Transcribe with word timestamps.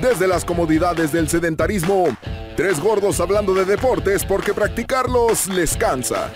Desde 0.00 0.28
las 0.28 0.44
comodidades 0.44 1.10
del 1.10 1.28
sedentarismo, 1.28 2.16
tres 2.56 2.78
gordos 2.78 3.18
hablando 3.18 3.52
de 3.52 3.64
deportes 3.64 4.24
porque 4.24 4.54
practicarlos 4.54 5.48
les 5.48 5.76
cansa. 5.76 6.32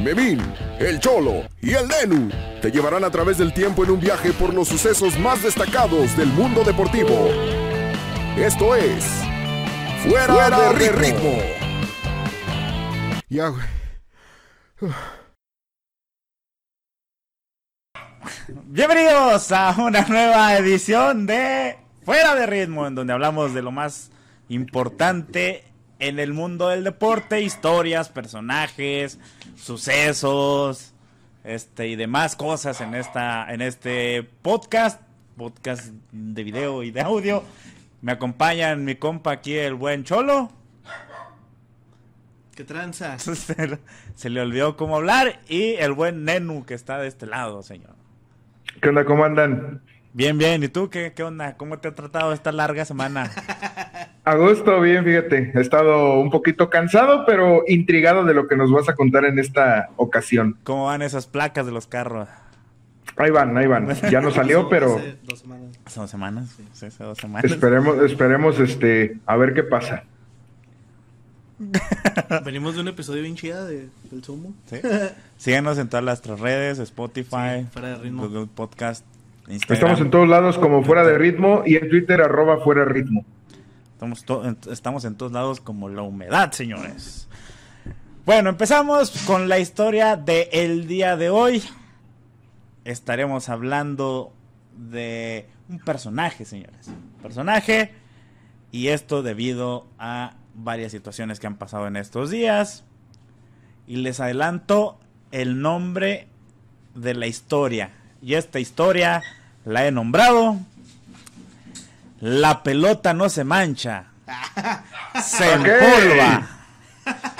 Memín, 0.00 0.40
el 0.80 0.98
Cholo 0.98 1.44
y 1.62 1.74
el 1.74 1.86
Nenu 1.86 2.28
te 2.60 2.72
llevarán 2.72 3.04
a 3.04 3.10
través 3.10 3.38
del 3.38 3.54
tiempo 3.54 3.84
en 3.84 3.92
un 3.92 4.00
viaje 4.00 4.32
por 4.32 4.52
los 4.52 4.66
sucesos 4.66 5.16
más 5.16 5.44
destacados 5.44 6.16
del 6.16 6.26
mundo 6.26 6.64
deportivo. 6.64 7.28
Esto 8.36 8.74
es 8.74 9.04
Fuera, 10.08 10.72
de, 10.72 10.88
ritmo. 10.90 11.38
Ya, 13.28 13.48
güey. 13.48 13.64
Bienvenidos 18.64 19.52
a 19.52 19.74
una 19.78 20.02
nueva 20.02 20.56
edición 20.56 21.26
de 21.26 21.83
Fuera 22.04 22.34
de 22.34 22.44
Ritmo, 22.44 22.86
en 22.86 22.94
donde 22.94 23.14
hablamos 23.14 23.54
de 23.54 23.62
lo 23.62 23.72
más 23.72 24.10
importante 24.50 25.64
en 25.98 26.18
el 26.18 26.34
mundo 26.34 26.68
del 26.68 26.84
deporte, 26.84 27.40
historias, 27.40 28.10
personajes, 28.10 29.18
sucesos, 29.56 30.92
este 31.44 31.88
y 31.88 31.96
demás 31.96 32.36
cosas 32.36 32.82
en 32.82 32.94
esta 32.94 33.50
en 33.50 33.62
este 33.62 34.22
podcast, 34.42 35.00
podcast 35.38 35.94
de 36.12 36.44
video 36.44 36.82
y 36.82 36.90
de 36.90 37.00
audio. 37.00 37.42
Me 38.02 38.12
acompañan 38.12 38.84
mi 38.84 38.96
compa 38.96 39.32
aquí 39.32 39.56
el 39.56 39.72
buen 39.72 40.04
Cholo. 40.04 40.52
¿Qué 42.54 42.64
tranza? 42.64 43.18
Se, 43.18 43.78
se 44.14 44.30
le 44.30 44.40
olvidó 44.42 44.76
cómo 44.76 44.96
hablar 44.96 45.40
y 45.48 45.76
el 45.76 45.92
buen 45.92 46.24
Nenu 46.24 46.66
que 46.66 46.74
está 46.74 46.98
de 46.98 47.08
este 47.08 47.24
lado, 47.24 47.62
señor. 47.62 47.94
¿Qué 48.82 48.90
onda? 48.90 49.06
¿Cómo 49.06 49.24
andan? 49.24 49.80
Bien, 50.14 50.38
bien. 50.38 50.62
¿Y 50.62 50.68
tú 50.68 50.88
qué, 50.90 51.12
qué 51.12 51.24
onda? 51.24 51.56
¿Cómo 51.56 51.78
te 51.78 51.88
ha 51.88 51.94
tratado 51.94 52.32
esta 52.32 52.52
larga 52.52 52.84
semana? 52.84 53.30
A 54.24 54.36
gusto, 54.36 54.80
bien, 54.80 55.04
fíjate. 55.04 55.50
He 55.54 55.60
estado 55.60 56.20
un 56.20 56.30
poquito 56.30 56.70
cansado, 56.70 57.26
pero 57.26 57.64
intrigado 57.66 58.24
de 58.24 58.32
lo 58.32 58.46
que 58.46 58.56
nos 58.56 58.70
vas 58.70 58.88
a 58.88 58.94
contar 58.94 59.24
en 59.24 59.40
esta 59.40 59.90
ocasión. 59.96 60.56
¿Cómo 60.62 60.86
van 60.86 61.02
esas 61.02 61.26
placas 61.26 61.66
de 61.66 61.72
los 61.72 61.88
carros? 61.88 62.28
Ahí 63.16 63.30
van, 63.30 63.56
ahí 63.58 63.66
van. 63.66 63.88
Ya 64.10 64.20
no 64.20 64.30
salió, 64.30 64.68
pero 64.70 64.96
Hace 64.96 65.18
dos 65.24 65.40
semanas. 65.40 65.78
¿Hace 65.84 66.00
dos 66.00 66.10
semanas? 66.10 66.56
Sí, 66.72 66.86
hace 66.86 67.04
dos 67.04 67.18
semanas. 67.18 67.50
esperemos, 67.50 67.98
esperemos, 67.98 68.60
este, 68.60 69.18
a 69.26 69.36
ver 69.36 69.52
qué 69.52 69.64
pasa. 69.64 70.04
Venimos 72.44 72.76
de 72.76 72.80
un 72.80 72.88
episodio 72.88 73.20
bien 73.22 73.34
chida 73.34 73.64
de, 73.64 73.88
del 74.10 74.24
Sumo. 74.24 74.54
¿Sí? 74.70 74.76
Síganos 75.38 75.76
en 75.78 75.88
todas 75.88 76.04
nuestras 76.04 76.40
redes, 76.40 76.78
Spotify, 76.78 77.60
Sí, 77.62 77.66
Fuera 77.72 77.88
de 77.90 77.96
Ritmo. 77.96 78.28
Google 78.28 78.48
Podcast, 78.54 79.04
Instagram. 79.48 79.74
Estamos 79.76 80.00
en 80.00 80.10
todos 80.10 80.28
lados 80.28 80.58
como 80.58 80.82
fuera 80.82 81.04
de 81.04 81.18
ritmo 81.18 81.62
y 81.66 81.76
en 81.76 81.88
Twitter 81.88 82.20
arroba 82.20 82.58
fuera 82.58 82.84
ritmo. 82.84 83.24
Estamos, 83.92 84.24
estamos 84.70 85.04
en 85.04 85.16
todos 85.16 85.32
lados 85.32 85.60
como 85.60 85.88
la 85.88 86.02
humedad, 86.02 86.52
señores. 86.52 87.28
Bueno, 88.26 88.50
empezamos 88.50 89.10
con 89.26 89.48
la 89.48 89.58
historia 89.58 90.16
del 90.16 90.48
el 90.52 90.86
día 90.86 91.16
de 91.16 91.28
hoy. 91.28 91.62
Estaremos 92.84 93.48
hablando 93.48 94.32
de 94.76 95.46
un 95.68 95.78
personaje, 95.78 96.44
señores. 96.44 96.90
Personaje. 97.22 97.92
Y 98.72 98.88
esto 98.88 99.22
debido 99.22 99.86
a 99.98 100.36
varias 100.54 100.92
situaciones 100.92 101.38
que 101.38 101.46
han 101.46 101.56
pasado 101.56 101.86
en 101.86 101.96
estos 101.96 102.30
días. 102.30 102.84
Y 103.86 103.96
les 103.96 104.20
adelanto 104.20 104.98
el 105.30 105.60
nombre 105.60 106.28
de 106.94 107.14
la 107.14 107.26
historia. 107.26 107.90
Y 108.24 108.34
esta 108.34 108.58
historia 108.58 109.22
la 109.64 109.86
he 109.86 109.92
nombrado 109.92 110.58
la 112.24 112.62
pelota 112.62 113.12
no 113.12 113.28
se 113.28 113.44
mancha. 113.44 114.06
Se 115.22 115.52
empolva. 115.52 116.48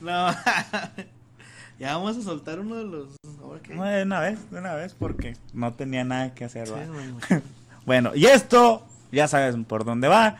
No. 0.00 0.28
ya 1.80 1.96
vamos 1.96 2.16
a 2.16 2.22
soltar 2.22 2.60
uno 2.60 2.76
de 2.76 2.84
los. 2.84 3.08
No, 3.40 3.54
De 3.84 4.02
una 4.04 4.20
vez, 4.20 4.50
de 4.52 4.58
una 4.58 4.74
vez, 4.74 4.94
porque 4.96 5.36
no 5.52 5.72
tenía 5.74 6.04
nada 6.04 6.32
que 6.32 6.44
hacer. 6.44 6.68
Bueno. 6.68 7.18
Bueno, 7.84 8.12
y 8.14 8.26
esto, 8.26 8.86
ya 9.10 9.26
sabes 9.26 9.56
por 9.66 9.84
dónde 9.84 10.06
va. 10.06 10.36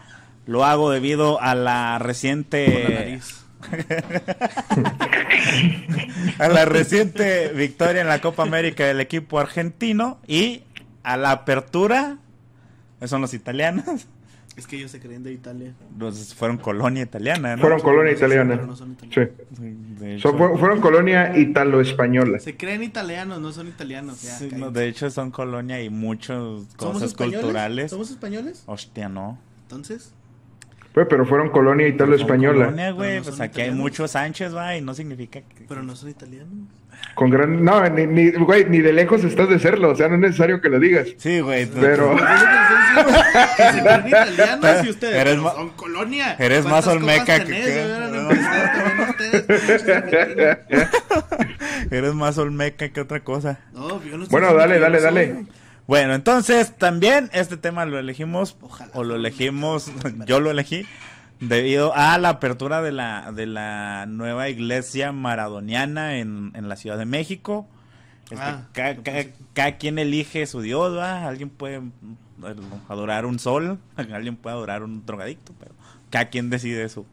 Lo 0.47 0.65
hago 0.65 0.91
debido 0.91 1.41
a 1.41 1.55
la 1.55 1.55
Por 1.55 1.65
la 1.65 1.99
reciente. 1.99 2.95
nariz. 2.95 3.46
a 6.39 6.49
la 6.49 6.65
reciente 6.65 7.49
victoria 7.55 8.03
en 8.03 8.09
la 8.09 8.21
Copa 8.21 8.43
América 8.43 8.85
del 8.85 9.01
equipo 9.01 9.39
argentino 9.39 10.19
y 10.27 10.63
a 11.03 11.17
la 11.17 11.33
apertura. 11.33 12.19
Son 13.05 13.21
los 13.21 13.35
italianos. 13.35 14.07
Es 14.57 14.67
que 14.67 14.77
ellos 14.77 14.91
se 14.91 15.01
creen 15.01 15.23
de 15.23 15.33
Italia. 15.33 15.75
Los 15.99 16.35
fueron 16.35 16.57
colonia 16.57 17.03
italiana, 17.03 17.57
¿no? 17.57 17.61
Fueron 17.61 17.79
colonia 17.81 18.13
Sí, 18.15 18.21
pero 18.21 18.33
italiana. 18.43 18.63
no 18.67 18.75
son 18.75 18.97
Sí. 19.13 19.21
italianos. 19.21 20.23
Son- 20.23 20.39
fu- 20.39 20.57
fueron 20.59 20.81
colonia 20.81 21.37
italo-española. 21.37 22.39
Se 22.39 22.57
creen 22.57 22.83
italianos, 22.83 23.39
no 23.39 23.53
son 23.53 23.69
italianos. 23.69 24.23
Ya, 24.23 24.39
sí, 24.39 24.49
no, 24.57 24.71
de 24.71 24.89
hecho 24.89 25.11
son 25.11 25.31
colonia 25.31 25.83
y 25.83 25.91
muchas 25.91 26.39
¿Somos 26.39 26.75
cosas 26.77 27.03
españoles? 27.11 27.41
culturales. 27.41 27.91
¿Somos 27.91 28.11
españoles? 28.11 28.63
Hostia, 28.65 29.11
no. 29.11 29.39
Entonces. 29.65 30.15
Pues, 30.97 31.07
pero 31.11 31.27
fueron 31.27 31.51
colonia 31.51 31.87
italo-española. 31.87 32.65
Colonia, 32.65 32.91
güey, 32.93 33.19
no 33.19 33.25
pues 33.25 33.35
aquí 33.39 33.61
hay 33.61 33.67
italianos. 33.67 33.79
muchos 33.83 34.11
Sánchez, 34.13 34.57
va, 34.57 34.79
y 34.79 34.81
no 34.81 34.95
significa 34.95 35.43
que... 35.43 35.67
Pero 35.69 35.83
no 35.83 35.95
son 35.95 36.09
italianos. 36.09 36.55
Con 37.15 37.29
gran. 37.29 37.63
No, 37.63 37.87
ni, 37.91 38.07
ni, 38.07 38.31
güey, 38.31 38.65
ni 38.65 38.79
de 38.81 38.95
lejos 38.95 39.23
estás 39.23 39.51
de 39.51 39.59
serlo. 39.59 39.91
O 39.91 39.95
sea, 39.95 40.09
no 40.09 40.15
es 40.15 40.21
necesario 40.23 40.63
que 40.63 40.71
lo 40.71 40.81
digas. 40.81 41.07
Sí, 41.19 41.41
güey. 41.41 41.67
tú- 41.67 41.77
Pero- 41.83 42.13
Pues 42.17 42.25
que 43.57 43.73
que 43.73 43.79
italianos 44.09 44.87
y 44.87 44.89
ustedes 44.89 45.15
Eres 45.17 45.35
pero 45.35 45.43
ma- 45.43 45.53
son 45.53 45.69
colonia. 45.77 46.35
eres 46.39 46.65
más 46.65 46.87
¿Cuántas 46.87 47.03
olmeca 47.03 47.45
que 47.45 47.99
No. 48.11 48.29
ustedes. 48.29 49.45
Eres 51.91 52.15
más 52.15 52.39
olmeca 52.39 52.89
que 52.89 53.01
otra 53.03 53.21
cosa. 53.21 53.59
No, 53.75 54.03
yo 54.03 54.17
no 54.17 54.23
estoy 54.25 54.41
Bueno, 54.41 54.55
dale, 54.55 54.77
que 54.77 54.81
dale, 54.81 55.01
dale. 55.03 55.45
Bueno, 55.87 56.15
entonces 56.15 56.77
también 56.77 57.31
este 57.33 57.57
tema 57.57 57.85
lo 57.87 57.99
elegimos, 57.99 58.57
Ojalá. 58.61 58.91
o 58.95 59.05
lo 59.05 59.15
elegimos, 59.17 59.91
yo 60.27 60.41
lo 60.41 60.51
elegí, 60.51 60.85
debido 61.41 61.95
a 61.95 62.19
la 62.19 62.31
apertura 62.31 62.83
de 62.83 62.93
la, 62.93 63.31
de 63.33 63.47
la 63.47 64.07
nueva 64.07 64.49
iglesia 64.49 65.13
maradoniana 65.13 66.19
en, 66.19 66.51
en 66.55 66.69
la 66.69 66.77
Ciudad 66.77 66.99
de 66.99 67.05
México. 67.07 67.69
Este, 68.31 68.37
Ah, 68.45 68.67
ca- 68.73 68.93
yo 68.95 69.03
ca- 69.05 69.13
pensé- 69.13 69.33
cada 69.55 69.77
quien 69.77 69.99
elige 70.01 70.47
su 70.47 70.61
dios, 70.61 70.97
¿va? 70.97 71.27
Alguien 71.29 71.51
puede 71.51 71.79
mm, 71.81 71.93
adorar 72.89 73.25
un 73.25 73.39
sol, 73.39 73.79
alguien 73.97 74.35
puede 74.37 74.57
adorar 74.57 74.83
un 74.83 75.07
drogadicto, 75.07 75.53
pero 75.61 75.73
cada 76.11 76.29
quien 76.31 76.51
decide 76.51 76.89
su... 76.89 77.07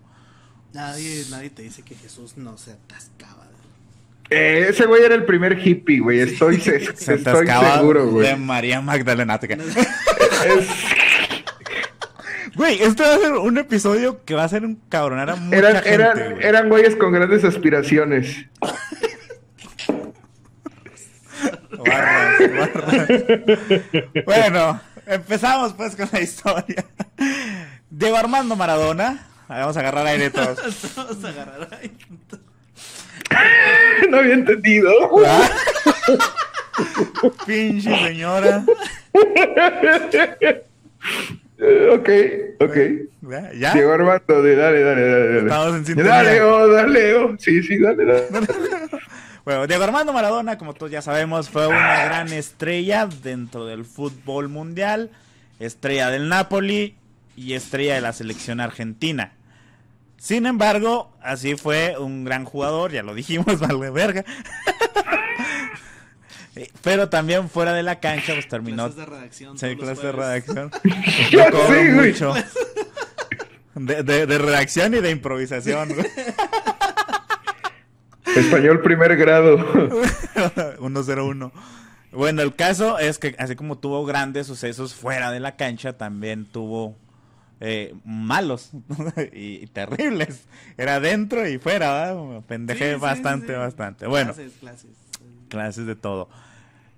Nadie, 0.73 1.23
nadie 1.29 1.51
te 1.51 1.61
dice 1.61 1.83
que 1.83 1.93
Jesús 1.93 2.35
no 2.37 2.57
se 2.57 2.71
atascaba. 2.71 3.43
Eh, 4.33 4.65
ese 4.69 4.85
güey 4.85 5.03
era 5.03 5.15
el 5.15 5.25
primer 5.25 5.57
hippie, 5.65 5.99
güey. 5.99 6.19
Estoy, 6.21 6.59
se- 6.59 6.79
Se 6.95 7.13
estoy 7.15 7.47
seguro, 7.47 8.05
de 8.05 8.11
güey. 8.11 8.35
María 8.37 8.81
Magdalena. 8.81 9.39
te 9.39 9.53
Es- 9.53 10.67
Güey, 12.55 12.83
este 12.83 13.01
va 13.01 13.15
a 13.15 13.17
ser 13.17 13.33
un 13.33 13.57
episodio 13.57 14.23
que 14.25 14.35
va 14.35 14.43
a 14.43 14.47
ser 14.49 14.63
un 14.63 14.75
cabronar 14.87 15.31
a 15.31 15.35
mucha 15.35 15.57
eran, 15.57 15.73
gente, 15.75 15.93
eran, 15.93 16.17
güey. 16.33 16.45
eran 16.45 16.69
güeyes 16.69 16.95
con 16.95 17.11
grandes 17.11 17.43
aspiraciones. 17.43 18.45
Barras, 21.85 22.39
barras. 22.39 23.07
bueno, 24.25 24.79
empezamos 25.07 25.73
pues 25.73 25.95
con 25.95 26.07
la 26.11 26.21
historia. 26.21 26.85
Diego 27.89 28.17
Armando 28.17 28.55
Maradona. 28.55 29.27
Vamos 29.49 29.75
a 29.75 29.79
agarrar 29.81 30.05
aire 30.07 30.29
todos. 30.29 30.57
Vamos 30.95 31.23
a 31.23 31.27
agarrar 31.29 31.67
ahí. 31.81 31.91
no 34.09 34.17
había 34.17 34.33
entendido. 34.33 34.91
¿Ah? 35.25 35.49
Pinche 37.45 37.95
señora. 38.07 38.63
Ok, 41.93 42.09
ok. 42.59 42.77
¿Ya? 43.57 43.71
Armando, 43.71 44.41
de- 44.41 44.55
dale, 44.55 44.81
dale, 44.81 45.01
dale. 45.07 45.27
dale. 45.27 45.39
Estamos 45.39 45.75
en 45.75 45.85
sintonía. 45.85 46.11
Dale, 46.11 46.41
oh, 46.41 46.67
dale, 46.67 47.15
oh. 47.15 47.35
Sí, 47.39 47.63
sí, 47.63 47.77
dale, 47.77 48.03
dale. 48.03 48.27
Bueno, 49.45 49.67
Diego 49.67 49.83
Armando 49.83 50.11
Maradona, 50.11 50.57
como 50.57 50.73
todos 50.73 50.91
ya 50.91 51.01
sabemos, 51.01 51.49
fue 51.49 51.67
una 51.67 52.03
gran 52.05 52.33
estrella 52.33 53.07
dentro 53.07 53.65
del 53.65 53.85
fútbol 53.85 54.49
mundial, 54.49 55.11
estrella 55.59 56.09
del 56.09 56.27
Napoli 56.27 56.95
y 57.37 57.53
estrella 57.53 57.95
de 57.95 58.01
la 58.01 58.13
selección 58.13 58.59
argentina. 58.59 59.33
Sin 60.23 60.45
embargo, 60.45 61.11
así 61.21 61.55
fue 61.57 61.97
un 61.99 62.23
gran 62.23 62.45
jugador, 62.45 62.93
ya 62.93 63.03
lo 63.03 63.13
dijimos, 63.13 63.59
vale 63.59 63.89
verga. 63.89 64.23
Pero 66.81 67.09
también 67.09 67.49
fuera 67.49 67.73
de 67.73 67.83
la 67.83 67.99
cancha, 67.99 68.31
pues 68.33 68.47
terminó. 68.47 68.83
Clases 68.85 68.95
de 68.95 69.05
redacción. 69.05 69.57
Sí, 69.57 69.75
todos 69.75 69.89
los 69.89 69.99
clase 69.99 70.05
de 70.05 70.11
redacción. 70.13 70.71
Sé, 71.67 71.93
güey. 71.93 72.11
mucho. 72.11 72.33
De, 73.75 74.03
de- 74.03 74.25
de 74.25 74.37
redacción 74.37 74.93
y 74.93 75.01
de 75.01 75.11
improvisación. 75.11 75.89
güey. 75.93 76.07
Español 78.33 78.81
primer 78.81 79.17
grado. 79.17 79.57
101. 80.79 81.51
Bueno, 82.13 82.41
el 82.43 82.55
caso 82.55 82.97
es 82.97 83.19
que 83.19 83.35
así 83.39 83.57
como 83.57 83.77
tuvo 83.77 84.05
grandes 84.05 84.47
sucesos 84.47 84.93
fuera 84.95 85.31
de 85.31 85.41
la 85.41 85.57
cancha, 85.57 85.97
también 85.97 86.45
tuvo 86.45 86.95
eh, 87.65 87.95
malos 88.03 88.71
y, 89.33 89.67
terribles. 89.67 90.43
Era 90.77 90.99
dentro 90.99 91.47
y 91.47 91.57
fuera, 91.59 92.13
¿verdad? 92.13 92.41
Pendejé 92.45 92.95
Sí, 92.95 92.99
bastante, 92.99 93.47
sí. 93.47 93.53
bastante. 93.53 94.05
Bueno, 94.07 94.33
Clases, 94.33 94.53
clases. 94.59 94.91
clases 95.47 95.85
de 95.85 95.95
todo. 95.95 96.27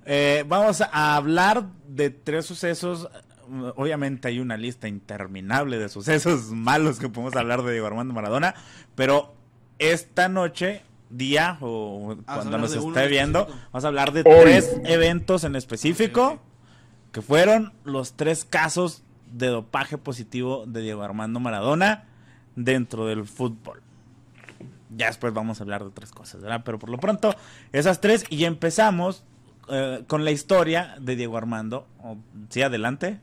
Eh, 0.07 0.43
vamos 0.47 0.81
a 0.81 1.15
hablar 1.15 1.67
de 1.87 2.09
tres 2.09 2.45
sucesos. 2.47 3.07
Obviamente 3.75 4.27
hay 4.27 4.39
una 4.39 4.57
lista 4.57 4.87
interminable 4.87 5.77
de 5.77 5.87
sucesos 5.87 6.45
malos 6.51 6.97
que 6.99 7.09
podemos 7.09 7.35
hablar 7.35 7.61
de 7.61 7.71
Diego 7.73 7.85
Armando 7.85 8.13
Maradona, 8.13 8.55
pero 8.95 9.35
esta 9.77 10.29
noche, 10.29 10.81
día 11.11 11.57
o 11.61 12.17
cuando 12.25 12.57
nos 12.57 12.73
esté 12.73 13.03
en 13.03 13.09
viendo, 13.11 13.45
vamos 13.71 13.85
a 13.85 13.87
hablar 13.87 14.13
de 14.13 14.21
Hoy. 14.25 14.41
tres 14.41 14.75
eventos 14.85 15.43
en 15.43 15.55
específico 15.55 16.39
que 17.11 17.21
fueron 17.21 17.71
los 17.83 18.13
tres 18.13 18.45
casos 18.45 19.03
de 19.35 19.47
dopaje 19.47 19.97
positivo 19.97 20.65
de 20.65 20.81
Diego 20.81 21.03
Armando 21.03 21.39
Maradona 21.39 22.05
dentro 22.55 23.05
del 23.05 23.25
fútbol. 23.25 23.81
Ya 24.95 25.07
después 25.07 25.33
vamos 25.33 25.59
a 25.59 25.63
hablar 25.63 25.81
de 25.81 25.87
otras 25.87 26.11
cosas, 26.11 26.41
¿verdad? 26.41 26.61
Pero 26.63 26.79
por 26.79 26.89
lo 26.89 26.97
pronto, 26.97 27.35
esas 27.73 27.99
tres 27.99 28.23
y 28.29 28.45
empezamos 28.45 29.25
eh, 29.69 30.03
con 30.07 30.23
la 30.23 30.31
historia 30.31 30.95
de 31.01 31.17
Diego 31.17 31.37
Armando. 31.37 31.85
Oh, 32.01 32.17
sí, 32.49 32.61
adelante. 32.61 33.19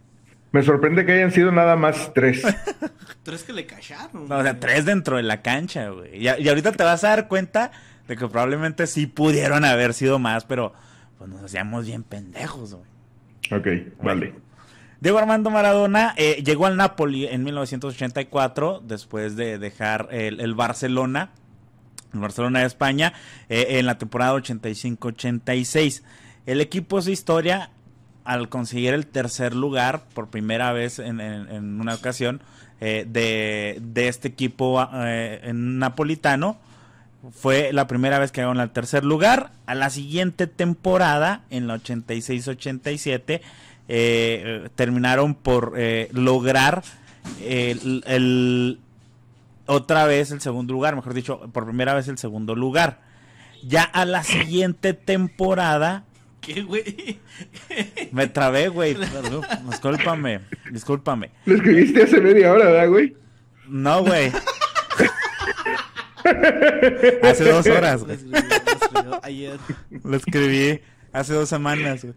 Me 0.53 0.62
sorprende 0.62 1.06
que 1.06 1.12
hayan 1.12 1.32
sido 1.32 1.50
nada 1.50 1.76
más 1.76 2.12
tres. 2.12 2.43
Tres 3.23 3.44
que 3.44 3.53
le 3.53 3.65
cacharon. 3.67 4.29
No, 4.29 4.38
o 4.38 4.43
sea, 4.43 4.50
güey. 4.50 4.61
tres 4.61 4.85
dentro 4.85 5.17
de 5.17 5.23
la 5.23 5.41
cancha, 5.41 5.88
güey. 5.91 6.19
Y, 6.19 6.25
y 6.25 6.49
ahorita 6.49 6.73
te 6.73 6.82
vas 6.82 7.05
a 7.05 7.11
dar 7.11 7.29
cuenta 7.29 7.70
de 8.08 8.17
que 8.17 8.26
probablemente 8.26 8.87
sí 8.88 9.06
pudieron 9.06 9.65
haber 9.65 9.94
sido 9.94 10.19
más, 10.19 10.44
pero 10.44 10.75
pues 11.17 11.31
nos 11.31 11.41
hacíamos 11.43 11.87
bien 11.87 12.03
pendejos, 12.03 12.75
güey. 12.75 13.61
Ok, 13.61 13.94
vale. 14.03 14.35
Diego 15.03 15.19
Armando 15.19 15.51
Maradona 15.51 16.15
eh, 16.17 16.45
llegó 16.47 16.67
al 16.67 16.77
Napoli 16.77 17.27
en 17.27 17.43
1984 17.43 18.85
después 18.87 19.35
de 19.35 19.59
dejar 19.59 20.07
el, 20.13 20.39
el 20.39 20.55
Barcelona, 20.55 21.31
el 22.15 22.21
Barcelona 22.21 22.61
de 22.61 22.67
España, 22.67 23.13
eh, 23.49 23.67
en 23.81 23.87
la 23.87 23.99
temporada 23.99 24.33
85-86. 24.35 26.05
El 26.47 26.61
equipo 26.61 27.03
su 27.03 27.11
historia 27.11 27.71
al 28.23 28.49
conseguir 28.49 28.95
el 28.95 29.09
tercer 29.09 29.57
lugar 29.57 30.05
por 30.15 30.29
primera 30.29 30.73
vez 30.73 31.01
en, 31.01 31.21
una 31.81 31.97
ocasión 31.97 32.41
eh, 32.81 33.05
de, 33.09 33.81
de 33.83 34.07
este 34.07 34.29
equipo 34.29 34.87
napolitano. 35.53 36.59
Fue 37.33 37.73
la 37.73 37.89
primera 37.89 38.21
vez 38.21 38.31
que 38.31 38.41
llegaron 38.41 38.61
al 38.61 38.71
tercer 38.71 39.03
lugar. 39.03 39.51
A 39.67 39.75
la 39.75 39.91
siguiente 39.91 40.47
temporada, 40.47 41.43
en 41.51 41.67
la 41.67 41.77
86-87, 41.79 43.41
eh, 43.88 44.43
eh, 44.64 44.69
terminaron 44.75 45.34
por 45.34 45.75
eh, 45.76 46.08
lograr 46.12 46.82
el, 47.44 48.02
el- 48.06 48.79
otra 49.67 50.06
vez 50.06 50.31
el 50.32 50.40
segundo 50.40 50.73
lugar, 50.73 50.96
mejor 50.96 51.14
dicho, 51.14 51.40
por 51.52 51.64
primera 51.64 51.94
vez 51.94 52.08
el 52.08 52.19
segundo 52.19 52.55
lugar. 52.55 53.00
Ya 53.62 53.82
a 53.84 54.05
la 54.05 54.23
siguiente 54.25 54.93
temporada, 54.94 56.05
¿Qué, 56.40 56.62
güey? 56.62 57.20
me 58.12 58.26
trabé, 58.26 58.67
güey. 58.69 58.96
Discúlpame, 59.70 60.40
discúlpame. 60.73 61.31
Lo 61.46 61.55
escribiste 61.55 62.02
hace 62.02 62.20
media 62.20 62.52
hora, 62.52 62.64
¿verdad, 62.64 62.88
güey? 62.88 63.17
No, 63.69 64.02
güey. 64.02 64.32
Hace 67.23 67.44
dos 67.50 67.67
horas, 67.67 68.00
Lo 68.00 68.06
güey. 68.06 68.19
lo 68.31 68.38
escribió 68.38 69.20
ayer. 69.23 69.58
Lo 70.05 70.17
escribí 70.17 70.81
hace 71.12 71.34
dos 71.34 71.49
semanas, 71.49 72.02
güey. 72.05 72.14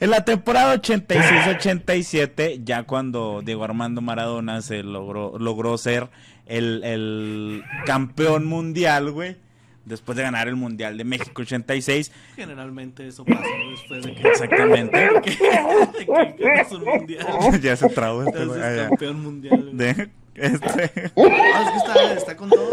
En 0.00 0.10
la 0.10 0.24
temporada 0.24 0.74
86-87, 0.76 2.62
ya 2.64 2.84
cuando 2.84 3.42
Diego 3.44 3.64
Armando 3.64 4.00
Maradona 4.00 4.62
se 4.62 4.82
logró, 4.82 5.38
logró 5.38 5.76
ser 5.76 6.08
el, 6.46 6.82
el 6.84 7.62
campeón 7.84 8.46
mundial, 8.46 9.10
güey. 9.12 9.36
Después 9.84 10.16
de 10.16 10.22
ganar 10.22 10.46
el 10.46 10.56
Mundial 10.56 10.96
de 10.98 11.04
México 11.04 11.42
86. 11.42 12.12
Generalmente 12.36 13.08
eso 13.08 13.24
pasa 13.24 13.40
¿no? 13.42 13.70
después 13.72 14.04
de 14.04 14.14
que, 14.14 14.28
Exactamente. 14.28 15.08
que, 15.24 15.36
que 15.36 16.44
ganas 16.44 16.70
un 16.72 16.84
mundial. 16.84 17.26
ya 17.62 17.76
se 17.76 17.88
trabó 17.88 18.22
este. 18.22 18.38
Entonces 18.42 18.62
Ah, 18.64 18.76
ya. 18.76 18.88
campeón 18.88 19.22
mundial. 19.22 19.62
güey. 19.62 19.74
De- 19.76 20.10
este. 20.34 21.10
Ah, 21.16 21.62
es 21.64 21.70
que 21.70 21.76
está, 21.78 22.12
está 22.12 22.36
con 22.36 22.50
todo. 22.50 22.70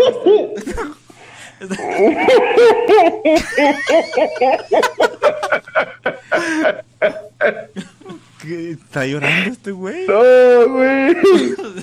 Está- 1.59 1.77
¿Qué? 8.41 8.71
¿Está 8.71 9.05
llorando 9.05 9.51
este 9.51 9.71
güey? 9.71 10.05
No, 10.07 10.69
güey. 10.69 11.11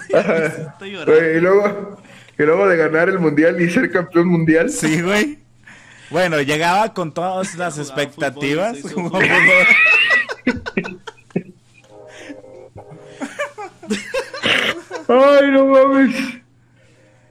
Estoy 0.08 0.90
llorando. 0.92 1.12
Güey, 1.12 1.36
y 1.36 1.40
luego, 1.40 2.02
y 2.38 2.42
luego 2.42 2.68
de 2.68 2.76
ganar 2.76 3.08
el 3.08 3.18
mundial 3.18 3.60
y 3.60 3.70
ser 3.70 3.90
campeón 3.90 4.28
mundial. 4.28 4.70
Sí, 4.70 5.00
güey. 5.02 5.38
Bueno, 6.10 6.40
llegaba 6.42 6.92
con 6.92 7.12
todas 7.12 7.54
las 7.58 7.74
Jugaba 7.74 8.02
expectativas. 8.02 8.78
fútbol. 8.80 9.24
Ay, 15.08 15.50
no 15.50 15.66
mames. 15.66 16.14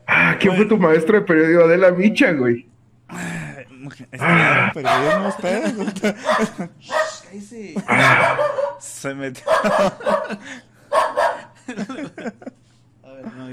Ah, 0.07 0.35
¿quién 0.39 0.55
fue 0.55 0.65
tu 0.65 0.77
maestro 0.77 1.19
de 1.19 1.25
periodismo? 1.25 1.63
Adela 1.63 1.91
Micha, 1.91 2.31
güey. 2.33 2.67
Estaban 4.11 4.71
perdiendo 4.73 5.27
ustedes. 5.29 5.73
Se 8.79 9.15
metió. 9.15 9.43
A 13.03 13.11
ver, 13.11 13.25
no. 13.35 13.47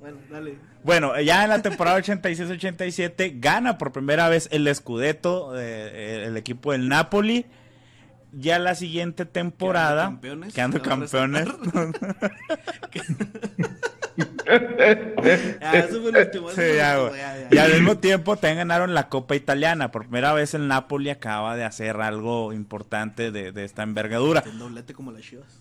Bueno, 0.00 0.18
dale. 0.30 0.58
Bueno, 0.84 1.20
ya 1.20 1.42
en 1.42 1.50
la 1.50 1.62
temporada 1.62 1.98
86-87 1.98 3.40
gana 3.40 3.78
por 3.78 3.92
primera 3.92 4.28
vez 4.28 4.48
el 4.52 4.72
Scudetto 4.74 5.58
eh, 5.58 6.24
el 6.26 6.36
equipo 6.36 6.72
del 6.72 6.88
Napoli. 6.88 7.46
Ya 8.32 8.58
la 8.58 8.74
siguiente 8.74 9.24
temporada, 9.24 10.04
campeones, 10.04 10.52
quedando 10.52 10.82
campeones, 10.82 11.48
Ah, 14.48 15.72
eso 15.78 16.00
fue 16.02 16.10
el 16.10 16.16
último. 16.16 16.50
eso 16.50 16.50
Sí, 16.50 16.54
fue 16.56 16.70
el 16.70 16.76
ya, 16.76 16.90
último, 17.00 17.08
güey. 17.08 17.20
ya, 17.20 17.48
ya. 17.50 17.54
Y 17.54 17.58
al 17.58 17.72
mismo 17.74 17.98
tiempo 17.98 18.36
también 18.36 18.58
ganaron 18.58 18.94
la 18.94 19.08
Copa 19.08 19.34
Italiana. 19.36 19.90
Por 19.90 20.02
primera 20.02 20.32
vez 20.32 20.54
el 20.54 20.68
Napoli 20.68 21.10
acaba 21.10 21.56
de 21.56 21.64
hacer 21.64 21.96
algo 22.00 22.52
importante 22.52 23.30
de, 23.30 23.52
de 23.52 23.64
esta 23.64 23.82
envergadura. 23.82 24.42
Un 24.46 24.58
doblete 24.58 24.94
como 24.94 25.12
las 25.12 25.22
chivas. 25.22 25.60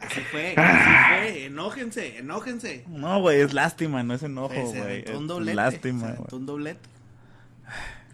Así 0.00 0.20
fue, 0.30 0.54
así 0.56 0.90
fue. 1.08 1.44
Enójense, 1.46 2.18
enójense. 2.18 2.84
No, 2.88 3.20
güey, 3.20 3.40
es 3.40 3.54
lástima, 3.54 4.02
no 4.02 4.12
es 4.14 4.22
enojo, 4.22 4.52
Se 4.70 4.80
güey. 4.80 5.04
un 5.16 5.22
Es 5.22 5.28
doblete. 5.28 5.54
lástima, 5.54 6.14
un 6.30 6.44
doblete. 6.46 6.88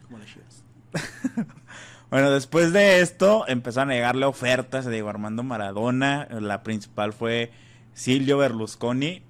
Como 0.05 0.19
las 0.19 0.27
chivas. 0.29 0.63
Bueno, 2.11 2.31
después 2.31 2.73
de 2.73 3.01
esto 3.03 3.45
empezaron 3.49 3.91
a 3.91 3.95
llegarle 3.95 4.25
ofertas 4.25 4.87
a 4.87 4.91
Diego 4.91 5.11
Armando 5.11 5.43
Maradona. 5.43 6.27
La 6.41 6.63
principal 6.63 7.13
fue 7.13 7.51
Silvio 7.99 8.39
Berlusconi. 8.39 9.23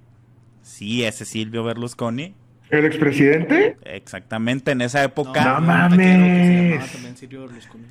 Sí, 0.63 1.03
ese 1.05 1.25
Silvio 1.25 1.65
Berlusconi. 1.65 2.35
¿El 2.69 2.85
expresidente? 2.85 3.79
Exactamente, 3.83 4.73
en 4.73 4.83
esa 4.83 5.03
época. 5.03 5.43
No 5.43 5.55
que 5.57 5.61
se 5.63 5.67
mames. 5.67 6.71
llamaba 6.75 6.93
también 6.93 7.17
Silvio 7.17 7.41
Berlusconi. 7.47 7.85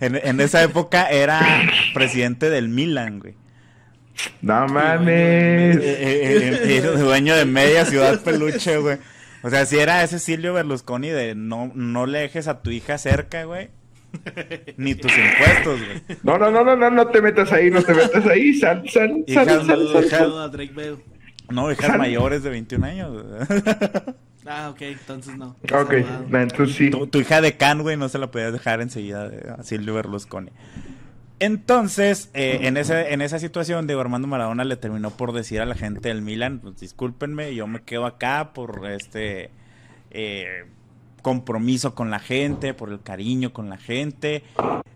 en, 0.00 0.16
en 0.16 0.40
esa 0.40 0.62
época 0.62 1.10
era 1.10 1.40
presidente 1.92 2.48
del 2.48 2.68
Milan, 2.70 3.20
güey. 3.20 3.34
No 4.40 4.64
Eh, 4.64 4.68
mames. 4.70 5.76
eh, 5.76 5.80
eh, 5.82 6.60
eh, 6.64 6.76
era 6.78 6.90
dueño 6.92 7.36
de 7.36 7.44
media 7.44 7.84
ciudad 7.84 8.20
peluche, 8.22 8.78
güey. 8.78 8.96
O 9.42 9.50
sea, 9.50 9.66
si 9.66 9.78
era 9.78 10.02
ese 10.02 10.18
Silvio 10.18 10.54
Berlusconi 10.54 11.08
de 11.10 11.34
no, 11.34 11.70
no 11.74 12.06
le 12.06 12.20
dejes 12.20 12.48
a 12.48 12.62
tu 12.62 12.70
hija 12.70 12.96
cerca, 12.98 13.44
güey. 13.44 13.68
Ni 14.76 14.94
tus 14.94 15.12
impuestos, 15.16 15.80
güey. 15.84 16.18
No, 16.22 16.38
no, 16.38 16.50
no, 16.50 16.64
no, 16.64 16.76
no, 16.76 16.90
no 16.90 17.08
te 17.08 17.20
metas 17.20 17.52
ahí, 17.52 17.70
no 17.70 17.82
te 17.82 17.94
metas 17.94 18.26
ahí. 18.26 18.54
Sal, 18.54 18.88
sal, 18.88 19.24
sal, 19.28 19.46
sal, 19.46 19.66
sal, 19.66 19.88
sal. 19.92 20.08
saludo 20.08 20.42
a 20.42 20.48
Drake 20.48 20.72
Bell. 20.72 20.96
No, 21.50 21.70
hijas 21.72 21.96
mayores 21.96 22.42
de 22.42 22.50
21 22.50 22.86
años. 22.86 23.24
Ah, 24.50 24.70
ok, 24.70 24.80
entonces 24.80 25.36
no. 25.36 25.56
Ok, 25.74 25.92
entonces 26.32 26.74
sí. 26.74 26.88
tu, 26.88 27.06
tu 27.06 27.18
hija 27.18 27.42
de 27.42 27.58
Can, 27.58 27.82
güey, 27.82 27.98
no 27.98 28.08
se 28.08 28.16
la 28.16 28.30
podías 28.30 28.50
dejar 28.50 28.80
enseguida 28.80 29.26
eh, 29.26 29.54
a 29.58 29.62
Silvio 29.62 29.92
Berlusconi. 29.92 30.50
Entonces, 31.38 32.30
eh, 32.32 32.60
en, 32.62 32.78
ese, 32.78 33.12
en 33.12 33.20
esa 33.20 33.38
situación, 33.38 33.86
Diego 33.86 34.00
Armando 34.00 34.26
Maradona 34.26 34.64
le 34.64 34.76
terminó 34.76 35.10
por 35.10 35.32
decir 35.32 35.60
a 35.60 35.66
la 35.66 35.74
gente 35.74 36.08
del 36.08 36.22
Milan, 36.22 36.60
pues 36.60 36.78
discúlpenme, 36.78 37.54
yo 37.54 37.66
me 37.66 37.82
quedo 37.82 38.06
acá 38.06 38.52
por 38.54 38.86
este 38.90 39.50
eh, 40.10 40.64
compromiso 41.22 41.94
con 41.94 42.10
la 42.10 42.18
gente, 42.18 42.74
por 42.74 42.90
el 42.90 43.00
cariño 43.02 43.52
con 43.52 43.68
la 43.68 43.76
gente. 43.76 44.44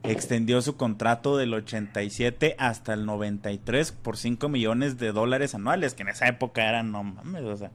Extendió 0.03 0.61
su 0.63 0.77
contrato 0.77 1.37
del 1.37 1.55
87 1.55 2.57
hasta 2.59 2.93
el 2.95 3.07
93 3.07 3.93
por 3.93 4.17
5 4.17 4.49
millones 4.49 4.99
de 4.99 5.13
dólares 5.13 5.55
anuales, 5.55 5.95
que 5.95 6.03
en 6.03 6.09
esa 6.09 6.27
época 6.27 6.69
eran, 6.69 6.91
no 6.93 7.05
mames, 7.05 7.43
o 7.45 7.57
sea, 7.57 7.71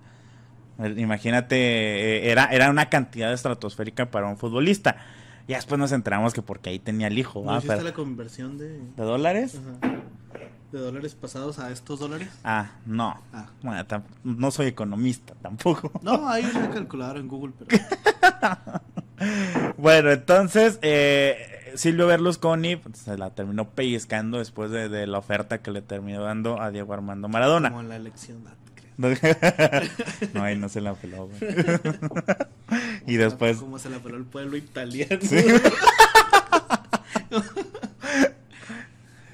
Imagínate, 0.96 1.56
eh, 1.58 2.32
era, 2.32 2.46
era 2.46 2.70
una 2.70 2.88
cantidad 2.90 3.34
estratosférica 3.34 4.12
para 4.12 4.28
un 4.28 4.38
futbolista. 4.38 4.98
Ya 5.48 5.56
después 5.56 5.80
nos 5.80 5.92
enteramos 5.92 6.34
que 6.36 6.42
porque 6.44 6.70
ahí 6.70 6.78
tenía 6.80 7.08
el 7.08 7.18
hijo. 7.18 7.40
¿No 7.40 7.48
¿va? 7.48 7.58
hiciste 7.58 7.76
Pero- 7.78 7.88
la 7.88 7.94
conversión 7.94 8.58
de, 8.60 8.78
¿De 8.78 9.04
dólares? 9.04 9.60
ajá, 9.82 9.97
de 10.78 10.86
dólares 10.86 11.16
pasados 11.16 11.60
a 11.60 11.72
estos 11.72 12.00
dólares? 12.00 12.30
Ah, 12.44 12.72
no. 12.86 13.20
Ah. 13.34 13.48
Bueno, 13.62 13.86
no 14.24 14.52
soy 14.52 14.68
economista 14.68 15.34
tampoco. 15.42 15.92
No, 16.02 16.28
hay 16.30 16.46
una 16.46 16.70
calculadora 16.70 17.20
en 17.20 17.28
Google, 17.28 17.54
pero 17.58 17.84
Bueno, 19.78 20.12
entonces 20.12 20.80
eh, 20.82 21.72
Silvio 21.76 22.08
Berlusconi 22.08 22.76
pues, 22.78 23.00
se 23.00 23.18
la 23.18 23.32
terminó 23.32 23.70
pellizcando 23.70 24.38
después 24.38 24.72
de, 24.72 24.90
de 24.90 25.08
la 25.08 25.18
oferta 25.18 25.62
que 25.62 25.72
le 25.72 25.82
terminó 25.82 26.24
dando 26.24 26.62
a 26.62 26.72
Diego 26.72 26.94
Armando 26.94 27.28
Maradona. 27.28 27.70
como 27.70 27.82
en 27.82 27.90
la 27.90 27.96
elección. 27.96 28.44
creas. 28.44 28.58
no, 30.34 30.44
ahí 30.44 30.58
no 30.58 30.70
se 30.70 30.82
la 30.82 30.94
peló, 30.96 31.28
güey. 31.28 31.40
y 33.08 33.18
después... 33.18 33.58
Como 33.58 33.78
se 33.78 33.90
la 33.90 34.00
peló 34.00 34.18
el 34.18 34.26
pueblo 34.26 34.58
italiano. 34.58 35.20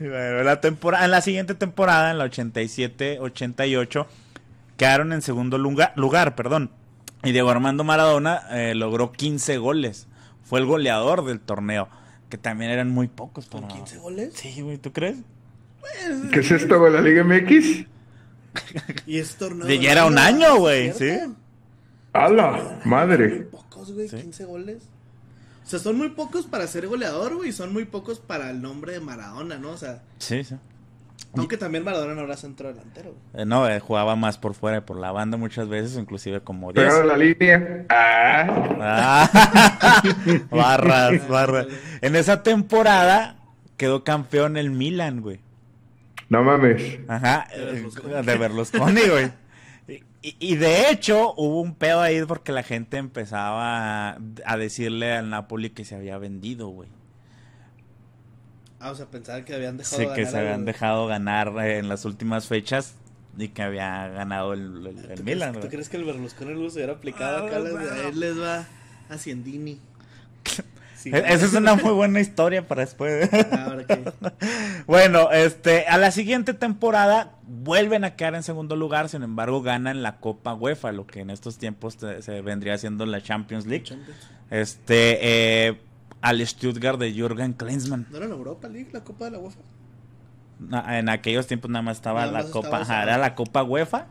Bueno, 0.09 0.43
la 0.43 0.59
temporada, 0.61 1.05
en 1.05 1.11
la 1.11 1.21
siguiente 1.21 1.55
temporada, 1.55 2.11
en 2.11 2.17
la 2.17 2.25
87-88, 2.25 4.05
quedaron 4.77 5.13
en 5.13 5.21
segundo 5.21 5.57
lugar, 5.57 5.93
lugar, 5.95 6.35
perdón. 6.35 6.71
Y 7.23 7.31
Diego 7.31 7.49
Armando 7.49 7.83
Maradona 7.83 8.43
eh, 8.51 8.75
logró 8.75 9.11
15 9.11 9.57
goles. 9.57 10.07
Fue 10.43 10.59
el 10.59 10.65
goleador 10.65 11.23
del 11.25 11.39
torneo, 11.39 11.87
que 12.29 12.37
también 12.37 12.69
eran 12.71 12.89
muy 12.89 13.07
pocos. 13.07 13.47
¿Con 13.47 13.61
para- 13.61 13.73
15 13.75 13.97
goles? 13.99 14.33
Sí, 14.35 14.61
güey, 14.61 14.77
¿tú 14.77 14.91
crees? 14.91 15.17
¿Qué 16.31 16.39
es 16.39 16.51
esto, 16.51 16.79
güey? 16.79 16.91
¿La 16.93 17.01
Liga 17.01 17.23
MX? 17.23 17.85
Y 19.07 19.17
es 19.17 19.35
torneo. 19.35 19.67
Ya 19.67 19.91
era 19.91 20.05
un 20.05 20.17
año, 20.17 20.57
güey, 20.57 20.93
sí. 20.93 21.17
¡A 22.13 22.29
la 22.29 22.79
madre! 22.85 23.47
Pocos, 23.51 23.91
güey, 23.93 24.07
Sí. 24.07 24.17
15 24.17 24.45
goles. 24.45 24.83
O 25.63 25.65
sea, 25.65 25.79
son 25.79 25.97
muy 25.97 26.09
pocos 26.09 26.45
para 26.45 26.67
ser 26.67 26.87
goleador, 26.87 27.35
güey, 27.35 27.49
y 27.49 27.53
son 27.53 27.71
muy 27.73 27.85
pocos 27.85 28.19
para 28.19 28.49
el 28.49 28.61
nombre 28.61 28.93
de 28.93 28.99
Maradona, 28.99 29.57
¿no? 29.57 29.71
O 29.71 29.77
sea, 29.77 30.01
Sí, 30.17 30.43
sí. 30.43 30.55
aunque 31.37 31.57
también 31.57 31.83
Maradona 31.83 32.13
no 32.15 32.21
era 32.21 32.35
centro 32.37 32.67
delantero. 32.67 33.11
güey. 33.31 33.43
Eh, 33.43 33.45
no, 33.45 33.67
eh, 33.69 33.79
jugaba 33.79 34.15
más 34.15 34.37
por 34.37 34.53
fuera 34.55 34.79
y 34.79 34.81
por 34.81 34.97
la 34.99 35.11
banda 35.11 35.37
muchas 35.37 35.67
veces, 35.69 35.97
inclusive 35.97 36.41
como 36.41 36.73
10. 36.73 36.85
Pegado 36.85 37.01
a 37.03 37.05
la 37.05 37.17
línea. 37.17 37.85
¡Ah! 37.89 39.29
Ah, 39.31 40.01
barras, 40.51 41.27
barras. 41.27 41.67
En 42.01 42.15
esa 42.15 42.43
temporada 42.43 43.37
quedó 43.77 44.03
campeón 44.03 44.57
el 44.57 44.69
Milan, 44.71 45.21
güey. 45.21 45.39
No 46.29 46.43
mames. 46.43 46.99
Ajá, 47.07 47.47
De 47.55 47.65
Berlusconi. 47.65 48.13
de 48.25 48.37
Berlusconi, 48.37 49.01
güey. 49.09 49.31
Y, 50.23 50.35
y 50.39 50.55
de 50.55 50.89
hecho 50.89 51.33
hubo 51.37 51.61
un 51.61 51.75
pedo 51.75 52.01
ahí 52.01 52.23
porque 52.25 52.51
la 52.51 52.63
gente 52.63 52.97
empezaba 52.97 54.11
a, 54.11 54.17
a 54.45 54.57
decirle 54.57 55.13
al 55.13 55.29
Napoli 55.29 55.69
que 55.71 55.85
se 55.85 55.95
había 55.95 56.17
vendido, 56.17 56.69
güey. 56.69 56.89
Ah, 58.79 58.91
o 58.91 58.95
sea, 58.95 59.05
pensaba 59.09 59.45
que 59.45 59.53
habían 59.55 59.77
dejado 59.77 59.97
Sí, 59.97 60.03
ganar 60.03 60.15
que 60.15 60.25
se 60.25 60.37
habían 60.37 60.65
dejado 60.65 61.07
ganar 61.07 61.47
eh, 61.59 61.77
en 61.79 61.87
las 61.89 62.05
últimas 62.05 62.47
fechas 62.47 62.95
y 63.37 63.49
que 63.49 63.61
había 63.63 64.07
ganado 64.09 64.53
el, 64.53 64.85
el- 64.87 65.11
el 65.11 65.17
¿Tú 65.17 65.23
Milan, 65.23 65.51
crees, 65.51 65.61
¿Tú 65.61 65.69
crees 65.69 65.89
que 65.89 65.97
el 65.97 66.03
Berlusconi 66.05 66.53
lo 66.53 66.67
hubiera 66.67 66.93
aplicado 66.93 67.37
Ah, 67.37 67.47
acá? 67.47 67.59
no. 67.59 67.77
A 67.77 67.99
él 68.09 68.19
les 68.19 68.39
va 68.39 68.67
Haciendini. 69.09 69.79
Sí, 71.03 71.09
E- 71.13 71.17
Esa 71.33 71.45
es 71.45 71.53
una 71.53 71.75
muy 71.83 71.91
buena 71.93 72.19
historia 72.21 72.67
para 72.67 72.81
después. 72.81 73.29
Ahora 73.51 73.83
que. 73.85 74.03
Bueno, 74.87 75.31
este, 75.31 75.85
a 75.87 75.97
la 75.97 76.11
siguiente 76.11 76.53
temporada 76.53 77.33
vuelven 77.47 78.03
a 78.03 78.15
quedar 78.15 78.35
en 78.35 78.43
segundo 78.43 78.75
lugar, 78.75 79.07
sin 79.09 79.23
embargo 79.23 79.61
ganan 79.61 80.01
la 80.03 80.17
Copa 80.17 80.53
UEFA, 80.53 80.91
lo 80.91 81.05
que 81.07 81.21
en 81.21 81.29
estos 81.29 81.57
tiempos 81.57 81.97
te- 81.97 82.21
se 82.21 82.41
vendría 82.41 82.77
siendo 82.77 83.05
la 83.05 83.21
Champions 83.21 83.65
League. 83.65 83.85
Este, 84.51 85.19
eh, 85.67 85.81
al 86.21 86.45
Stuttgart 86.45 86.99
de 86.99 87.11
Jürgen 87.13 87.53
Klinsmann. 87.53 88.07
¿No 88.11 88.17
era 88.17 88.27
la 88.27 88.35
Europa 88.35 88.67
League, 88.67 88.89
la 88.93 89.03
Copa 89.03 89.25
de 89.25 89.31
la 89.31 89.39
UEFA? 89.39 89.59
Na- 90.59 90.99
En 90.99 91.09
aquellos 91.09 91.47
tiempos 91.47 91.69
nada 91.71 91.81
más 91.83 91.97
estaba 91.97 92.25
Nada 92.25 92.43
la 92.43 92.49
Copa, 92.49 92.81
ajá, 92.81 93.03
era 93.03 93.17
la 93.17 93.35
Copa 93.35 93.63
UEFA 93.63 94.07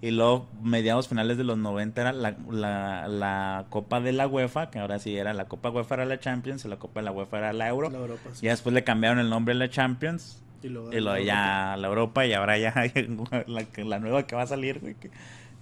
y 0.00 0.12
luego 0.12 0.46
mediados 0.62 1.08
finales 1.08 1.38
de 1.38 1.44
los 1.44 1.58
90 1.58 2.00
era 2.00 2.12
la, 2.12 2.36
la, 2.50 3.08
la 3.08 3.66
Copa 3.68 4.00
de 4.00 4.12
la 4.12 4.28
UEFA, 4.28 4.70
que 4.70 4.78
ahora 4.78 4.98
sí 5.00 5.16
era 5.16 5.34
la 5.34 5.46
Copa 5.46 5.70
UEFA 5.70 5.96
era 5.96 6.04
la 6.04 6.20
Champions 6.20 6.64
y 6.64 6.68
la 6.68 6.76
Copa 6.76 7.00
de 7.00 7.04
la 7.04 7.12
UEFA 7.12 7.38
era 7.38 7.52
la 7.52 7.68
Euro. 7.68 7.90
La 7.90 7.98
Europa, 7.98 8.30
sí. 8.32 8.46
Ya 8.46 8.52
después 8.52 8.74
le 8.74 8.84
cambiaron 8.84 9.18
el 9.18 9.28
nombre 9.28 9.54
a 9.54 9.56
la 9.56 9.68
Champions 9.70 10.40
Y 10.62 10.68
luego, 10.68 10.92
y 10.92 11.00
luego 11.00 11.18
ya 11.18 11.76
la 11.76 11.88
Europa 11.88 12.24
y 12.26 12.32
ahora 12.32 12.56
ya 12.58 12.72
la, 13.46 13.66
la 13.76 13.98
nueva 13.98 14.26
que 14.26 14.36
va 14.36 14.42
a 14.42 14.46
salir, 14.46 14.78
güey, 14.78 14.94
que, 14.94 15.10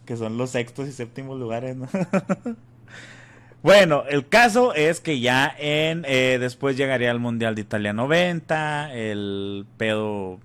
que 0.04 0.16
son 0.18 0.36
los 0.36 0.50
sextos 0.50 0.86
y 0.86 0.92
séptimos 0.92 1.38
lugares, 1.40 1.74
¿no? 1.76 1.88
bueno, 3.62 4.04
el 4.06 4.28
caso 4.28 4.74
es 4.74 5.00
que 5.00 5.18
ya 5.20 5.54
en 5.58 6.04
eh, 6.06 6.36
después 6.38 6.76
llegaría 6.76 7.10
el 7.10 7.20
Mundial 7.20 7.54
de 7.54 7.62
Italia 7.62 7.94
90, 7.94 8.92
el 8.94 9.64
pedo 9.78 10.40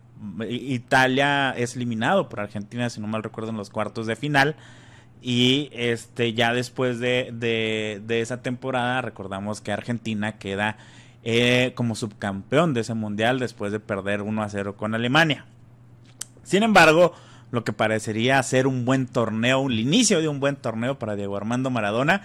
Italia 0.50 1.52
es 1.52 1.76
eliminado 1.76 2.30
por 2.30 2.40
Argentina, 2.40 2.90
si 2.90 3.02
no 3.02 3.08
mal 3.08 3.24
recuerdo, 3.24 3.50
en 3.52 3.58
los 3.58 3.70
cuartos 3.70 4.08
de 4.08 4.16
final. 4.16 4.56
Y 5.22 5.70
este 5.74 6.34
ya 6.34 6.54
después 6.54 7.00
de, 7.00 7.30
de- 7.34 8.02
de 8.06 8.22
esa 8.22 8.42
temporada, 8.42 9.02
recordamos 9.02 9.62
que 9.62 9.72
Argentina 9.72 10.38
queda 10.40 10.78
eh, 11.24 11.74
como 11.76 11.94
subcampeón 11.96 12.74
de 12.74 12.82
ese 12.82 12.96
mundial 12.96 13.38
después 13.40 13.72
de 13.72 13.80
perder 13.80 14.22
1 14.24 14.42
a 14.44 14.50
0 14.50 14.76
con 14.76 14.96
Alemania. 14.96 15.46
Sin 16.44 16.64
embargo, 16.64 17.14
lo 17.52 17.64
que 17.64 17.74
parecería 17.74 18.42
ser 18.42 18.66
un 18.66 18.86
buen 18.86 19.06
torneo, 19.06 19.68
el 19.68 19.80
inicio 19.80 20.22
de 20.22 20.28
un 20.28 20.40
buen 20.40 20.56
torneo 20.56 20.98
para 20.98 21.16
Diego 21.16 21.38
Armando 21.38 21.70
Maradona, 21.70 22.24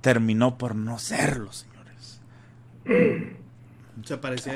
terminó 0.00 0.58
por 0.58 0.74
no 0.74 0.98
serlo, 0.98 1.52
señores. 1.52 2.20
O 4.02 4.04
sea, 4.06 4.20
parecía 4.20 4.54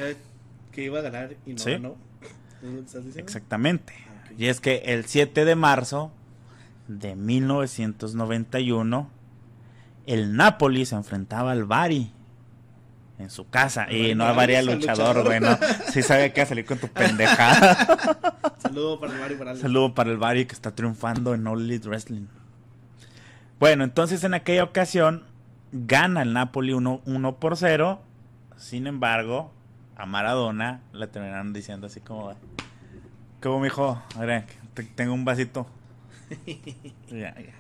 que 0.73 0.85
iba 0.85 0.99
a 0.99 1.03
ganar 1.03 1.37
y 1.47 1.53
no 1.53 1.59
Sí. 1.59 1.71
ganó. 1.73 1.97
¿Es 2.63 2.69
lo 2.69 2.81
que 2.81 2.87
estás 2.87 3.05
diciendo? 3.05 3.21
Exactamente. 3.21 3.95
Ah. 4.07 4.33
Y 4.37 4.47
es 4.47 4.61
que 4.61 4.83
el 4.87 5.07
7 5.07 5.45
de 5.45 5.55
marzo 5.55 6.13
de 6.89 7.15
1991, 7.15 9.11
el 10.07 10.37
Napoli 10.37 10.87
se 10.87 10.97
enfrentaba 10.97 11.53
al 11.53 11.65
Bari 11.65 12.13
en 13.19 13.31
su 13.31 13.49
casa. 13.49 13.87
Y 13.91 14.01
Bari 14.01 14.15
no 14.15 14.35
Bari 14.35 14.55
al 14.57 14.67
luchador, 14.67 15.25
güey, 15.25 15.41
no. 15.41 15.59
Sí 15.93 16.03
sabía 16.03 16.33
que 16.33 16.41
a 16.41 16.47
salir 16.47 16.65
con 16.65 16.79
tu 16.79 16.89
pendejada. 16.89 18.57
Saludo 18.59 18.99
para 18.99 19.27
el 19.27 19.37
Morales. 19.37 19.61
Saludo 19.61 19.95
para 19.95 20.11
el 20.11 20.17
Bari 20.17 20.47
que 20.47 20.55
está 20.55 20.75
triunfando 20.75 21.35
en 21.35 21.47
All 21.47 21.61
Elite 21.61 21.89
Wrestling. 21.89 22.27
Bueno, 23.59 23.85
entonces 23.85 24.25
en 24.25 24.35
aquella 24.35 24.65
ocasión 24.65 25.25
gana 25.73 26.23
el 26.23 26.33
Napoli 26.33 26.73
1, 26.73 27.03
1 27.05 27.37
por 27.37 27.57
0. 27.57 28.01
Sin 28.57 28.87
embargo, 28.87 29.53
a 30.01 30.07
Maradona 30.07 30.81
le 30.93 31.07
terminaron 31.07 31.53
diciendo 31.53 31.87
así 31.89 32.01
como, 32.01 32.35
como 33.43 33.61
mijo, 33.61 34.03
mira, 34.19 34.45
te- 34.75 34.83
tengo 34.85 35.13
un 35.15 35.25
vasito. 35.25 35.67
Ya, 37.09 37.35
ya. 37.35 37.53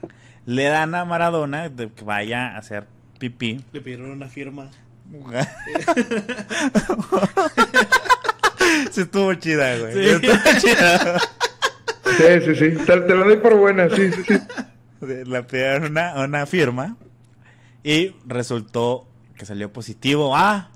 Le 0.46 0.64
dan 0.64 0.94
a 0.94 1.04
Maradona 1.04 1.68
de 1.68 1.90
que 1.92 2.04
vaya 2.04 2.54
a 2.54 2.58
hacer 2.58 2.86
pipí. 3.18 3.64
Le 3.72 3.80
pidieron 3.80 4.10
una 4.10 4.28
firma. 4.28 4.70
sí 8.92 9.00
estuvo 9.02 9.34
chida, 9.34 9.78
güey. 9.78 9.92
Sí. 9.92 10.02
Sí 10.04 10.10
estuvo 10.10 10.58
chida. 10.60 11.18
Sí, 12.16 12.40
sí, 12.44 12.54
sí. 12.54 12.70
Te, 12.84 13.00
te 13.00 13.14
lo 13.14 13.24
doy 13.24 13.36
por 13.38 13.56
buena, 13.56 13.88
sí, 13.90 14.10
sí, 14.12 14.22
sí. 14.26 14.34
Le 15.26 15.42
pidieron 15.44 15.90
una, 15.90 16.14
una 16.24 16.46
firma 16.46 16.96
y 17.82 18.14
resultó 18.26 19.06
que 19.36 19.46
salió 19.46 19.72
positivo 19.72 20.36
a 20.36 20.69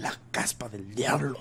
la 0.00 0.12
caspa 0.30 0.68
del 0.68 0.94
diablo. 0.94 1.38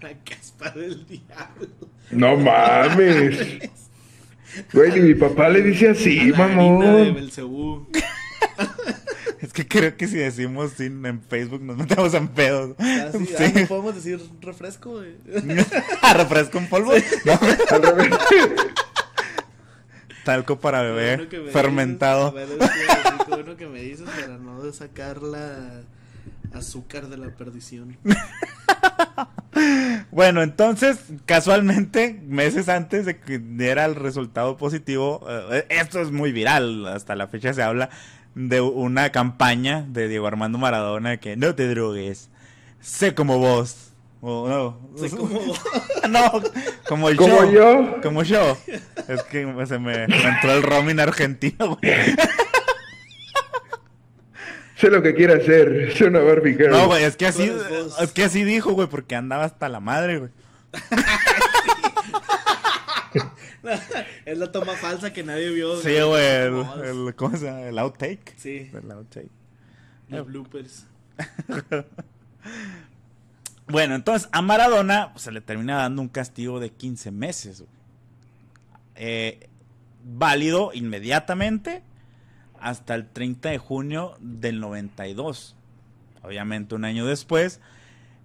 La 0.00 0.12
caspa 0.24 0.70
del 0.70 1.06
diablo. 1.06 1.68
No 2.10 2.36
mames. 2.36 3.58
Güey, 4.72 4.92
ni 4.92 5.00
mi 5.00 5.14
papá 5.14 5.48
le 5.48 5.62
dice 5.62 5.90
así, 5.90 6.30
la 6.30 6.46
de 6.48 6.54
mamón. 6.54 7.88
Es 9.40 9.52
que 9.52 9.66
creo 9.68 9.96
que 9.96 10.06
si 10.08 10.16
decimos 10.16 10.72
sin 10.76 11.04
en 11.04 11.20
Facebook 11.22 11.62
nos 11.62 11.76
metemos 11.76 12.14
en 12.14 12.28
pedos. 12.28 12.74
Ah, 12.78 13.08
sí, 13.12 13.26
Sí. 13.26 13.34
ah, 13.44 13.52
¿no 13.60 13.66
podemos 13.66 13.94
decir 13.94 14.20
refresco, 14.40 14.90
güey. 14.92 15.16
¿A 16.02 16.14
refresco 16.14 16.58
en 16.58 16.68
polvo? 16.68 16.92
No, 17.24 17.32
Al 17.70 17.82
revés. 17.82 18.14
talco 20.24 20.58
para 20.58 20.82
bebé, 20.82 21.16
bueno 21.26 21.50
fermentado. 21.52 22.30
dices, 22.32 22.58
bueno 23.28 23.56
que 23.56 23.66
me 23.66 23.80
dices 23.82 24.08
para 24.08 24.38
no 24.38 24.72
sacar 24.72 25.22
la 25.22 25.82
azúcar 26.54 27.08
de 27.08 27.16
la 27.16 27.30
perdición. 27.30 27.96
Bueno, 30.10 30.42
entonces, 30.42 30.98
casualmente, 31.26 32.20
meses 32.26 32.68
antes 32.68 33.06
de 33.06 33.18
que 33.18 33.38
diera 33.38 33.84
el 33.84 33.94
resultado 33.94 34.56
positivo, 34.56 35.24
eh, 35.28 35.66
esto 35.68 36.00
es 36.00 36.10
muy 36.10 36.32
viral, 36.32 36.86
hasta 36.86 37.14
la 37.14 37.28
fecha 37.28 37.52
se 37.54 37.62
habla 37.62 37.88
de 38.34 38.60
una 38.60 39.10
campaña 39.10 39.84
de 39.88 40.08
Diego 40.08 40.26
Armando 40.26 40.58
Maradona 40.58 41.18
que 41.18 41.36
no 41.36 41.54
te 41.54 41.68
drogues, 41.68 42.30
sé 42.80 43.14
como 43.14 43.38
vos, 43.38 43.94
no. 44.24 44.78
Soy 44.96 45.10
como... 45.10 45.28
no, 46.08 46.42
como 46.88 47.08
el 47.08 47.16
Como 47.16 47.50
yo. 47.50 48.00
Como 48.02 48.22
yo. 48.22 48.56
Es 49.08 49.22
que 49.24 49.46
se 49.66 49.78
me, 49.78 50.06
me 50.06 50.28
entró 50.28 50.52
el 50.52 50.62
roaming 50.62 51.00
argentino, 51.00 51.76
güey. 51.76 51.92
Sé 54.84 54.90
lo 54.90 55.02
que 55.02 55.14
quiere 55.14 55.32
hacer. 55.32 55.96
Soy 55.96 56.08
una 56.08 56.18
Barbie 56.18 56.56
girl. 56.56 56.72
No, 56.72 56.88
güey, 56.88 57.04
es 57.04 57.16
que 57.16 57.24
así, 57.24 57.50
es 58.00 58.12
que 58.12 58.24
así 58.24 58.44
dijo, 58.44 58.72
güey, 58.72 58.86
porque 58.86 59.16
andaba 59.16 59.44
hasta 59.44 59.70
la 59.70 59.80
madre, 59.80 60.18
güey. 60.18 60.30
es 64.26 64.36
la 64.36 64.52
toma 64.52 64.74
falsa 64.74 65.10
que 65.14 65.22
nadie 65.22 65.48
vio. 65.52 65.80
Sí, 65.80 65.98
güey, 66.02 66.22
el, 66.22 67.14
¿cómo 67.16 67.34
se 67.34 67.46
llama? 67.46 67.62
El 67.62 67.78
outtake. 67.78 68.34
Sí, 68.36 68.70
El 68.74 68.90
outtake. 68.90 69.30
los 70.08 70.26
bloopers. 70.26 70.86
Bueno, 73.66 73.94
entonces 73.94 74.28
a 74.30 74.42
Maradona 74.42 75.12
pues, 75.12 75.22
se 75.22 75.32
le 75.32 75.40
termina 75.40 75.78
dando 75.78 76.02
un 76.02 76.08
castigo 76.08 76.60
de 76.60 76.68
15 76.68 77.10
meses. 77.10 77.62
güey. 77.62 77.70
Eh, 78.96 79.48
válido 80.04 80.72
inmediatamente 80.74 81.82
hasta 82.64 82.94
el 82.94 83.06
30 83.08 83.50
de 83.50 83.58
junio 83.58 84.14
del 84.20 84.58
92. 84.60 85.54
Obviamente 86.22 86.74
un 86.74 86.84
año 86.84 87.04
después. 87.06 87.60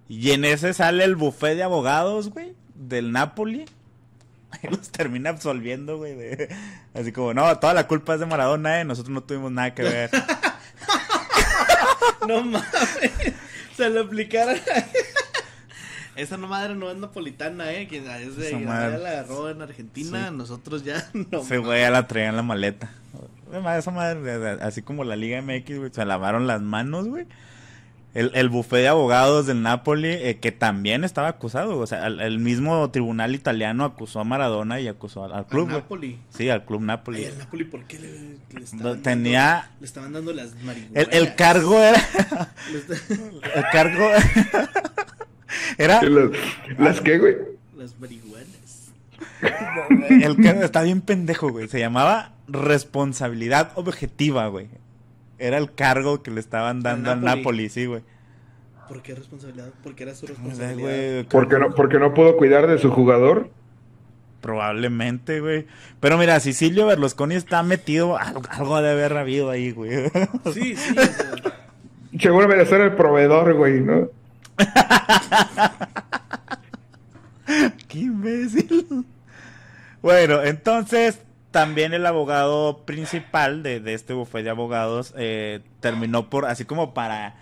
Y 0.08 0.30
en 0.32 0.44
ese 0.44 0.72
sale 0.74 1.04
el 1.04 1.14
buffet 1.14 1.54
de 1.56 1.62
abogados, 1.62 2.30
güey, 2.30 2.54
del 2.74 3.12
Napoli. 3.12 3.66
Los 4.70 4.90
termina 4.90 5.30
absolviendo, 5.30 5.98
güey. 5.98 6.14
de- 6.16 6.48
Así 6.94 7.12
como, 7.12 7.34
no, 7.34 7.58
toda 7.58 7.74
la 7.74 7.86
culpa 7.86 8.14
es 8.14 8.20
de 8.20 8.26
Maradona, 8.26 8.80
eh. 8.80 8.84
Nosotros 8.84 9.12
no 9.12 9.22
tuvimos 9.22 9.52
nada 9.52 9.74
que 9.74 9.82
ver. 9.82 10.10
No 12.28 12.42
mames. 12.42 12.62
Se 13.76 13.88
lo 13.88 14.02
aplicaron. 14.02 14.56
Esa 16.16 16.36
no 16.36 16.48
madre 16.48 16.74
no 16.74 16.90
es 16.90 16.96
napolitana, 16.98 17.72
eh. 17.72 17.88
Que 17.88 17.96
es 17.98 18.36
de 18.36 18.60
la 18.60 18.86
agarró 18.96 19.48
en 19.50 19.62
Argentina. 19.62 20.28
Sí. 20.28 20.34
Nosotros 20.36 20.84
ya 20.84 21.08
no. 21.14 21.40
Ese 21.40 21.58
güey 21.58 21.80
ya 21.80 21.90
la 21.90 22.06
traía 22.06 22.28
en 22.28 22.36
la 22.36 22.42
maleta. 22.42 22.90
Esa 23.78 23.90
madre, 23.90 24.58
así 24.62 24.82
como 24.82 25.04
la 25.04 25.16
Liga 25.16 25.40
MX, 25.42 25.78
güey, 25.78 25.90
se 25.92 26.04
lavaron 26.04 26.46
las 26.46 26.60
manos, 26.62 27.08
güey. 27.08 27.26
El, 28.12 28.32
el 28.34 28.48
bufete 28.48 28.78
de 28.82 28.88
abogados 28.88 29.46
del 29.46 29.62
Napoli, 29.62 30.08
eh, 30.08 30.38
que 30.40 30.50
también 30.50 31.04
estaba 31.04 31.28
acusado, 31.28 31.78
o 31.78 31.86
sea, 31.86 32.08
el, 32.08 32.20
el 32.20 32.40
mismo 32.40 32.90
tribunal 32.90 33.36
italiano 33.36 33.84
acusó 33.84 34.18
a 34.18 34.24
Maradona 34.24 34.80
y 34.80 34.88
acusó 34.88 35.24
al, 35.24 35.30
al 35.30 35.38
Al 35.38 35.46
club, 35.46 35.66
güey. 35.68 35.76
Napoli. 35.80 36.18
Sí, 36.30 36.48
al 36.50 36.64
club 36.64 36.80
Napoli. 36.82 37.18
Ay, 37.18 37.24
el 37.26 37.38
Napoli, 37.38 37.64
¿por 37.64 37.84
qué 37.84 38.00
le, 38.00 38.10
le 38.10 38.64
estaban 38.64 38.82
dando- 38.84 39.02
tenía- 39.02 39.70
le 39.78 39.86
estaban 39.86 40.12
dando 40.12 40.32
las 40.32 40.52
El, 40.54 40.64
marihuanas. 40.64 41.08
el 41.12 41.34
cargo 41.36 41.78
era, 41.84 42.00
el 43.54 43.64
cargo 43.70 44.08
era, 45.78 46.02
Las, 46.02 46.30
¿Las 46.78 47.00
qué, 47.00 47.18
güey? 47.18 47.36
las 47.76 47.98
marihuanas. 47.98 48.29
el 50.08 50.36
cargo 50.42 50.62
está 50.62 50.82
bien 50.82 51.00
pendejo, 51.00 51.50
güey, 51.50 51.68
se 51.68 51.78
llamaba 51.78 52.32
responsabilidad 52.48 53.72
objetiva, 53.76 54.46
güey. 54.48 54.68
Era 55.38 55.58
el 55.58 55.72
cargo 55.72 56.22
que 56.22 56.30
le 56.30 56.40
estaban 56.40 56.82
dando 56.82 57.10
al 57.10 57.22
Napoli. 57.22 57.38
Napoli, 57.38 57.68
sí, 57.70 57.86
güey. 57.86 58.02
¿Por 58.88 59.02
qué 59.02 59.14
responsabilidad? 59.14 59.70
Porque 59.82 60.02
era 60.02 60.14
su 60.14 60.26
sea, 60.26 60.34
responsabilidad. 60.34 60.80
güey, 60.80 61.24
¿Porque 61.24 61.58
no, 61.58 61.74
porque 61.74 61.98
no 61.98 62.12
pudo 62.12 62.36
cuidar 62.36 62.66
de 62.66 62.78
su 62.78 62.90
jugador. 62.90 63.50
Probablemente, 64.40 65.40
güey. 65.40 65.66
Pero 66.00 66.18
mira, 66.18 66.40
si 66.40 66.52
Silvio 66.52 66.86
Berlusconi 66.86 67.36
está 67.36 67.62
metido, 67.62 68.18
algo, 68.18 68.42
algo 68.50 68.82
de 68.82 68.90
haber 68.90 69.16
habido 69.16 69.50
ahí, 69.50 69.70
güey. 69.70 70.10
Sí, 70.52 70.74
sí. 70.76 70.94
o 70.98 71.02
sea, 71.02 71.70
Seguramente 72.18 72.66
ser 72.66 72.80
el 72.80 72.96
proveedor, 72.96 73.54
güey, 73.54 73.80
¿no? 73.80 74.08
Qué 77.88 77.98
imbécil. 77.98 79.04
Bueno, 80.02 80.42
entonces 80.42 81.20
también 81.50 81.92
el 81.92 82.06
abogado 82.06 82.84
principal 82.84 83.62
de, 83.62 83.80
de 83.80 83.94
este 83.94 84.12
bufete 84.12 84.44
de 84.44 84.50
abogados 84.50 85.14
eh, 85.16 85.60
terminó 85.80 86.30
por, 86.30 86.46
así 86.46 86.64
como 86.64 86.94
para... 86.94 87.36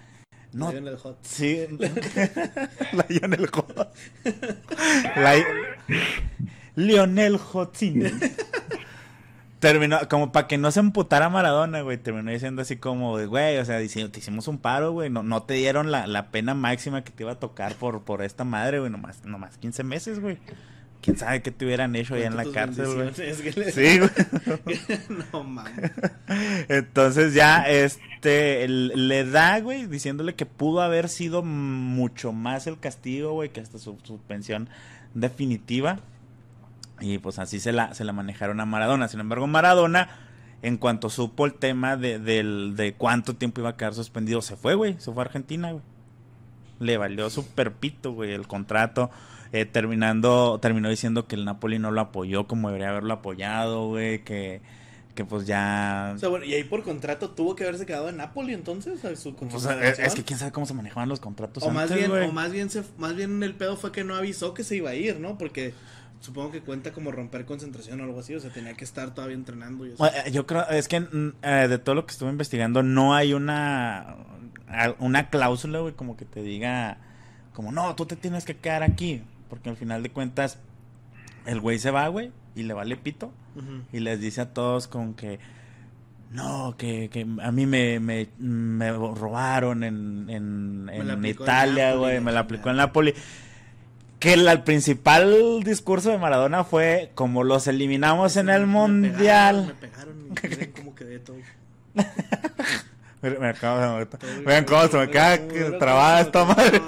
No, 0.53 0.71
en 0.71 0.88
el 0.88 0.97
hot. 0.97 1.19
sí. 1.23 1.66
Lionel 3.09 3.47
Hot. 3.49 3.94
Lionel 6.75 7.38
Hotzini. 7.53 8.11
Terminó, 9.59 9.99
como 10.09 10.33
para 10.33 10.47
que 10.47 10.57
no 10.57 10.71
se 10.71 10.81
emputara 10.81 11.29
Maradona, 11.29 11.83
güey, 11.83 11.99
terminó 11.99 12.31
diciendo 12.31 12.62
así 12.62 12.77
como, 12.77 13.18
güey, 13.27 13.59
o 13.59 13.64
sea, 13.64 13.79
diciendo, 13.79 14.11
te 14.12 14.21
hicimos 14.21 14.47
un 14.47 14.59
paro, 14.59 14.92
güey, 14.92 15.11
no, 15.11 15.25
no 15.25 15.42
te 15.42 15.55
dieron 15.55 15.90
la, 15.90 16.07
la 16.07 16.31
pena 16.31 16.55
máxima 16.55 17.03
que 17.03 17.11
te 17.11 17.25
iba 17.25 17.33
a 17.33 17.40
tocar 17.40 17.75
por, 17.75 18.03
por 18.05 18.23
esta 18.23 18.44
madre, 18.44 18.79
güey, 18.79 18.90
nomás, 18.90 19.25
nomás 19.25 19.59
15 19.59 19.83
meses, 19.83 20.21
güey. 20.21 20.38
¿Quién 21.00 21.16
sabe 21.16 21.42
qué 21.42 21.50
te 21.52 21.64
hubieran 21.64 21.94
hecho 21.96 22.14
allá 22.14 22.26
en 22.26 22.37
la 22.37 22.44
cárcel, 22.52 22.87
güey? 22.94 23.06
le- 23.56 23.72
Sí, 23.72 23.98
güey. 23.98 24.11
no 25.32 25.44
mames. 25.44 25.92
Entonces 26.68 27.34
ya, 27.34 27.68
este, 27.68 28.66
le 28.68 29.24
da, 29.24 29.61
güey, 29.61 29.87
diciéndole 29.87 30.34
que 30.34 30.44
pudo 30.46 30.80
haber 30.82 31.08
sido 31.08 31.42
mucho 31.42 32.32
más 32.32 32.66
el 32.66 32.78
castigo, 32.80 33.32
güey, 33.32 33.50
que 33.50 33.61
hasta 33.61 33.78
su 33.78 33.96
suspensión 34.02 34.68
definitiva. 35.14 36.00
Y 37.00 37.18
pues 37.18 37.38
así 37.38 37.61
se 37.61 37.72
la, 37.72 37.94
se 37.94 38.04
la 38.04 38.12
manejaron 38.12 38.58
a 38.61 38.66
Maradona. 38.66 39.06
Sin 39.06 39.20
embargo, 39.20 39.46
Maradona, 39.46 40.08
en 40.62 40.78
cuanto 40.78 41.11
supo 41.11 41.46
el 41.46 41.54
tema 41.54 41.96
de, 41.96 42.18
del- 42.18 42.74
de 42.76 42.94
cuánto 42.94 43.37
tiempo 43.37 43.61
iba 43.61 43.70
a 43.70 43.76
quedar 43.76 43.94
suspendido, 43.94 44.42
se 44.42 44.56
fue, 44.56 44.74
güey, 44.74 44.96
se 44.98 45.12
fue 45.12 45.22
a 45.22 45.26
Argentina, 45.26 45.70
güey. 45.70 45.82
Le 46.80 46.96
valió 46.96 47.30
su 47.30 47.46
perpito, 47.46 48.12
güey, 48.12 48.32
el 48.32 48.46
contrato. 48.48 49.11
Eh, 49.52 49.64
terminando, 49.64 50.58
terminó 50.61 50.88
diciendo 50.88 51.26
que 51.26 51.37
el 51.37 51.44
Napoli 51.44 51.78
no 51.78 51.90
lo 51.90 52.00
apoyó 52.00 52.46
como 52.46 52.68
debería 52.68 52.90
haberlo 52.90 53.14
apoyado, 53.14 53.88
güey, 53.88 54.22
que, 54.24 54.61
que 55.14 55.24
pues 55.24 55.46
ya... 55.46 56.12
O 56.14 56.18
sea, 56.18 56.28
bueno, 56.28 56.44
y 56.44 56.54
ahí 56.54 56.64
por 56.64 56.82
contrato 56.82 57.30
tuvo 57.30 57.56
que 57.56 57.64
haberse 57.64 57.87
quedado 57.87 58.08
en 58.08 58.18
Napoli 58.18 58.54
entonces, 58.54 59.04
a 59.04 59.16
su 59.16 59.34
Pues, 59.34 59.64
es, 59.64 59.98
es 59.98 60.14
que 60.14 60.24
quién 60.24 60.38
sabe 60.38 60.52
cómo 60.52 60.66
se 60.66 60.74
manejaban 60.74 61.08
los 61.08 61.20
contratos 61.20 61.62
o 61.62 61.70
más 61.70 61.92
bien, 61.92 62.11
güey. 62.11 62.28
o 62.28 62.32
más 62.32 62.52
bien 62.52 62.70
se, 62.70 62.82
más 62.98 63.16
bien 63.16 63.42
el 63.42 63.54
pedo 63.54 63.76
fue 63.76 63.92
que 63.92 64.04
no 64.04 64.14
avisó 64.14 64.54
que 64.54 64.64
se 64.64 64.76
iba 64.76 64.90
a 64.90 64.94
ir, 64.94 65.18
¿no? 65.18 65.38
Porque 65.38 65.74
supongo 66.20 66.50
que 66.50 66.61
cuenta 66.61 66.92
como 66.92 67.12
romper 67.12 67.44
concentración 67.44 68.00
o 68.00 68.04
algo 68.04 68.20
así, 68.20 68.34
o 68.34 68.40
sea, 68.40 68.50
tenía 68.50 68.74
que 68.74 68.84
estar 68.84 69.14
todavía 69.14 69.37
entrenando 69.37 69.87
y 69.87 69.90
eso. 69.90 69.98
Bueno, 69.98 70.16
eh, 70.24 70.30
Yo 70.30 70.46
creo, 70.46 70.68
es 70.68 70.88
que 70.88 71.00
mm, 71.00 71.34
eh, 71.42 71.66
de 71.68 71.78
todo 71.78 71.94
lo 71.94 72.06
que 72.06 72.12
estuve 72.12 72.30
investigando, 72.30 72.82
no 72.82 73.14
hay 73.14 73.34
una, 73.34 74.16
una 74.98 75.30
cláusula, 75.30 75.80
güey, 75.80 75.94
como 75.94 76.16
que 76.16 76.24
te 76.24 76.42
diga, 76.42 76.98
como, 77.54 77.72
no, 77.72 77.94
tú 77.94 78.06
te 78.06 78.16
tienes 78.16 78.44
que 78.44 78.56
quedar 78.56 78.82
aquí, 78.82 79.22
porque 79.48 79.70
al 79.70 79.76
final 79.76 80.02
de 80.02 80.11
cuentas, 80.11 80.58
el 81.46 81.61
güey 81.61 81.78
se 81.78 81.90
va, 81.90 82.08
güey, 82.08 82.30
y 82.54 82.62
le 82.64 82.74
vale 82.74 82.96
pito, 82.96 83.32
y 83.92 84.00
les 84.00 84.20
dice 84.20 84.40
a 84.42 84.52
todos 84.54 84.87
con 84.88 85.14
que, 85.14 85.38
no, 86.30 86.74
que, 86.78 87.08
que 87.11 87.26
a 87.42 87.50
mí 87.52 87.66
me, 87.66 87.98
me, 88.00 88.28
me 88.38 88.92
robaron 88.92 89.82
en, 89.82 90.26
en, 90.28 90.87
la 91.06 91.14
en 91.14 91.24
Italia, 91.24 91.94
güey, 91.94 92.14
la 92.16 92.20
me 92.20 92.32
la 92.32 92.40
aplicó 92.40 92.70
en 92.70 92.76
Napoli. 92.76 93.14
Que 94.20 94.32
el, 94.32 94.48
el 94.48 94.62
principal 94.64 95.62
discurso 95.64 96.11
de 96.11 96.18
Maradona 96.18 96.64
fue, 96.64 97.12
como 97.14 97.44
los 97.44 97.66
eliminamos 97.68 98.37
en 98.37 98.48
el 98.48 98.62
Me 98.62 98.66
Mundial. 98.66 99.74
pegaron, 99.80 100.28
Me 100.28 100.34
pegaron 100.34 100.62
y 100.62 100.66
cómo 100.72 100.94
quedé 100.94 101.18
todo. 101.20 101.37
Me 103.22 103.48
acabo 103.48 103.98
de- 103.98 104.06
Vean 104.44 104.64
cómo 104.64 104.87
se 104.88 104.96
me 104.96 105.08
queda 105.11 105.38
trabada 105.78 106.20
esta 106.20 106.44
madre. 106.44 106.80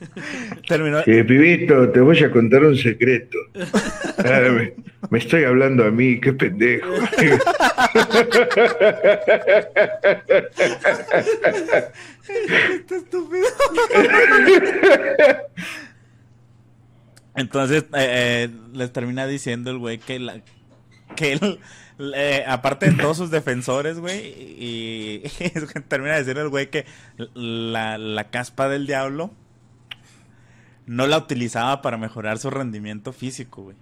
Terminó. 0.68 1.02
Que 1.04 1.24
pibito, 1.24 1.90
te 1.90 2.00
voy 2.00 2.18
a 2.22 2.30
contar 2.30 2.64
un 2.64 2.76
secreto. 2.76 3.38
Ah, 4.18 4.40
me, 4.50 4.74
me 5.10 5.18
estoy 5.18 5.44
hablando 5.44 5.84
a 5.84 5.90
mí, 5.90 6.20
qué 6.20 6.32
pendejo. 6.32 6.94
Este 12.74 12.96
estúpido. 12.96 13.46
Entonces, 17.36 17.82
eh, 17.82 17.88
eh, 17.94 18.50
les 18.72 18.92
termina 18.92 19.26
diciendo 19.26 19.70
el 19.70 19.78
güey 19.78 19.98
que 19.98 20.18
la, 20.20 20.40
que 21.16 21.32
él, 21.32 21.58
eh, 22.14 22.44
aparte 22.46 22.90
de 22.90 22.96
todos 22.96 23.16
sus 23.16 23.30
defensores, 23.30 23.98
güey, 23.98 24.34
y, 24.58 25.20
que 25.38 25.50
termina 25.88 26.14
decir 26.16 26.38
el 26.38 26.48
güey 26.48 26.70
que 26.70 26.86
la, 27.34 27.98
la 27.98 28.30
caspa 28.30 28.68
del 28.68 28.86
diablo 28.86 29.32
no 30.86 31.06
la 31.06 31.18
utilizaba 31.18 31.82
para 31.82 31.96
mejorar 31.96 32.38
su 32.38 32.50
rendimiento 32.50 33.12
físico, 33.12 33.62
güey. 33.62 33.76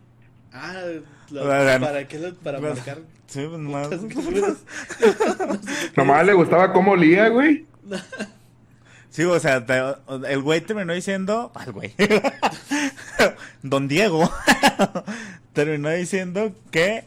Ah, 0.52 0.74
lo- 1.30 1.42
O 1.44 1.46
sea, 1.46 1.80
¿para 1.80 2.06
qué? 2.06 2.18
lo- 2.18 2.34
Para 2.34 2.58
pues, 2.58 2.74
marcar. 2.76 2.98
Sí, 3.26 3.46
pues, 3.48 3.60
más- 3.60 3.88
Nomás 5.96 6.26
le 6.26 6.32
gustaba 6.34 6.72
cómo 6.72 6.92
olía, 6.92 7.28
güey. 7.28 7.66
Sí, 9.10 9.24
o 9.24 9.38
sea, 9.40 9.64
te- 9.66 9.80
el 10.28 10.40
güey 10.42 10.60
terminó 10.60 10.92
diciendo. 10.92 11.52
Al 11.54 11.72
güey. 11.72 11.94
Don 13.62 13.88
Diego. 13.88 14.30
terminó 15.52 15.88
diciendo 15.90 16.54
que. 16.70 17.04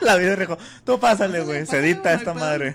La 0.00 0.16
vida 0.16 0.36
dijo: 0.36 0.56
Tú 0.84 0.98
pásale, 1.00 1.40
güey. 1.42 1.66
Se 1.66 1.78
edita 1.78 2.12
esta 2.14 2.32
madre. 2.34 2.74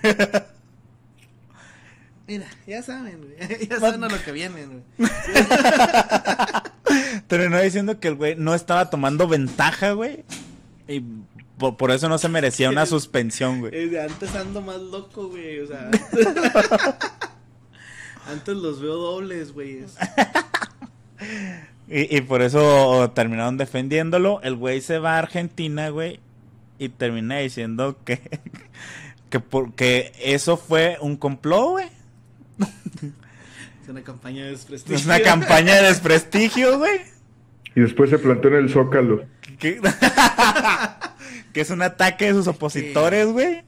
Mira, 2.26 2.46
ya 2.66 2.82
saben, 2.82 3.20
güey. 3.20 3.36
Ya 3.68 3.78
saben 3.78 4.02
a 4.02 4.08
lo 4.08 4.22
que 4.22 4.32
vienen, 4.32 4.82
güey. 4.98 5.10
Terminó 7.28 7.60
diciendo 7.60 8.00
que 8.00 8.08
el 8.08 8.16
güey 8.16 8.34
no 8.36 8.54
estaba 8.54 8.90
tomando 8.90 9.28
ventaja, 9.28 9.92
güey. 9.92 10.24
Y 10.88 11.02
por, 11.58 11.76
por 11.76 11.90
eso 11.90 12.08
no 12.08 12.18
se 12.18 12.28
merecía 12.28 12.70
una 12.70 12.86
suspensión, 12.86 13.60
güey. 13.60 13.96
Antes 13.96 14.34
ando 14.34 14.60
más 14.60 14.80
loco, 14.80 15.28
güey. 15.28 15.60
O 15.60 15.66
sea. 15.68 15.90
antes 18.28 18.56
los 18.56 18.80
veo 18.80 18.96
dobles, 18.96 19.52
güey. 19.52 19.84
Y, 21.88 22.16
y 22.16 22.20
por 22.22 22.42
eso 22.42 23.10
terminaron 23.14 23.56
defendiéndolo. 23.56 24.40
El 24.42 24.56
güey 24.56 24.80
se 24.80 24.98
va 24.98 25.14
a 25.14 25.18
Argentina, 25.18 25.88
güey. 25.90 26.20
Y 26.78 26.88
termina 26.88 27.38
diciendo 27.38 27.96
que, 28.04 28.20
que 29.30 29.40
porque 29.40 30.12
eso 30.20 30.56
fue 30.56 30.98
un 31.00 31.16
complot, 31.16 31.70
güey. 31.70 31.86
Es 33.82 33.88
una 33.90 34.02
campaña 34.02 34.44
de 34.44 34.50
desprestigio. 34.50 34.96
Es 34.96 35.04
una 35.06 35.20
campaña 35.20 35.76
de 35.76 35.82
desprestigio, 35.88 36.78
güey. 36.78 37.00
Y 37.76 37.80
después 37.82 38.10
se 38.10 38.18
plantó 38.18 38.48
en 38.48 38.54
el 38.54 38.68
Zócalo. 38.68 39.22
Que, 39.60 39.80
que 41.52 41.60
es 41.60 41.70
un 41.70 41.82
ataque 41.82 42.26
de 42.26 42.32
sus 42.32 42.48
opositores, 42.48 43.28
güey. 43.28 43.62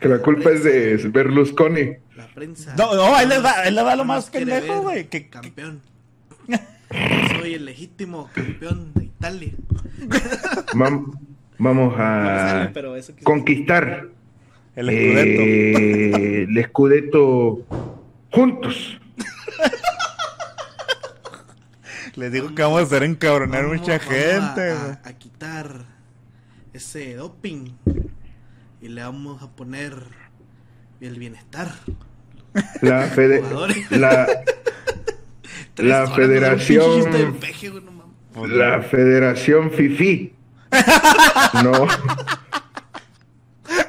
Que 0.00 0.08
la 0.08 0.18
culpa 0.18 0.50
es 0.50 0.62
de 0.62 0.96
Berlusconi. 1.08 1.94
La 2.16 2.28
prensa. 2.28 2.74
No, 2.78 2.94
no, 2.94 3.14
ahí 3.14 3.26
les 3.26 3.44
va, 3.44 3.60
ahí 3.60 3.72
les 3.72 3.84
va 3.84 3.96
lo 3.96 4.04
más 4.04 4.30
pendejo, 4.30 4.82
güey. 4.82 5.08
Que, 5.08 5.28
Campeón. 5.28 5.80
Soy 7.40 7.54
el 7.54 7.64
legítimo 7.64 8.30
campeón 8.34 8.92
de 8.94 9.04
Italia. 9.04 9.52
Vam- 10.74 11.18
vamos 11.58 11.96
No 11.96 11.98
me 11.98 11.98
sale, 11.98 12.98
a 13.20 13.24
conquistar 13.24 14.08
el 14.76 14.88
escudeto. 14.90 15.42
eh, 15.42 16.42
el 16.48 16.58
escudeto 16.58 17.66
juntos. 18.32 18.98
Les 22.16 22.32
digo 22.32 22.54
que 22.54 22.62
vamos 22.62 22.80
a 22.80 22.82
hacer 22.84 23.02
encabronar 23.04 23.62
Vamos- 23.64 23.78
mucha 23.80 23.98
vamos 23.98 24.12
gente, 24.14 24.70
a, 24.70 25.00
a- 25.04 25.08
a 25.08 25.12
quitar 25.14 25.84
ese 26.72 27.14
doping 27.14 27.72
y 28.80 28.88
le 28.88 29.02
vamos 29.02 29.42
a 29.42 29.50
poner 29.50 29.94
el 31.00 31.18
bienestar. 31.18 31.70
La, 32.82 33.06
fede- 33.06 33.42
la, 33.90 34.26
federación- 36.08 37.38
peje, 37.38 37.70
no 37.70 38.46
la 38.46 38.82
Federación 38.82 39.70
Fifi. 39.70 40.34
No. 41.64 41.86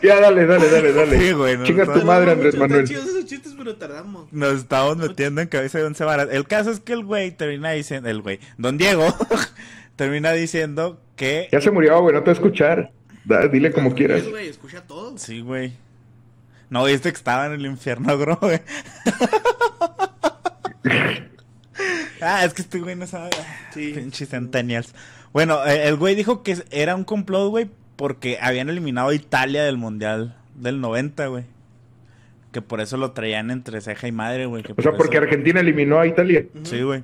Ya, 0.04 0.20
dale, 0.20 0.46
dale, 0.46 0.70
dale, 0.70 0.94
dale. 0.94 1.20
Sí, 1.20 1.32
güey, 1.34 1.58
no, 1.58 1.64
Chinga 1.66 1.86
no, 1.86 1.94
tu 1.94 2.00
no, 2.00 2.06
madre, 2.06 2.32
Andrés 2.32 2.56
Manuel. 2.58 2.84
Están 2.84 2.98
chidos 3.04 3.16
esos 3.16 3.30
chistes, 3.30 3.54
pero 3.58 3.76
tardamos. 3.76 4.32
Nos 4.32 4.54
estamos 4.60 4.98
metiendo 4.98 5.42
en 5.42 5.48
cabeza 5.48 5.78
de 5.78 5.86
once 5.86 6.04
varas. 6.04 6.28
El 6.32 6.48
caso 6.48 6.72
es 6.72 6.80
que 6.80 6.94
el 6.94 7.06
güey 7.06 7.32
termina 7.32 7.72
diciendo, 7.72 8.10
el 8.10 8.22
güey, 8.22 8.40
don 8.58 8.78
Diego, 8.78 9.14
termina 9.96 10.32
diciendo 10.32 11.00
que... 11.16 11.48
Ya 11.52 11.62
se 11.62 11.70
murió, 11.72 12.02
güey, 12.02 12.14
no 12.16 12.22
te 12.22 12.26
va 12.26 12.32
a 12.32 12.36
escuchar. 12.36 12.92
Da- 13.26 13.48
dile 13.48 13.72
como 13.72 13.94
quieras. 13.94 14.22
Es, 14.22 14.30
güey, 14.30 14.48
escucha 14.48 14.82
todo. 14.82 15.18
Sí, 15.18 15.42
güey. 15.42 15.74
No, 16.70 16.86
viste 16.86 17.12
que 17.12 17.18
estaba 17.18 17.46
en 17.48 17.52
el 17.54 17.66
infierno, 17.66 18.18
bro, 18.20 18.38
güey. 18.42 18.62
ah, 22.22 22.46
es 22.46 22.54
que 22.54 22.62
este 22.62 22.80
güey 22.80 22.96
no 22.96 23.06
sabe. 23.08 23.30
Sí. 23.74 23.92
Pinches 23.94 24.30
centennials. 24.30 24.94
Bueno, 25.34 25.64
eh, 25.66 25.88
el 25.88 25.96
güey 25.98 26.16
dijo 26.16 26.44
que 26.44 26.58
era 26.72 26.96
un 26.96 27.04
complot, 27.04 27.50
güey, 27.50 27.70
porque 27.96 28.38
habían 28.42 28.70
eliminado 28.70 29.10
a 29.10 29.16
Italia 29.16 29.64
del 29.64 29.78
Mundial 29.78 30.38
del 30.56 30.82
90, 30.82 31.28
güey. 31.28 31.46
Que 32.52 32.62
por 32.62 32.82
eso 32.82 32.98
lo 32.98 33.12
traían 33.12 33.50
entre 33.52 33.80
ceja 33.82 34.08
y 34.08 34.12
madre, 34.12 34.46
güey. 34.46 34.64
O 34.64 34.66
sea, 34.66 34.76
por 34.92 34.98
porque 34.98 35.18
eso- 35.18 35.24
Argentina 35.24 35.60
eliminó 35.62 36.00
a 36.00 36.08
Italia. 36.08 36.46
Sí, 36.64 36.82
güey. 36.82 37.04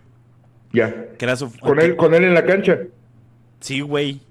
Ya. 0.73 1.13
Que 1.17 1.25
era 1.25 1.35
su... 1.37 1.51
Con 1.59 1.79
él, 1.79 1.95
con 1.95 2.13
él 2.13 2.25
en 2.25 2.33
la 2.33 2.45
cancha. 2.45 2.79
Sí, 3.61 3.79
güey. 3.81 4.21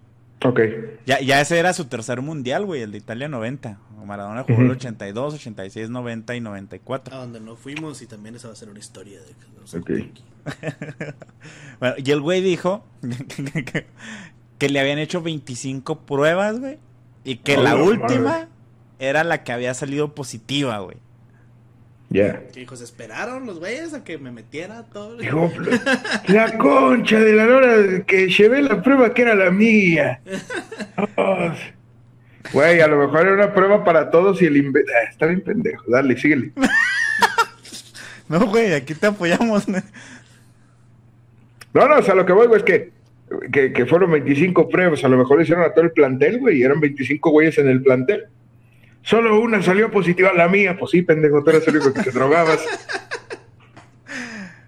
Ok. 0.45 0.61
Ya, 1.07 1.21
ya 1.21 1.41
ese 1.41 1.59
era 1.59 1.73
su 1.73 1.87
tercer 1.87 2.21
mundial, 2.21 2.67
güey, 2.67 2.83
el 2.83 2.93
de 2.93 2.99
Italia 2.99 3.29
90. 3.29 3.79
Maradona 4.05 4.45
jugó 4.45 4.61
el 4.61 4.67
Ujú. 4.67 4.77
82, 4.77 5.35
86, 5.35 5.91
90 5.91 6.37
y 6.37 6.41
94. 6.41 7.17
A 7.17 7.19
donde 7.19 7.41
no 7.41 7.57
fuimos 7.57 8.03
y 8.03 8.07
también 8.07 8.37
esa 8.37 8.47
va 8.47 8.53
a 8.53 8.57
ser 8.57 8.69
una 8.69 8.79
historia 8.79 9.19
de 9.19 9.27
que 9.27 9.61
nos 9.61 9.75
Ok. 9.75 9.91
aquí. 9.91 10.23
Bueno, 11.81 11.97
y 11.99 12.11
el 12.13 12.21
güey 12.21 12.41
dijo 12.41 12.85
que, 14.59 14.69
le 14.69 14.81
habían 14.81 14.99
hecho 14.99 15.23
25 15.23 16.01
pruebas, 16.01 16.59
güey. 16.61 16.79
Y 17.25 17.37
que 17.39 17.57
la 17.57 17.77
última 17.77 18.21
madre. 18.21 18.47
era 18.99 19.25
la 19.25 19.43
que 19.45 19.53
había 19.53 19.75
salido 19.75 20.15
positiva, 20.15 20.79
güey. 20.79 20.97
Ya. 22.09 22.47
Que 22.53 22.61
hijos, 22.63 22.81
esperaron 22.81 23.47
los 23.47 23.59
güeyes 23.59 23.93
a 23.93 24.05
que 24.05 24.17
me 24.17 24.31
metiera 24.31 24.85
todo. 24.85 25.17
Dijo, 25.17 25.51
la 26.29 26.57
concha 26.57 27.19
de 27.19 27.33
la 27.33 27.45
hora 27.47 28.05
que 28.07 28.29
llevé 28.29 28.63
la 28.63 28.81
prueba 28.81 29.13
que 29.13 29.23
era 29.23 29.35
la 29.35 29.51
mía. 29.51 30.21
Oh. 31.17 31.51
Güey, 32.53 32.81
a 32.81 32.87
lo 32.87 32.99
mejor 32.99 33.23
era 33.27 33.35
una 33.35 33.53
prueba 33.53 33.83
para 33.85 34.09
todos 34.09 34.41
y 34.41 34.47
el 34.47 34.55
inve- 34.57 34.85
ah, 34.89 35.09
Está 35.11 35.27
bien 35.27 35.41
pendejo. 35.41 35.83
Dale, 35.89 36.17
síguele. 36.17 36.53
No, 38.29 38.45
güey, 38.47 38.75
aquí 38.75 38.93
te 38.95 39.07
apoyamos. 39.07 39.67
güey. 39.67 39.83
No, 41.73 41.87
no, 41.89 41.99
o 41.99 42.03
sea, 42.03 42.15
lo 42.17 42.27
que 42.27 42.33
voy, 42.33 42.47
güey, 42.49 42.59
es 42.59 42.65
que, 42.65 42.93
que, 43.53 43.73
que 43.73 43.87
fueron 43.87 44.11
25 44.13 44.69
pruebas. 44.69 45.05
A 45.05 45.09
lo 45.09 45.17
mejor 45.19 45.41
hicieron 45.43 45.65
a 45.65 45.73
todo 45.73 45.85
el 45.85 45.93
plantel, 45.93 46.39
güey, 46.41 46.59
y 46.59 46.63
eran 46.63 46.81
25 46.81 47.31
güeyes 47.31 47.59
en 47.59 47.69
el 47.69 47.83
plantel. 47.83 48.25
Solo 49.03 49.41
una 49.41 49.63
salió 49.63 49.91
positiva, 49.91 50.33
la 50.35 50.49
mía. 50.49 50.77
Pues 50.79 50.91
sí, 50.93 51.03
pendejo, 51.03 51.43
tú 51.45 51.51
eres 51.51 51.67
el 51.69 51.77
único 51.77 51.93
que 51.93 52.03
te 52.03 52.11
drogabas. 52.11 52.65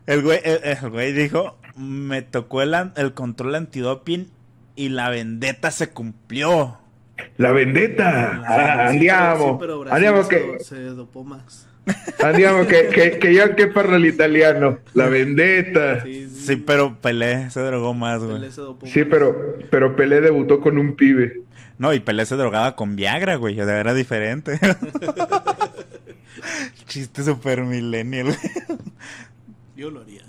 El 0.06 0.22
güey, 0.22 0.40
el, 0.42 0.60
el 0.64 0.90
güey 0.90 1.12
dijo, 1.12 1.58
me 1.76 2.22
tocó 2.22 2.62
el, 2.62 2.72
an- 2.72 2.94
el 2.96 3.12
control 3.12 3.54
antidoping 3.56 4.30
y 4.74 4.88
la 4.88 5.10
vendetta 5.10 5.70
se 5.70 5.90
cumplió. 5.90 6.78
La 7.36 7.52
vendetta. 7.52 8.42
Ah, 8.46 8.88
andiamo. 8.88 9.60
Andiamo 9.90 10.22
se- 10.22 10.28
que, 10.30 10.58
Se 10.64 10.76
dopó 10.80 11.24
más. 11.24 11.68
andiamo 12.22 12.66
que, 12.66 12.86
que, 12.88 13.18
que 13.18 13.34
ya 13.34 13.54
que 13.54 13.66
parla 13.66 13.96
el 13.96 14.06
italiano. 14.06 14.78
La 14.94 15.08
vendetta. 15.10 16.02
Sí, 16.04 16.26
Sí, 16.48 16.54
sí. 16.54 16.60
Sí, 16.60 16.64
pero 16.66 17.00
Pelé 17.00 17.50
se 17.50 17.60
drogó 17.60 17.94
más, 17.94 18.22
güey. 18.22 18.34
Pelé 18.38 18.50
se 18.52 18.60
dopó 18.60 18.86
más. 18.86 18.94
pero, 18.94 19.56
pero 19.70 19.96
Pelé 19.96 20.20
debutó 20.20 20.60
con 20.60 20.78
un 20.78 20.96
pibe. 20.96 21.42
No, 21.78 21.92
y 21.94 22.00
Pelé 22.00 22.26
se 22.26 22.36
drogaba 22.36 22.74
con 22.74 22.96
Viagra, 22.96 23.36
güey. 23.36 23.60
O 23.60 23.64
sea, 23.64 23.78
era 23.78 23.94
diferente. 23.94 24.58
Chiste 26.86 27.22
super 27.22 27.62
millennial, 27.62 28.26
güey. 28.26 28.38
Yo 29.76 29.90
lo 29.90 30.00
haría. 30.00 30.22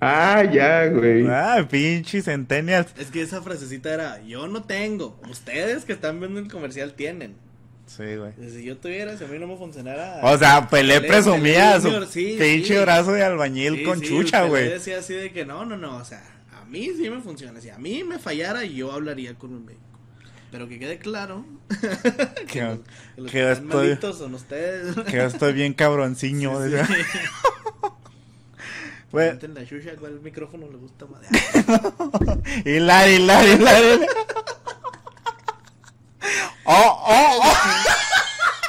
Ah, 0.00 0.44
ya, 0.44 0.86
güey. 0.86 1.26
Ah, 1.26 1.66
pinche 1.68 2.22
centennials. 2.22 2.88
Es 2.98 3.10
que 3.10 3.20
esa 3.20 3.42
frasecita 3.42 3.92
era, 3.92 4.22
yo 4.22 4.48
no 4.48 4.62
tengo. 4.62 5.20
Ustedes 5.28 5.84
que 5.84 5.92
están 5.92 6.20
viendo 6.20 6.40
el 6.40 6.50
comercial 6.50 6.94
tienen. 6.94 7.34
Sí, 7.96 8.04
güey. 8.16 8.32
Si 8.50 8.62
yo 8.62 8.76
tuviera, 8.76 9.16
si 9.18 9.24
a 9.24 9.26
mí 9.26 9.36
no 9.38 9.48
me 9.48 9.56
funcionara. 9.56 10.20
O 10.22 10.38
sea, 10.38 10.68
Pelé 10.68 11.00
Pelé- 11.00 11.08
presumía 11.08 11.78
Pelé 11.80 12.06
su 12.06 12.06
sí, 12.12 12.36
pinche 12.38 12.74
sí. 12.76 12.80
brazo 12.80 13.12
de 13.12 13.24
albañil 13.24 13.78
Sí, 13.78 13.82
con 13.84 14.00
chucha, 14.00 14.44
güey. 14.44 14.68
decía 14.68 14.98
así 15.00 15.14
de 15.14 15.32
que 15.32 15.44
no, 15.44 15.64
no, 15.64 15.76
no, 15.76 15.96
o 15.96 16.04
sea, 16.04 16.22
a 16.52 16.64
mí 16.66 16.88
sí 16.96 17.10
me 17.10 17.20
funciona. 17.20 17.60
Si 17.60 17.68
a 17.68 17.78
mí 17.78 18.04
me 18.04 18.18
fallara, 18.20 18.64
yo 18.64 18.92
hablaría 18.92 19.34
con 19.34 19.52
un 19.52 19.64
médico. 19.64 19.82
Pero 20.52 20.68
que 20.68 20.78
quede 20.80 20.98
claro 20.98 21.44
Que, 22.48 22.60
los, 22.62 22.78
que 22.78 22.80
los 23.16 23.30
que 23.30 23.38
que 23.38 23.50
están 23.52 23.84
estoy, 23.84 24.12
son 24.14 24.34
ustedes. 24.34 24.96
que 25.06 25.16
yo 25.16 25.22
estoy 25.24 25.52
bien 25.52 25.74
cabronciño. 25.74 26.58
La 29.12 29.66
chucha, 29.66 29.96
¿cuál 29.98 30.20
micrófono 30.20 30.68
le 30.70 30.76
gusta 30.76 31.06
más? 31.06 31.22
Hilar, 32.64 33.08
hilar, 33.08 33.44
hilar, 33.48 33.82
hilar. 33.84 34.08
Oh, 36.72 37.04
oh, 37.04 37.40
oh. 37.42 38.60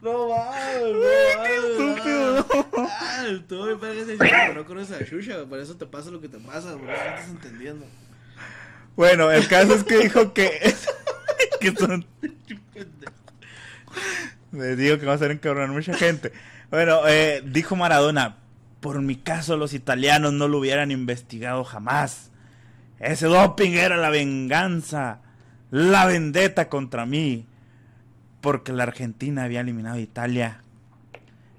No 0.00 0.28
mames, 0.28 0.82
no 0.82 1.00
Qué 1.00 1.36
mames. 1.36 1.54
estúpido. 1.70 2.46
Tú 3.48 3.64
me 3.66 3.76
pegas 3.76 3.96
ese 4.08 4.18
chiste, 4.18 4.54
no 4.54 4.64
conoces 4.64 5.00
a 5.00 5.04
Shusha, 5.04 5.44
por 5.46 5.60
eso 5.60 5.76
te 5.76 5.86
pasa 5.86 6.10
lo 6.10 6.20
que 6.20 6.28
te 6.28 6.38
pasa, 6.38 6.76
por 6.76 6.90
eso 6.90 7.04
no 7.04 7.10
estás 7.14 7.28
entendiendo. 7.28 7.86
Bueno, 8.96 9.30
el 9.30 9.46
caso 9.46 9.74
es 9.74 9.84
que 9.84 9.98
dijo 9.98 10.32
que. 10.34 10.74
que 11.60 11.72
son. 11.72 12.04
Les 14.50 14.76
digo 14.76 14.98
que 14.98 15.06
va 15.06 15.12
a 15.12 15.14
hacer 15.14 15.30
encabronar 15.30 15.70
mucha 15.70 15.94
gente. 15.94 16.32
Bueno, 16.70 17.06
eh, 17.06 17.42
dijo 17.46 17.76
Maradona: 17.76 18.38
Por 18.80 19.00
mi 19.00 19.16
caso, 19.16 19.56
los 19.56 19.72
italianos 19.72 20.32
no 20.32 20.48
lo 20.48 20.58
hubieran 20.58 20.90
investigado 20.90 21.62
jamás. 21.64 22.31
Ese 23.02 23.26
doping 23.26 23.72
era 23.72 23.96
la 23.96 24.10
venganza, 24.10 25.18
la 25.70 26.06
vendetta 26.06 26.68
contra 26.68 27.04
mí. 27.04 27.46
Porque 28.40 28.72
la 28.72 28.84
Argentina 28.84 29.44
había 29.44 29.60
eliminado 29.60 29.96
a 29.96 30.00
Italia 30.00 30.62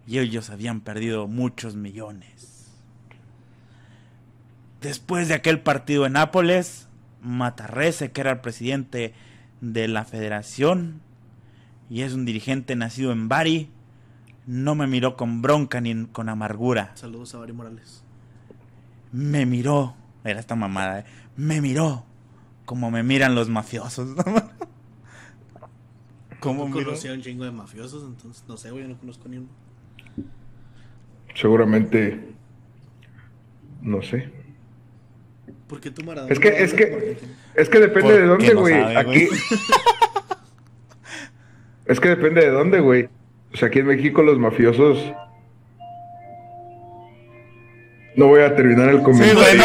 y 0.08 0.20
ellos 0.20 0.50
habían 0.50 0.82
perdido 0.82 1.28
muchos 1.28 1.76
millones. 1.76 2.68
Después 4.82 5.28
de 5.28 5.36
aquel 5.36 5.62
partido 5.62 6.06
en 6.06 6.14
Nápoles, 6.14 6.88
Matarrese, 7.22 8.12
que 8.12 8.22
era 8.22 8.32
el 8.32 8.40
presidente 8.42 9.14
de 9.62 9.88
la 9.88 10.04
federación 10.04 11.02
y 11.90 12.02
es 12.02 12.14
un 12.14 12.26
dirigente 12.26 12.76
nacido 12.76 13.14
en 13.14 13.30
Bari, 13.30 13.70
no 14.46 14.76
me 14.76 14.88
miró 14.88 15.16
con 15.16 15.42
bronca 15.42 15.80
ni 15.80 16.06
con 16.08 16.28
amargura. 16.28 16.92
Saludos 16.96 17.34
a 17.36 17.40
Bari 17.40 17.54
Morales. 17.54 18.04
Me 19.14 19.46
miró, 19.46 19.96
era 20.24 20.40
esta 20.40 20.56
mamada, 20.56 21.00
¿eh? 21.00 21.06
me 21.36 21.62
miró 21.62 22.06
como 22.66 22.92
me 22.92 23.04
miran 23.04 23.36
los 23.36 23.50
mafiosos. 23.50 24.16
¿Cómo 26.40 26.70
conocí 26.72 27.08
a 27.08 27.14
un 27.14 27.22
chingo 27.22 27.46
de 27.46 27.52
mafiosos? 27.52 28.04
Entonces, 28.04 28.44
no 28.48 28.58
sé, 28.58 28.72
güey, 28.72 28.88
no 28.88 28.98
conozco 28.98 29.30
ni 29.30 29.38
uno. 29.38 29.50
Seguramente, 31.36 32.36
no 33.82 34.02
sé. 34.02 34.32
¿Por 35.68 35.80
qué 35.80 35.90
tu 35.90 36.04
Maradona? 36.04 36.32
Es 36.32 36.40
que, 36.40 36.50
es 36.50 36.74
que, 36.74 37.18
es 37.56 37.70
que 37.70 37.80
depende 37.80 38.20
de 38.20 38.26
dónde, 38.26 38.54
güey. 38.54 38.74
Aquí. 38.74 39.24
es 41.86 42.00
que 42.00 42.10
depende 42.10 42.42
de 42.42 42.50
dónde, 42.50 42.80
güey. 42.82 43.10
O 43.54 43.58
sea, 43.58 43.70
aquí 43.70 43.80
en 43.80 43.88
México 43.88 44.22
los 44.22 44.38
mafiosos. 44.38 45.00
No 48.16 48.28
voy 48.28 48.42
a 48.42 48.56
terminar 48.56 48.90
el 48.90 49.02
comentario. 49.02 49.64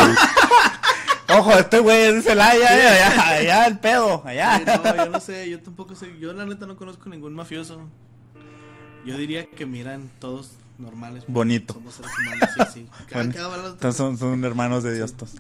Ojo, 1.31 1.53
este 1.53 1.79
güey 1.79 2.05
es 2.05 2.14
de 2.14 2.23
Celaya, 2.23 2.69
allá, 2.69 3.29
allá, 3.37 3.67
el 3.67 3.79
pedo, 3.79 4.23
allá. 4.25 4.61
no, 4.61 4.97
yo 4.97 5.11
no 5.11 5.21
sé, 5.21 5.51
yo 5.51 5.61
tampoco 5.61 5.95
sé. 5.95 6.07
Yo 6.19 6.33
la 6.33 6.47
neta 6.47 6.67
no 6.67 6.77
conozco 6.77 7.11
ningún 7.11 7.35
mafioso. 7.35 7.88
Yo 9.05 9.17
diría 9.17 9.47
que 9.47 9.67
miran 9.67 10.11
todos 10.21 10.57
normales. 10.79 11.25
Bonito. 11.27 11.75
Somos 11.75 11.95
seres 11.95 12.12
humanos, 12.19 12.51
sí, 12.55 12.62
sí. 12.73 12.88
Cada, 13.09 13.31
cada 13.31 13.69
Entonces 13.69 13.97
son, 13.97 14.17
son, 14.17 14.45
hermanos 14.45 14.83
de 14.83 14.95
Dios 14.95 15.14
todos. 15.14 15.35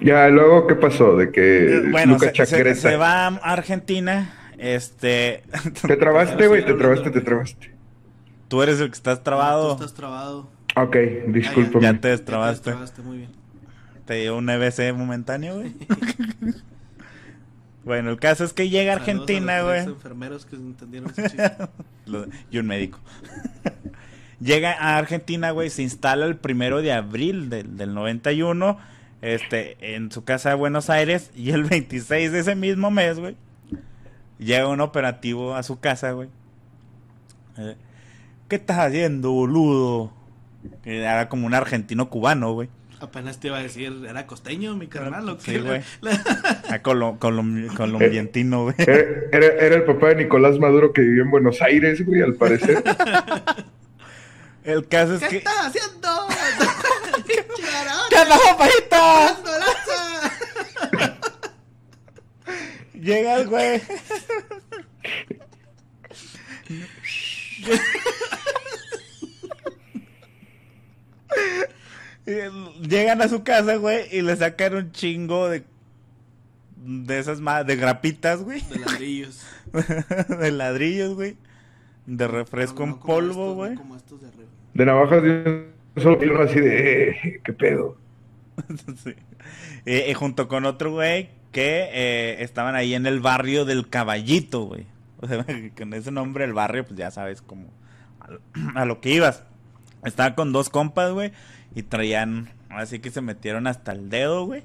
Ya, 0.00 0.28
luego, 0.28 0.66
¿qué 0.66 0.74
pasó? 0.74 1.16
De 1.16 1.30
que 1.30 1.76
eh, 1.76 1.90
bueno, 1.90 2.14
Luca 2.14 2.32
se, 2.34 2.46
se, 2.46 2.74
se, 2.74 2.96
va 2.96 3.26
a 3.26 3.28
Argentina, 3.28 4.52
este... 4.56 5.42
¿Te 5.86 5.96
trabaste, 5.96 6.46
güey? 6.46 6.64
¿Te 6.64 6.72
trabaste, 6.72 7.10
te 7.10 7.20
trabaste? 7.20 7.74
Tú 8.48 8.62
eres 8.62 8.80
el 8.80 8.88
que 8.88 8.96
estás 8.96 9.22
trabado. 9.22 9.76
tú 9.76 9.84
estás 9.84 9.94
trabado. 9.94 10.50
Ok, 10.76 10.96
discúlpame. 11.28 11.84
Ya, 11.84 11.92
ya 11.92 12.00
te 12.00 12.08
destrabaste. 12.08 12.70
Ya 12.70 12.76
te 12.76 12.80
destrabaste, 12.80 13.02
muy 13.02 13.18
bien. 13.18 13.39
Te 14.10 14.16
dio 14.16 14.36
un 14.36 14.50
EBC 14.50 14.92
momentáneo, 14.92 15.60
güey. 15.60 15.72
bueno, 17.84 18.10
el 18.10 18.18
caso 18.18 18.42
es 18.42 18.52
que 18.52 18.68
llega 18.68 18.92
a 18.92 18.96
Argentina, 18.96 19.62
güey. 19.62 19.84
enfermeros 19.84 20.46
que 20.46 20.56
entendieron 20.56 21.12
y 22.50 22.58
un 22.58 22.66
médico. 22.66 22.98
llega 24.40 24.72
a 24.72 24.98
Argentina, 24.98 25.52
güey, 25.52 25.70
se 25.70 25.82
instala 25.82 26.26
el 26.26 26.34
primero 26.34 26.82
de 26.82 26.92
abril 26.92 27.50
del, 27.50 27.76
del 27.76 27.94
91 27.94 28.78
este, 29.22 29.94
en 29.94 30.10
su 30.10 30.24
casa 30.24 30.48
de 30.48 30.54
Buenos 30.56 30.90
Aires 30.90 31.30
y 31.36 31.52
el 31.52 31.62
26 31.62 32.32
de 32.32 32.40
ese 32.40 32.56
mismo 32.56 32.90
mes, 32.90 33.20
güey, 33.20 33.36
llega 34.40 34.66
un 34.66 34.80
operativo 34.80 35.54
a 35.54 35.62
su 35.62 35.78
casa, 35.78 36.10
güey. 36.10 36.28
Eh, 37.58 37.76
¿Qué 38.48 38.56
estás 38.56 38.80
haciendo, 38.80 39.30
boludo? 39.30 40.12
Era 40.84 41.28
como 41.28 41.46
un 41.46 41.54
argentino 41.54 42.10
cubano, 42.10 42.54
güey. 42.54 42.70
Apenas 43.00 43.40
te 43.40 43.48
iba 43.48 43.56
a 43.56 43.62
decir, 43.62 44.04
¿era 44.06 44.26
costeño, 44.26 44.76
mi 44.76 44.86
carnal? 44.86 45.26
¿o 45.30 45.38
qué? 45.38 45.52
Sí, 45.52 45.58
güey. 45.58 45.80
colombiantino, 47.74 48.64
güey. 48.64 48.74
Era, 48.78 49.46
era, 49.46 49.76
el 49.76 49.84
papá 49.84 50.08
de 50.08 50.16
Nicolás 50.16 50.58
Maduro 50.58 50.92
que 50.92 51.00
vivía 51.00 51.22
en 51.22 51.30
Buenos 51.30 51.62
Aires, 51.62 52.04
güey, 52.04 52.20
al 52.20 52.34
parecer. 52.34 52.84
el 54.64 54.86
caso 54.86 55.14
es 55.14 55.20
¿Qué 55.20 55.28
que... 55.28 55.36
estás 55.38 55.66
haciendo? 55.66 56.08
¿Qué 58.10 58.16
andas, 58.16 58.40
papayita? 58.50 59.36
Llega 62.92 63.36
el 63.36 63.48
güey. 63.48 63.80
Llegan 72.80 73.22
a 73.22 73.28
su 73.28 73.42
casa, 73.42 73.76
güey, 73.76 74.04
y 74.10 74.22
le 74.22 74.36
sacan 74.36 74.74
un 74.74 74.92
chingo 74.92 75.48
de. 75.48 75.64
De 76.76 77.18
esas 77.18 77.40
de 77.66 77.76
grapitas, 77.76 78.42
güey. 78.42 78.62
De 78.62 78.78
ladrillos. 78.78 79.46
de 80.40 80.50
ladrillos, 80.50 81.14
güey. 81.14 81.36
De 82.06 82.26
refresco 82.26 82.84
en 82.84 82.98
polvo, 82.98 83.54
güey. 83.54 83.74
De, 84.72 84.86
navajas 84.86 85.22
de 85.22 85.68
solo 85.96 86.42
así 86.42 86.58
de. 86.58 87.10
Eh, 87.10 87.40
¿Qué 87.44 87.52
pedo? 87.52 87.96
sí. 89.04 89.14
Eh, 89.84 90.06
y 90.10 90.14
junto 90.14 90.48
con 90.48 90.64
otro 90.64 90.92
güey 90.92 91.30
que 91.52 91.88
eh, 91.92 92.42
estaban 92.42 92.76
ahí 92.76 92.94
en 92.94 93.06
el 93.06 93.20
barrio 93.20 93.64
del 93.64 93.88
Caballito, 93.88 94.62
güey. 94.62 94.86
O 95.20 95.26
sea, 95.26 95.44
con 95.76 95.92
ese 95.92 96.10
nombre 96.10 96.44
el 96.44 96.54
barrio, 96.54 96.84
pues 96.84 96.96
ya 96.96 97.10
sabes 97.10 97.42
como 97.42 97.68
a, 98.20 98.30
a 98.80 98.84
lo 98.86 99.00
que 99.00 99.10
ibas. 99.10 99.44
Estaba 100.04 100.34
con 100.34 100.52
dos 100.52 100.70
compas, 100.70 101.12
güey, 101.12 101.32
y 101.74 101.82
traían, 101.82 102.50
así 102.68 102.98
que 102.98 103.10
se 103.10 103.20
metieron 103.20 103.66
hasta 103.66 103.92
el 103.92 104.10
dedo, 104.10 104.44
güey. 104.46 104.62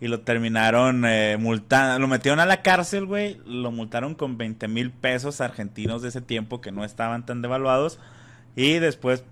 Y 0.00 0.08
lo 0.08 0.20
terminaron 0.22 1.04
eh, 1.04 1.36
multando, 1.38 2.00
lo 2.00 2.08
metieron 2.08 2.40
a 2.40 2.46
la 2.46 2.62
cárcel, 2.62 3.06
güey. 3.06 3.40
Lo 3.46 3.70
multaron 3.70 4.16
con 4.16 4.36
20 4.36 4.66
mil 4.66 4.90
pesos 4.90 5.40
argentinos 5.40 6.02
de 6.02 6.08
ese 6.08 6.20
tiempo 6.20 6.60
que 6.60 6.72
no 6.72 6.84
estaban 6.84 7.24
tan 7.24 7.40
devaluados. 7.40 8.00
Y 8.56 8.80
después 8.80 9.22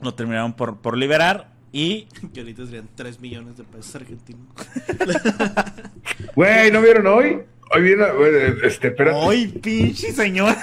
lo 0.00 0.14
terminaron 0.14 0.54
por, 0.54 0.78
por 0.78 0.96
liberar. 0.96 1.52
Y. 1.72 2.08
Que 2.34 2.40
ahorita 2.40 2.64
serían 2.66 2.88
3 2.96 3.20
millones 3.20 3.56
de 3.56 3.64
pesos 3.64 3.94
argentinos. 3.94 4.48
Güey, 6.34 6.70
¿no 6.70 6.80
vieron 6.82 7.06
hoy? 7.06 7.38
Hoy 7.72 7.82
viene, 7.82 8.04
este, 8.64 8.88
espérate. 8.88 9.16
Hoy, 9.16 9.46
pinche 9.46 10.12
señor. 10.12 10.56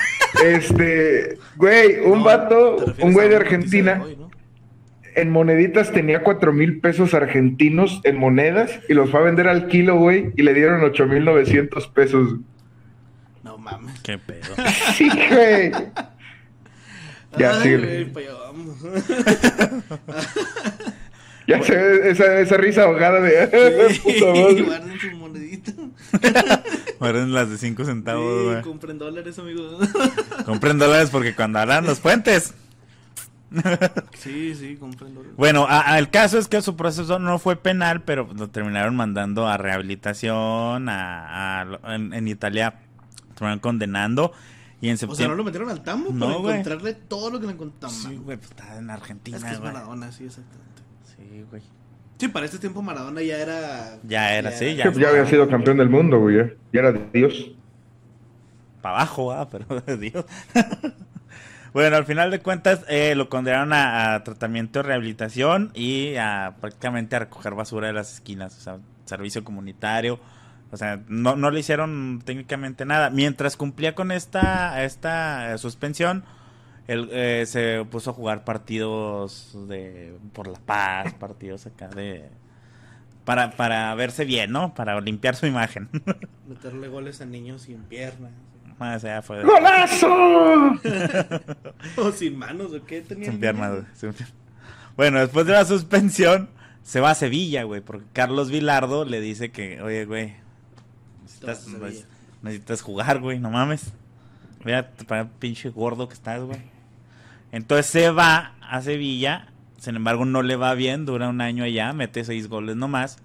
Este, 0.43 1.37
güey, 1.55 1.99
un 1.99 2.19
No, 2.19 2.23
vato, 2.25 2.75
¿te 2.75 2.85
refieres 2.85 3.05
un 3.05 3.13
güey 3.13 3.29
de 3.29 3.35
Argentina, 3.37 4.01
hoy, 4.03 4.17
no? 4.17 4.26
En 5.17 5.29
moneditas 5.31 5.91
tenía 5.91 6.23
cuatro 6.23 6.53
mil 6.53 6.79
pesos 6.79 7.13
argentinos 7.13 7.99
en 8.03 8.17
monedas 8.17 8.71
y 8.87 8.93
los 8.93 9.09
fue 9.09 9.19
a 9.19 9.23
vender 9.23 9.47
al 9.47 9.67
kilo, 9.67 9.95
güey, 9.97 10.31
y 10.37 10.43
le 10.43 10.53
dieron 10.53 10.83
ocho 10.83 11.05
mil 11.07 11.25
novecientos 11.25 11.87
pesos. 11.87 12.35
No 13.43 13.57
mames. 13.57 13.99
Qué 14.01 14.17
pedo. 14.17 14.55
Sí, 14.95 15.09
güey. 15.09 15.71
Ya, 17.37 17.51
Ay, 17.51 17.61
sí. 17.63 17.75
güey, 18.11 18.27
vamos. 18.27 18.77
Ya 21.47 21.63
se 21.63 21.73
ve 21.77 22.09
esa, 22.11 22.39
esa 22.39 22.57
risa 22.57 22.83
ahogada 22.83 23.21
de 23.21 23.47
puta 24.03 24.25
madre. 24.33 24.63
Guarden 24.63 24.99
sus 24.99 25.13
moneditas. 25.13 25.75
Mueren 26.99 27.33
las 27.33 27.49
de 27.49 27.57
5 27.57 27.85
centavos, 27.85 28.41
Sí, 28.41 28.45
güey. 28.49 28.61
compren 28.63 28.97
dólares, 28.97 29.39
amigos. 29.39 29.89
Compren 30.45 30.77
dólares 30.77 31.09
porque 31.09 31.33
cuando 31.35 31.59
harán 31.59 31.85
los 31.85 32.01
puentes. 32.01 32.53
Sí, 34.13 34.55
sí, 34.55 34.75
compren 34.77 35.13
dólares. 35.15 35.35
Bueno, 35.37 35.65
a- 35.69 35.93
a- 35.93 35.99
el 35.99 36.09
caso 36.09 36.37
es 36.37 36.47
que 36.47 36.61
su 36.61 36.75
proceso 36.75 37.17
no 37.19 37.39
fue 37.39 37.55
penal, 37.55 38.01
pero 38.03 38.27
lo 38.33 38.49
terminaron 38.49 38.95
mandando 38.95 39.47
a 39.47 39.57
rehabilitación, 39.57 40.89
a, 40.89 41.61
a- 41.61 41.95
en, 41.95 42.13
en 42.13 42.27
Italia 42.27 42.79
terminaron 43.35 43.59
condenando 43.59 44.33
y 44.81 44.89
en 44.89 44.97
O 45.07 45.15
sea, 45.15 45.27
¿no 45.27 45.35
lo 45.35 45.43
metieron 45.43 45.69
al 45.69 45.81
tambo 45.83 46.11
No, 46.11 46.41
para 46.43 46.57
encontrarle 46.59 46.93
todo 46.93 47.29
lo 47.31 47.39
que 47.39 47.47
le 47.47 47.53
encontramos? 47.53 47.95
sí, 47.97 48.15
güey, 48.17 48.37
pues 48.37 48.49
está 48.51 48.77
en 48.77 48.89
Argentina, 48.89 49.37
Es 49.37 49.43
que 49.43 49.51
es. 49.53 49.59
Maradona, 49.61 50.11
sí, 50.11 50.25
exactamente. 50.25 50.81
Sí, 51.15 51.45
güey. 51.49 51.61
Sí, 52.19 52.27
para 52.29 52.45
este 52.47 52.57
tiempo 52.57 52.81
Maradona 52.81 53.21
ya 53.21 53.37
era... 53.37 53.99
Ya 54.03 54.33
era, 54.35 54.51
sí, 54.51 54.69
Sí, 54.71 54.75
ya. 54.75 54.85
pues 54.85 54.97
ya 54.97 55.09
había 55.09 55.25
sido 55.27 55.47
campeón 55.47 55.77
del 55.77 55.89
mundo, 55.89 56.19
güey. 56.19 56.37
Ya, 56.37 56.45
ya 56.73 56.79
era 56.79 56.91
Dios. 57.13 57.51
para 58.81 58.95
abajo, 58.97 59.31
ah, 59.31 59.47
pero 59.49 59.65
Dios. 59.97 60.25
Bueno, 61.73 61.95
al 61.95 62.05
final 62.05 62.31
de 62.31 62.39
cuentas 62.39 62.83
eh, 62.87 63.15
lo 63.15 63.29
condenaron 63.29 63.73
a, 63.73 64.15
a 64.15 64.23
tratamiento 64.23 64.79
de 64.79 64.83
rehabilitación 64.83 65.71
y 65.73 66.15
a 66.15 66.55
prácticamente 66.59 67.15
a 67.15 67.19
recoger 67.19 67.53
basura 67.53 67.87
de 67.87 67.93
las 67.93 68.13
esquinas, 68.13 68.57
o 68.57 68.61
sea, 68.61 68.77
servicio 69.05 69.43
comunitario. 69.43 70.19
O 70.71 70.77
sea, 70.77 71.01
no, 71.07 71.35
no 71.35 71.49
le 71.49 71.61
hicieron 71.61 72.21
técnicamente 72.25 72.85
nada. 72.85 73.09
Mientras 73.09 73.55
cumplía 73.55 73.95
con 73.95 74.11
esta, 74.11 74.83
esta 74.83 75.53
eh, 75.53 75.57
suspensión, 75.57 76.25
él 76.87 77.09
eh, 77.11 77.45
se 77.47 77.85
puso 77.85 78.11
a 78.11 78.13
jugar 78.13 78.43
partidos 78.43 79.57
de 79.67 80.17
por 80.33 80.47
la 80.47 80.59
paz, 80.59 81.13
partidos 81.19 81.65
acá 81.65 81.87
de... 81.87 82.29
Para, 83.23 83.51
para 83.51 83.93
verse 83.95 84.23
bien, 84.23 84.51
¿no? 84.51 84.73
Para 84.73 85.01
limpiar 85.01 85.35
su 85.35 85.47
imagen. 85.47 85.89
Meterle 86.47 86.87
goles 86.87 87.19
a 87.19 87.25
niños 87.25 87.63
sin 87.63 87.83
piernas. 87.83 88.31
O 88.79 88.99
sea, 88.99 89.21
fue... 89.21 89.43
¡Golazo! 89.43 90.07
O 91.97 92.11
sin 92.11 92.37
manos, 92.37 92.73
¿o 92.73 92.83
qué 92.85 93.01
tenía? 93.01 93.31
Sin 93.31 93.39
piernas, 93.39 93.69
niño? 93.71 93.81
güey, 93.83 93.95
sin 93.95 94.13
piernas. 94.13 94.33
Bueno, 94.95 95.19
después 95.19 95.45
de 95.45 95.53
la 95.53 95.65
suspensión, 95.65 96.49
se 96.83 96.99
va 96.99 97.11
a 97.11 97.15
Sevilla, 97.15 97.63
güey, 97.63 97.81
porque 97.81 98.05
Carlos 98.13 98.49
Vilardo 98.51 99.05
le 99.05 99.19
dice 99.21 99.51
que, 99.51 99.81
oye, 99.81 100.05
güey, 100.05 100.33
necesitas, 101.23 101.67
neces- 101.67 102.05
necesitas 102.41 102.81
jugar, 102.81 103.19
güey, 103.19 103.39
no 103.39 103.49
mames. 103.51 103.93
Mira, 104.63 104.89
para 105.07 105.21
el 105.21 105.27
pinche 105.27 105.69
gordo 105.69 106.07
que 106.07 106.13
estás, 106.15 106.41
güey. 106.41 106.59
Entonces 107.51 107.85
se 107.85 108.09
va 108.09 108.53
a 108.61 108.81
Sevilla, 108.81 109.47
sin 109.79 109.95
embargo 109.95 110.25
no 110.25 110.41
le 110.41 110.55
va 110.55 110.73
bien, 110.73 111.05
dura 111.05 111.29
un 111.29 111.41
año 111.41 111.63
allá, 111.63 111.93
mete 111.93 112.23
seis 112.23 112.47
goles 112.49 112.75
nomás. 112.75 113.17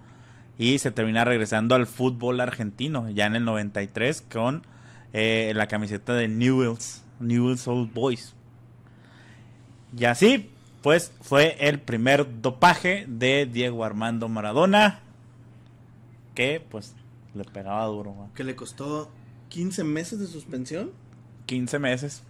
y 0.59 0.79
se 0.79 0.91
termina 0.93 1.25
regresando 1.25 1.75
al 1.75 1.87
fútbol 1.87 2.41
argentino, 2.41 3.09
ya 3.11 3.27
en 3.27 3.35
el 3.37 3.45
93 3.45 4.23
con 4.31 4.63
eh, 5.13 5.53
la 5.55 5.69
camiseta 5.69 6.15
de 6.15 6.29
Newell's, 6.29 7.03
Newell's 7.21 7.67
Old 7.69 7.93
Boys. 7.93 8.35
Y 9.97 10.05
así, 10.07 10.51
pues 10.83 11.13
fue 11.21 11.57
el 11.61 11.81
primer 11.81 12.41
dopaje 12.41 13.05
de 13.09 13.47
Diego 13.47 13.85
Armando 13.85 14.29
Maradona, 14.29 15.01
que 16.35 16.65
pues 16.71 16.95
le 17.35 17.45
pegaba 17.45 17.85
duro. 17.87 18.15
¿no? 18.17 18.31
Que 18.35 18.45
le 18.45 18.57
costó 18.57 19.11
15 19.51 19.85
meses 19.85 20.19
de 20.19 20.27
suspensión. 20.27 20.93
15 21.47 21.79
meses. 21.79 22.23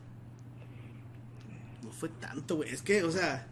No 1.83 1.91
fue 1.91 2.09
tanto, 2.09 2.57
güey. 2.57 2.71
Es 2.71 2.83
que, 2.83 3.05
o 3.05 3.11
sea, 3.11 3.47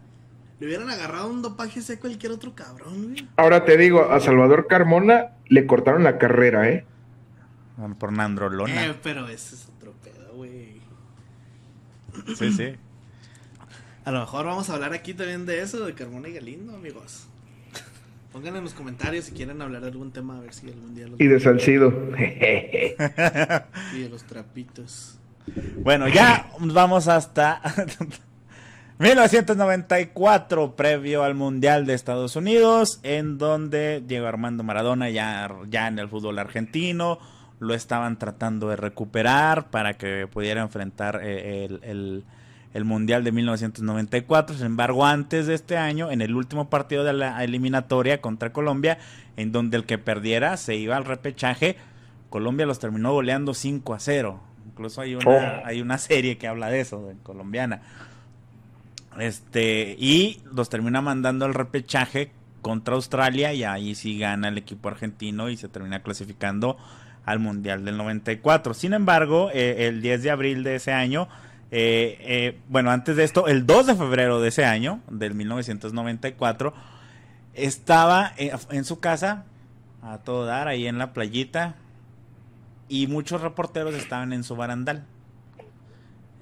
le 0.59 0.67
hubieran 0.67 0.89
agarrado 0.89 1.29
un 1.29 1.41
dopaje 1.41 1.79
a 1.79 1.99
cualquier 1.99 2.31
otro 2.33 2.53
cabrón, 2.53 3.13
güey. 3.13 3.27
Ahora 3.37 3.65
te 3.65 3.77
digo, 3.77 4.11
a 4.11 4.19
Salvador 4.19 4.67
Carmona 4.67 5.37
le 5.47 5.65
cortaron 5.65 6.03
la 6.03 6.17
carrera, 6.17 6.69
¿eh? 6.69 6.85
Por 7.97 8.11
Nandrolona. 8.11 8.85
Eh, 8.85 8.95
pero 9.01 9.27
ese 9.27 9.55
es 9.55 9.67
otro 9.77 9.93
pedo, 10.03 10.33
güey. 10.35 10.81
Sí, 12.37 12.51
sí. 12.51 12.75
A 14.03 14.11
lo 14.11 14.19
mejor 14.21 14.45
vamos 14.45 14.69
a 14.69 14.73
hablar 14.73 14.93
aquí 14.93 15.13
también 15.13 15.45
de 15.45 15.61
eso, 15.61 15.85
de 15.85 15.93
Carmona 15.93 16.29
y 16.29 16.33
Galindo, 16.33 16.75
amigos. 16.75 17.27
Pongan 18.31 18.55
en 18.55 18.63
los 18.63 18.73
comentarios 18.73 19.25
si 19.25 19.33
quieren 19.33 19.61
hablar 19.61 19.81
de 19.81 19.89
algún 19.89 20.11
tema, 20.11 20.37
a 20.37 20.39
ver 20.39 20.53
si 20.53 20.67
algún 20.67 20.95
día 20.95 21.07
los... 21.07 21.19
Y 21.19 21.27
de 21.27 21.39
Salcido. 21.39 21.93
y 22.17 23.99
de 23.99 24.09
los 24.09 24.23
trapitos. 24.23 25.17
Bueno, 25.77 26.07
ya 26.07 26.51
vamos 26.59 27.07
hasta 27.07 27.61
1994, 28.99 30.75
previo 30.75 31.23
al 31.23 31.33
Mundial 31.33 31.87
de 31.87 31.95
Estados 31.95 32.35
Unidos, 32.35 32.99
en 33.01 33.39
donde 33.39 34.03
Diego 34.05 34.27
Armando 34.27 34.63
Maradona 34.63 35.09
ya, 35.09 35.51
ya 35.67 35.87
en 35.87 35.97
el 35.97 36.07
fútbol 36.07 36.37
argentino 36.37 37.17
lo 37.61 37.75
estaban 37.75 38.17
tratando 38.17 38.69
de 38.69 38.75
recuperar 38.75 39.69
para 39.69 39.93
que 39.93 40.25
pudiera 40.25 40.61
enfrentar 40.63 41.19
eh, 41.21 41.63
el, 41.65 41.79
el, 41.83 42.23
el 42.73 42.85
Mundial 42.85 43.23
de 43.23 43.31
1994. 43.31 44.55
Sin 44.55 44.65
embargo, 44.65 45.05
antes 45.05 45.45
de 45.45 45.53
este 45.53 45.77
año, 45.77 46.09
en 46.09 46.21
el 46.21 46.35
último 46.35 46.71
partido 46.71 47.03
de 47.03 47.13
la 47.13 47.43
eliminatoria 47.43 48.19
contra 48.19 48.51
Colombia, 48.51 48.97
en 49.37 49.51
donde 49.51 49.77
el 49.77 49.85
que 49.85 49.99
perdiera 49.99 50.57
se 50.57 50.75
iba 50.75 50.97
al 50.97 51.05
repechaje, 51.05 51.77
Colombia 52.31 52.65
los 52.65 52.79
terminó 52.79 53.13
goleando 53.13 53.53
5 53.53 53.93
a 53.93 53.99
0. 53.99 54.41
Incluso 54.65 54.99
hay 55.01 55.13
una, 55.13 55.29
Oh. 55.29 55.61
hay 55.63 55.81
una 55.81 55.99
serie 55.99 56.39
que 56.39 56.47
habla 56.47 56.69
de 56.69 56.79
eso, 56.79 57.05
de 57.05 57.15
colombiana. 57.21 57.83
Este, 59.19 59.95
y 59.99 60.41
los 60.51 60.69
termina 60.69 61.01
mandando 61.01 61.45
al 61.45 61.53
repechaje 61.53 62.31
contra 62.63 62.95
Australia 62.95 63.53
y 63.53 63.63
ahí 63.63 63.93
sí 63.93 64.17
gana 64.17 64.47
el 64.47 64.57
equipo 64.57 64.89
argentino 64.89 65.49
y 65.49 65.57
se 65.57 65.69
termina 65.69 66.01
clasificando 66.01 66.77
al 67.25 67.39
Mundial 67.39 67.85
del 67.85 67.97
94. 67.97 68.73
Sin 68.73 68.93
embargo, 68.93 69.49
eh, 69.53 69.87
el 69.87 70.01
10 70.01 70.23
de 70.23 70.31
abril 70.31 70.63
de 70.63 70.75
ese 70.75 70.91
año, 70.91 71.27
eh, 71.71 72.17
eh, 72.21 72.59
bueno, 72.67 72.91
antes 72.91 73.15
de 73.15 73.23
esto, 73.23 73.47
el 73.47 73.65
2 73.65 73.87
de 73.87 73.95
febrero 73.95 74.41
de 74.41 74.49
ese 74.49 74.65
año, 74.65 75.01
del 75.09 75.35
1994, 75.35 76.73
estaba 77.53 78.31
en, 78.37 78.85
su 78.85 78.99
casa, 78.99 79.45
a 80.01 80.19
todo 80.19 80.45
dar, 80.45 80.67
ahí 80.67 80.87
en 80.87 80.97
la 80.97 81.13
playita, 81.13 81.75
y 82.87 83.07
muchos 83.07 83.41
reporteros 83.41 83.93
estaban 83.95 84.33
en 84.33 84.43
su 84.43 84.55
barandal, 84.55 85.05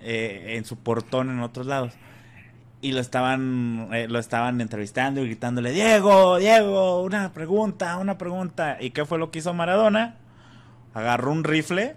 en 0.02 0.65
su 0.65 0.78
portón 0.78 1.30
en 1.30 1.42
otros 1.42 1.68
lados. 1.68 1.94
Y 2.82 2.94
lo 2.94 3.02
estaban, 3.02 3.89
lo 4.08 4.20
estaban 4.20 4.62
entrevistando 4.62 5.22
y 5.22 5.26
gritándole, 5.26 5.72
Diego, 5.74 6.38
Diego, 6.38 7.04
una 7.04 7.34
pregunta, 7.34 7.98
una 7.98 8.18
pregunta. 8.18 8.78
¿Y 8.80 8.92
qué 8.92 9.06
fue 9.06 9.20
lo 9.20 9.30
que 9.30 9.39
hizo 9.39 9.54
Maradona? 9.54 10.15
Agarró 10.93 11.32
un 11.32 11.43
rifle 11.43 11.95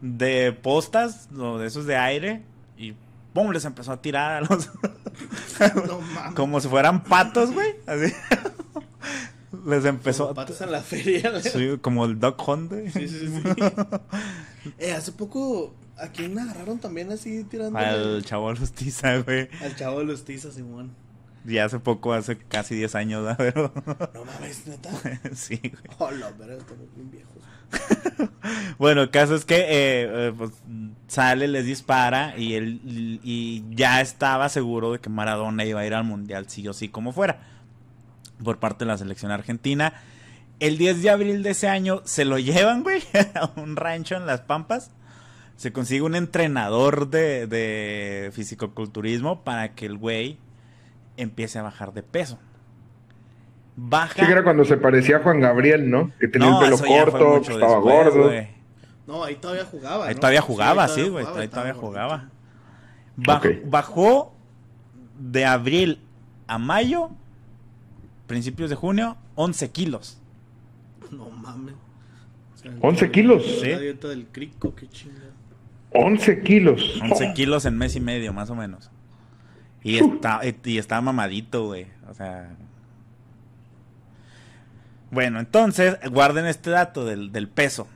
de 0.00 0.52
postas, 0.52 1.28
o 1.36 1.58
de 1.58 1.66
esos 1.66 1.86
de 1.86 1.96
aire, 1.96 2.42
y 2.76 2.94
¡pum! 3.32 3.50
les 3.52 3.64
empezó 3.64 3.92
a 3.92 4.02
tirar 4.02 4.32
a 4.32 4.40
los... 4.42 4.70
No 5.86 6.00
mames. 6.00 6.34
como 6.34 6.60
si 6.60 6.68
fueran 6.68 7.04
patos, 7.04 7.52
güey. 7.52 7.76
Así. 7.86 8.12
les 9.66 9.84
empezó 9.84 10.24
Como 10.24 10.34
patos 10.34 10.60
en 10.60 10.72
la 10.72 10.82
feria, 10.82 11.30
güey. 11.30 11.42
Sí, 11.42 11.78
como 11.80 12.04
el 12.04 12.18
Duck 12.18 12.46
Hunt, 12.46 12.70
güey. 12.70 12.90
Sí, 12.90 13.08
sí, 13.08 13.28
sí. 13.28 13.42
eh, 14.78 14.92
hace 14.92 15.12
poco, 15.12 15.74
¿a 15.96 16.08
quién 16.08 16.38
agarraron 16.38 16.78
también 16.78 17.12
así 17.12 17.44
tirando? 17.44 17.78
Al 17.78 18.24
chavo 18.24 18.52
Lustiza, 18.52 19.18
güey. 19.18 19.48
Al 19.62 19.76
chavo 19.76 20.00
de 20.00 20.06
los 20.06 20.24
tizas, 20.24 20.54
Simón. 20.54 20.92
Y 21.46 21.58
hace 21.58 21.78
poco, 21.78 22.12
hace 22.12 22.38
casi 22.38 22.74
10 22.74 22.94
años, 22.94 23.24
¿verdad? 23.24 23.36
Pero... 23.38 23.72
No 24.14 24.24
mames, 24.24 24.66
neta. 24.66 24.90
sí, 25.34 25.60
güey. 25.60 25.96
Hola, 25.98 26.32
pero 26.36 26.54
estamos 26.54 26.92
bien 26.94 27.10
viejos. 27.10 27.42
Bueno, 28.78 29.02
el 29.02 29.10
caso 29.10 29.34
es 29.34 29.44
que 29.44 29.56
eh, 29.56 29.66
eh, 29.68 30.32
pues, 30.36 30.50
sale, 31.06 31.48
les 31.48 31.64
dispara 31.64 32.34
y 32.36 32.54
él 32.54 32.80
y 32.84 33.64
ya 33.70 34.00
estaba 34.00 34.48
seguro 34.48 34.92
de 34.92 34.98
que 34.98 35.08
Maradona 35.08 35.64
iba 35.64 35.80
a 35.80 35.86
ir 35.86 35.94
al 35.94 36.04
mundial 36.04 36.48
sí 36.48 36.66
o 36.66 36.72
sí 36.72 36.88
como 36.88 37.12
fuera 37.12 37.38
por 38.42 38.58
parte 38.58 38.84
de 38.84 38.90
la 38.90 38.98
selección 38.98 39.30
argentina. 39.30 39.94
El 40.60 40.78
10 40.78 41.02
de 41.02 41.10
abril 41.10 41.42
de 41.42 41.50
ese 41.50 41.68
año 41.68 42.02
se 42.04 42.24
lo 42.24 42.38
llevan, 42.38 42.82
güey, 42.82 43.02
a 43.34 43.50
un 43.56 43.76
rancho 43.76 44.16
en 44.16 44.26
Las 44.26 44.40
Pampas. 44.40 44.90
Se 45.56 45.72
consigue 45.72 46.02
un 46.02 46.16
entrenador 46.16 47.08
de, 47.10 47.46
de 47.46 48.30
fisicoculturismo 48.32 49.44
para 49.44 49.74
que 49.74 49.86
el 49.86 49.96
güey 49.96 50.38
empiece 51.16 51.58
a 51.58 51.62
bajar 51.62 51.92
de 51.92 52.02
peso. 52.02 52.38
Baja. 53.76 54.14
Sí, 54.20 54.24
que 54.26 54.32
era 54.32 54.44
cuando 54.44 54.64
se 54.64 54.76
parecía 54.76 55.16
a 55.16 55.20
Juan 55.20 55.40
Gabriel, 55.40 55.90
¿no? 55.90 56.12
Que 56.20 56.28
tenía 56.28 56.48
No, 56.48 56.62
el 56.64 56.70
pelo 56.70 56.78
corto, 56.78 57.42
que 57.42 57.52
estaba 57.54 57.74
después, 57.76 58.04
gordo. 58.14 58.22
güey. 58.24 58.48
No, 59.06 59.24
ahí 59.24 59.34
todavía 59.36 59.64
jugaba. 59.64 60.06
Ahí 60.06 60.14
¿no? 60.14 60.20
todavía 60.20 60.40
Sí, 60.40 60.46
jugaba, 60.46 60.84
ahí 60.84 60.90
sí, 60.94 61.08
güey. 61.08 61.24
jugaba, 61.24 61.40
Ahí 61.42 61.48
todavía 61.48 61.74
jugaba. 61.74 62.28
Baj- 63.18 63.36
Ok. 63.62 63.70
Bajó 63.70 64.34
de 65.18 65.44
abril 65.44 66.00
a 66.46 66.58
mayo, 66.58 67.10
principios 68.26 68.70
de 68.70 68.76
junio, 68.76 69.16
11 69.34 69.70
kilos. 69.70 70.18
No 71.10 71.28
mames. 71.30 71.74
O 72.54 72.56
sea, 72.56 72.72
11 72.80 73.10
kilos. 73.10 73.44
Sí. 73.60 73.68
La 73.70 73.78
dieta 73.78 74.08
del 74.08 74.26
crico, 74.26 74.74
qué 74.74 74.88
chingada. 74.88 75.30
11 75.92 76.40
kilos. 76.42 77.00
11 77.02 77.32
kilos 77.34 77.66
en 77.66 77.76
mes 77.76 77.94
y 77.96 78.00
medio, 78.00 78.32
más 78.32 78.50
o 78.50 78.54
menos. 78.54 78.90
Y 79.82 79.98
está, 79.98 80.40
y 80.64 80.78
está 80.78 81.00
mamadito, 81.00 81.66
güey. 81.66 81.86
O 82.08 82.14
sea. 82.14 82.56
Bueno, 85.14 85.40
entonces, 85.40 85.96
guarden 86.10 86.46
este 86.46 86.70
dato 86.70 87.04
del, 87.04 87.32
del 87.32 87.48
peso. 87.48 87.86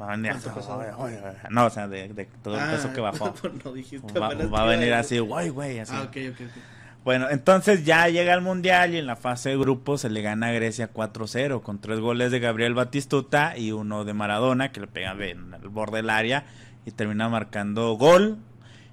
Va 0.00 0.08
a 0.08 0.10
venir 0.16 0.32
¿Cuánto 0.32 0.50
así, 0.50 0.58
pesaba? 0.58 0.84
"Ay, 0.98 1.14
ay, 1.22 1.32
ay". 1.42 1.48
No, 1.50 1.66
o 1.66 1.70
sea, 1.70 1.86
de, 1.86 2.08
de 2.08 2.24
todo 2.42 2.58
el 2.58 2.70
peso 2.70 2.88
Ah, 2.90 2.92
que 2.94 3.00
bajó. 3.00 3.34
no 3.64 3.72
dijiste. 3.72 4.18
Va, 4.18 4.30
va 4.34 4.62
a 4.62 4.66
venir 4.66 4.92
así, 4.94 5.18
guay, 5.18 5.50
güey, 5.50 5.78
así. 5.78 5.92
Ah, 5.94 6.02
ok, 6.02 6.16
ok, 6.32 6.40
ok. 6.40 6.62
Bueno, 7.04 7.28
entonces 7.30 7.84
ya 7.84 8.08
llega 8.08 8.32
al 8.32 8.42
Mundial 8.42 8.94
y 8.94 8.98
en 8.98 9.06
la 9.06 9.16
fase 9.16 9.50
de 9.50 9.56
grupo 9.58 9.98
se 9.98 10.08
le 10.08 10.22
gana 10.22 10.48
a 10.48 10.52
Grecia 10.52 10.92
4-0 10.92 11.60
con 11.62 11.80
tres 11.80 11.98
goles 11.98 12.30
de 12.30 12.38
Gabriel 12.38 12.74
Batistuta 12.74 13.56
y 13.58 13.72
uno 13.72 14.04
de 14.04 14.14
Maradona 14.14 14.70
que 14.70 14.80
le 14.80 14.86
pega 14.86 15.12
en 15.12 15.52
el 15.54 15.68
borde 15.68 15.96
del 15.96 16.10
área 16.10 16.44
y 16.86 16.92
termina 16.92 17.28
marcando 17.28 17.92
gol. 17.94 18.38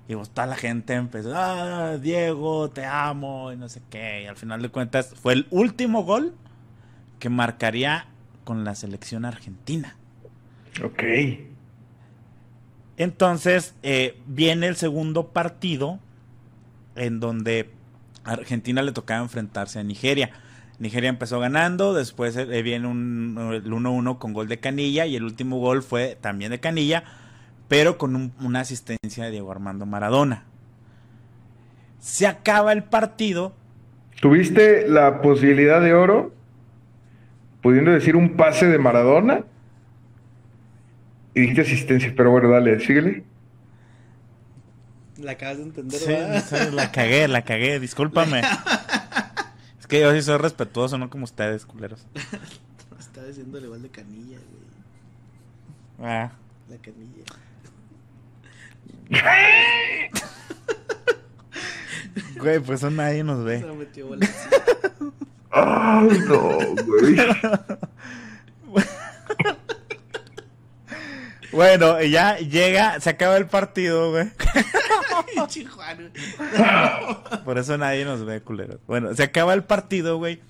Y 0.08 0.15
pues 0.15 0.32
toda 0.32 0.48
la 0.48 0.56
gente 0.56 0.93
empezó, 0.95 1.34
ah, 1.36 1.98
Diego, 2.02 2.72
te 2.72 2.84
amo 2.84 3.52
y 3.54 3.58
no 3.58 3.69
sé 3.69 3.82
qué. 3.91 4.24
Y 4.24 4.26
al 4.26 4.36
final 4.36 4.60
de 4.63 4.69
cuentas 4.69 5.13
fue 5.22 5.34
el 5.34 5.48
último 5.52 6.04
gol 6.04 6.34
que 7.19 7.29
marcaría 7.29 8.08
con 8.43 8.63
la 8.63 8.75
selección 8.75 9.25
argentina. 9.25 9.95
Ok. 10.84 11.03
Entonces 12.97 13.75
eh, 13.84 14.17
viene 14.27 14.67
el 14.67 14.75
segundo 14.75 15.27
partido 15.29 15.99
en 16.95 17.19
donde 17.19 17.69
a 18.25 18.32
Argentina 18.34 18.82
le 18.82 18.91
tocaba 18.91 19.21
enfrentarse 19.21 19.79
a 19.79 19.84
Nigeria. 19.84 20.32
Nigeria 20.79 21.10
empezó 21.10 21.39
ganando, 21.39 21.93
después 21.93 22.36
eh, 22.38 22.62
viene 22.62 22.88
un, 22.88 23.38
el 23.53 23.65
1-1 23.65 24.17
con 24.17 24.34
gol 24.34 24.47
de 24.47 24.60
Canilla 24.60 25.05
y 25.05 25.15
el 25.15 25.23
último 25.23 25.60
gol 25.60 25.84
fue 25.84 26.17
también 26.19 26.51
de 26.51 26.60
Canilla, 26.60 27.03
pero 27.67 27.97
con 27.97 28.15
un- 28.15 28.34
una 28.41 28.62
asistencia 28.62 29.26
de 29.26 29.32
Diego 29.32 29.51
Armando 29.51 29.86
Maradona. 29.86 30.43
Se 31.99 32.28
acaba 32.28 32.72
el 32.72 32.84
partido. 32.84 33.53
¿Tuviste 34.22 34.88
la 34.88 35.22
posibilidad 35.22 35.82
de 35.82 35.93
oro? 35.93 36.34
Pudiendo 37.62 37.91
decir 37.91 38.16
un 38.16 38.36
pase 38.38 38.68
de 38.68 38.78
Maradona. 38.78 39.43
Y 41.34 41.41
dijiste 41.41 41.62
asistencia, 41.62 42.14
pero 42.16 42.32
bueno, 42.32 42.49
dale, 42.49 42.80
síguele. 42.80 43.24
La 45.18 45.32
acabas 45.34 45.57
de 45.57 45.64
entender, 45.64 45.99
Sí, 45.99 46.07
¿verdad? 46.07 46.43
sí, 46.47 46.55
la 46.76 46.91
cagué, 46.91 47.28
la 47.28 47.43
cagué, 47.43 47.80
discúlpame. 47.80 48.41
Es 49.80 49.88
que 49.88 49.99
yo 50.01 50.14
sí 50.14 50.22
soy 50.22 50.38
respetuoso, 50.38 50.97
no 50.99 51.10
como 51.10 51.24
ustedes, 51.24 51.66
culeros. 51.66 52.05
Estaba 52.99 53.26
diciéndole 53.28 53.66
igual 53.66 53.82
de 53.82 53.89
canilla, 53.89 54.38
güey. 54.38 56.10
Ah. 56.12 56.32
La 56.70 56.78
canilla. 56.78 57.24
Güey, 62.39 62.60
pues 62.60 62.80
eso 62.80 62.89
nadie 62.89 63.24
nos 63.24 63.39
Se 63.39 63.43
ve. 63.43 63.74
metió 63.74 64.07
bola. 64.07 64.28
Ay, 65.52 66.10
no, 66.28 66.60
güey. 66.86 67.16
Bueno, 71.52 72.02
y 72.02 72.12
ya 72.12 72.38
llega, 72.38 73.00
se 73.00 73.10
acaba 73.10 73.38
el 73.38 73.47
partido, 73.47 74.12
güey. 74.12 74.28
Por 77.45 77.58
eso 77.58 77.78
nadie 77.78 78.06
nos 78.06 78.26
ve, 78.26 78.41
culeros. 78.41 78.80
Bueno, 78.88 79.14
se 79.16 79.24
acaba 79.24 79.54
el 79.54 79.64
partido, 79.64 80.18
güey. 80.18 80.41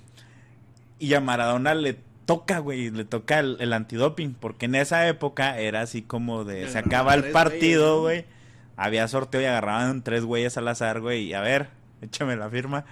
Y 0.98 1.14
a 1.14 1.20
Maradona 1.20 1.74
le 1.74 1.98
toca, 2.26 2.58
güey, 2.58 2.90
le 2.90 3.04
toca 3.04 3.38
el, 3.38 3.56
el 3.60 3.72
antidoping. 3.72 4.34
Porque 4.34 4.66
en 4.66 4.74
esa 4.74 5.08
época 5.08 5.58
era 5.58 5.80
así 5.80 6.02
como 6.02 6.44
de, 6.44 6.68
se 6.68 6.78
acaba 6.78 7.14
el 7.14 7.30
partido, 7.30 8.02
güey. 8.02 8.26
Había 8.76 9.08
sorteo 9.08 9.40
y 9.40 9.46
agarraban 9.46 10.02
tres 10.02 10.24
güeyes 10.24 10.56
al 10.56 10.68
azar, 10.68 11.00
güey. 11.00 11.24
Y 11.24 11.34
a 11.34 11.40
ver, 11.40 11.68
échame 12.02 12.36
la 12.36 12.50
firma. 12.50 12.84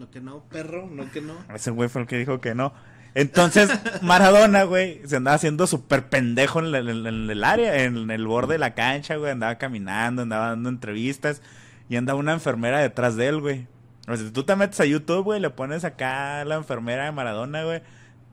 No 0.00 0.10
que 0.10 0.20
no, 0.22 0.42
perro, 0.44 0.88
no 0.90 1.10
que 1.12 1.20
no. 1.20 1.34
Ese 1.54 1.70
güey 1.70 1.90
fue 1.90 2.00
el 2.00 2.08
que 2.08 2.16
dijo 2.16 2.40
que 2.40 2.54
no. 2.54 2.72
Entonces, 3.14 3.68
Maradona, 4.00 4.62
güey, 4.62 5.00
se 5.04 5.16
andaba 5.16 5.34
haciendo 5.34 5.66
súper 5.66 6.08
pendejo 6.08 6.60
en 6.60 6.74
el, 6.74 6.88
en- 6.88 7.28
el 7.30 7.44
área, 7.44 7.82
en 7.84 8.10
el 8.10 8.26
borde 8.26 8.54
de 8.54 8.58
la 8.60 8.74
cancha, 8.74 9.16
güey. 9.16 9.30
Andaba 9.32 9.56
caminando, 9.58 10.22
andaba 10.22 10.48
dando 10.48 10.70
entrevistas. 10.70 11.42
Y 11.90 11.96
andaba 11.96 12.18
una 12.18 12.32
enfermera 12.32 12.78
detrás 12.78 13.16
de 13.16 13.26
él, 13.26 13.40
güey. 13.40 13.66
O 14.08 14.16
sea, 14.16 14.24
si 14.26 14.32
tú 14.32 14.44
te 14.44 14.56
metes 14.56 14.80
a 14.80 14.86
YouTube, 14.86 15.22
güey, 15.24 15.38
le 15.40 15.50
pones 15.50 15.84
acá 15.84 16.44
la 16.46 16.54
enfermera 16.54 17.04
de 17.04 17.12
Maradona, 17.12 17.64
güey. 17.64 17.76
eh, 17.78 17.82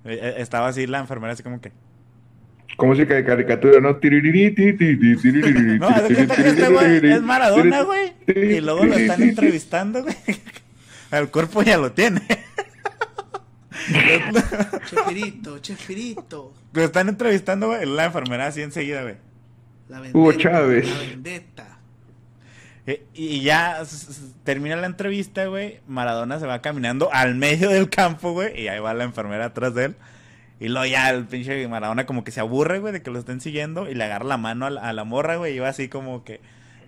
eh, 0.05 0.35
Estaba 0.37 0.67
así 0.69 0.87
la 0.87 0.99
enfermera, 0.99 1.33
así 1.33 1.43
como 1.43 1.59
que. 1.59 1.73
Como 2.77 2.91
música 2.93 3.15
de 3.15 3.25
caricatura, 3.25 3.81
¿no? 3.81 3.99
No, 5.79 5.89
este 5.89 7.11
es 7.15 7.21
Maradona, 7.23 7.81
güey. 7.81 8.13
Y 8.27 8.61
luego 8.61 8.85
lo 8.85 8.93
están 8.95 9.23
entrevistando, 9.23 10.03
güey. 10.03 10.15
El 11.11 11.29
cuerpo 11.29 11.61
ya 11.63 11.77
lo 11.77 11.91
tiene. 11.91 12.21
Chefirito, 14.89 15.59
chefirito. 15.59 16.53
Lo 16.73 16.83
están 16.83 17.09
entrevistando, 17.09 17.67
güey. 17.67 17.85
La 17.85 18.05
enfermera 18.05 18.47
así 18.47 18.61
enseguida, 18.61 19.03
güey. 19.03 19.15
La 19.87 19.99
vendetta. 20.01 20.19
Hugo 20.19 20.33
Chávez. 20.33 20.89
La 20.89 20.99
vendetta. 20.99 21.77
Eh, 22.85 23.05
Y 23.13 23.41
ya 23.41 23.83
termina 24.43 24.75
la 24.75 24.87
entrevista, 24.87 25.45
güey. 25.45 25.79
Maradona 25.87 26.39
se 26.39 26.47
va 26.47 26.61
caminando 26.61 27.09
al 27.13 27.35
medio 27.35 27.69
del 27.69 27.89
campo, 27.89 28.31
güey. 28.33 28.59
Y 28.61 28.67
ahí 28.67 28.79
va 28.79 28.93
la 28.93 29.03
enfermera 29.03 29.45
atrás 29.45 29.73
de 29.73 29.85
él. 29.85 29.95
Y 30.59 30.69
luego 30.69 30.85
ya 30.87 31.09
el 31.11 31.25
pinche 31.25 31.67
Maradona 31.67 32.05
como 32.05 32.23
que 32.23 32.31
se 32.31 32.39
aburre, 32.39 32.79
güey, 32.79 32.91
de 32.91 33.01
que 33.01 33.11
lo 33.11 33.19
estén 33.19 33.41
siguiendo. 33.41 33.89
Y 33.89 33.93
le 33.93 34.03
agarra 34.03 34.25
la 34.25 34.37
mano 34.37 34.65
a 34.65 34.69
la, 34.69 34.81
a 34.81 34.93
la 34.93 35.03
morra, 35.03 35.35
güey. 35.37 35.55
Y 35.55 35.59
va 35.59 35.69
así 35.69 35.87
como 35.87 36.23
que... 36.23 36.41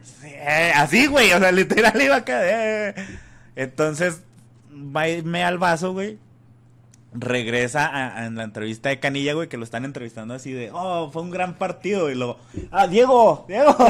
sí, 0.04 0.28
eh, 0.28 0.72
así, 0.76 1.08
güey. 1.08 1.32
O 1.34 1.40
sea, 1.40 1.52
literal 1.52 2.02
iba 2.02 2.18
a 2.18 2.26
caer. 2.26 2.96
Entonces, 3.56 4.24
va 4.72 5.10
y 5.10 5.22
me 5.24 5.44
al 5.44 5.58
vaso, 5.58 5.94
güey. 5.94 6.18
Regresa 7.12 7.88
a, 7.88 8.18
a- 8.20 8.26
en 8.28 8.36
la 8.36 8.44
entrevista 8.44 8.90
de 8.90 9.00
Canilla, 9.00 9.34
güey, 9.34 9.50
que 9.50 9.58
lo 9.58 9.64
están 9.64 9.84
entrevistando 9.86 10.34
así 10.34 10.52
de, 10.52 10.70
oh, 10.72 11.10
fue 11.12 11.24
un 11.24 11.32
gran 11.32 11.56
partido. 11.56 12.10
Y 12.12 12.16
luego, 12.16 12.38
ah, 12.72 12.88
Diego, 12.88 13.46
Diego. 13.48 13.76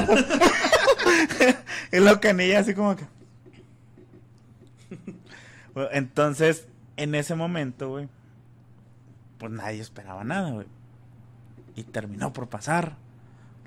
y 1.91 1.97
luego 1.99 2.19
Canilla 2.21 2.59
así 2.59 2.73
como 2.73 2.95
que... 2.95 3.05
Bueno, 5.73 5.89
Entonces, 5.93 6.67
en 6.97 7.15
ese 7.15 7.35
momento, 7.35 7.89
güey, 7.89 8.07
pues 9.37 9.51
nadie 9.51 9.81
esperaba 9.81 10.23
nada, 10.23 10.51
güey. 10.51 10.67
Y 11.75 11.83
terminó 11.83 12.33
por 12.33 12.49
pasar 12.49 12.95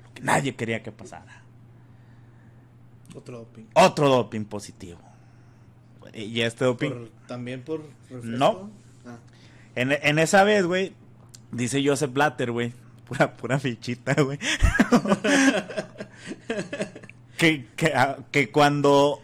lo 0.03 0.13
que 0.13 0.21
nadie 0.21 0.55
quería 0.55 0.83
que 0.83 0.91
pasara. 0.91 1.41
Otro 3.15 3.39
doping. 3.39 3.65
Otro 3.73 4.09
doping 4.09 4.45
positivo. 4.45 4.99
Y 6.13 6.41
este 6.41 6.65
doping... 6.65 6.89
Por- 6.89 7.09
También 7.27 7.61
por 7.61 7.81
refresco. 8.09 8.25
No. 8.37 8.69
Ah. 9.05 9.17
En, 9.75 9.91
en 9.91 10.19
esa 10.19 10.43
vez, 10.43 10.65
güey, 10.65 10.93
dice 11.51 11.81
Joseph 11.85 12.11
Blatter, 12.13 12.51
güey. 12.51 12.71
Pura, 13.05 13.33
pura 13.33 13.59
fichita, 13.59 14.13
güey. 14.21 14.39
que, 17.37 17.65
que, 17.75 17.87
ah, 17.95 18.17
que 18.31 18.51
cuando 18.51 19.21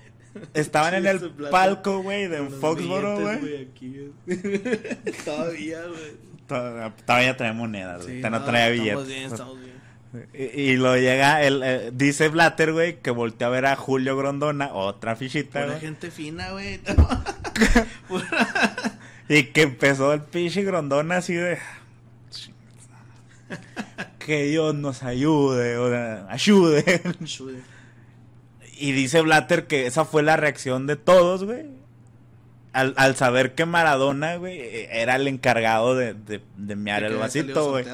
estaban 0.53 0.93
en 0.95 1.07
el 1.07 1.31
palco, 1.51 2.01
güey, 2.01 2.27
de 2.27 2.47
Foxboro, 2.49 3.19
güey. 3.21 3.67
Todavía, 5.25 5.81
güey. 5.87 6.11
to- 6.47 6.93
Todavía 7.05 7.37
trae 7.37 7.53
monedas, 7.53 8.03
güey. 8.03 8.21
Sí, 8.21 8.29
no 8.29 8.43
trae 8.43 8.75
Estamos 8.75 9.07
bien, 9.07 9.23
estamos 9.31 9.59
bien. 9.59 9.78
Y, 10.33 10.43
y 10.43 10.77
lo 10.77 10.97
llega, 10.97 11.43
el, 11.43 11.61
eh, 11.63 11.91
dice 11.93 12.29
Blatter, 12.29 12.73
güey, 12.73 12.99
que 12.99 13.11
volteó 13.11 13.47
a 13.47 13.51
ver 13.51 13.65
a 13.67 13.75
Julio 13.75 14.17
Grondona, 14.17 14.73
otra 14.73 15.15
fichita, 15.15 15.59
Pura 15.61 15.65
güey. 15.67 15.79
gente 15.79 16.09
fina, 16.11 16.51
güey. 16.51 16.79
Y 19.29 19.43
que 19.51 19.61
empezó 19.61 20.11
el 20.13 20.21
pinche 20.21 20.63
Grondona 20.63 21.17
así 21.17 21.35
de... 21.35 21.59
Que 24.17 24.45
Dios 24.45 24.73
nos 24.73 25.03
ayude, 25.03 25.77
o 25.77 25.89
sea, 25.89 26.25
ayude. 26.29 27.01
Chude. 27.25 27.61
Y 28.77 28.91
dice 28.91 29.21
Blatter 29.21 29.67
que 29.67 29.85
esa 29.85 30.05
fue 30.05 30.23
la 30.23 30.35
reacción 30.37 30.87
de 30.87 30.95
todos, 30.95 31.43
güey. 31.43 31.65
Al, 32.73 32.93
al 32.97 33.15
saber 33.15 33.53
que 33.55 33.65
Maradona, 33.65 34.35
güey, 34.37 34.59
era 34.91 35.15
el 35.15 35.27
encargado 35.27 35.95
de, 35.95 36.13
de, 36.15 36.41
de 36.57 36.75
mear 36.75 37.03
el 37.03 37.15
vasito, 37.17 37.69
güey. 37.71 37.85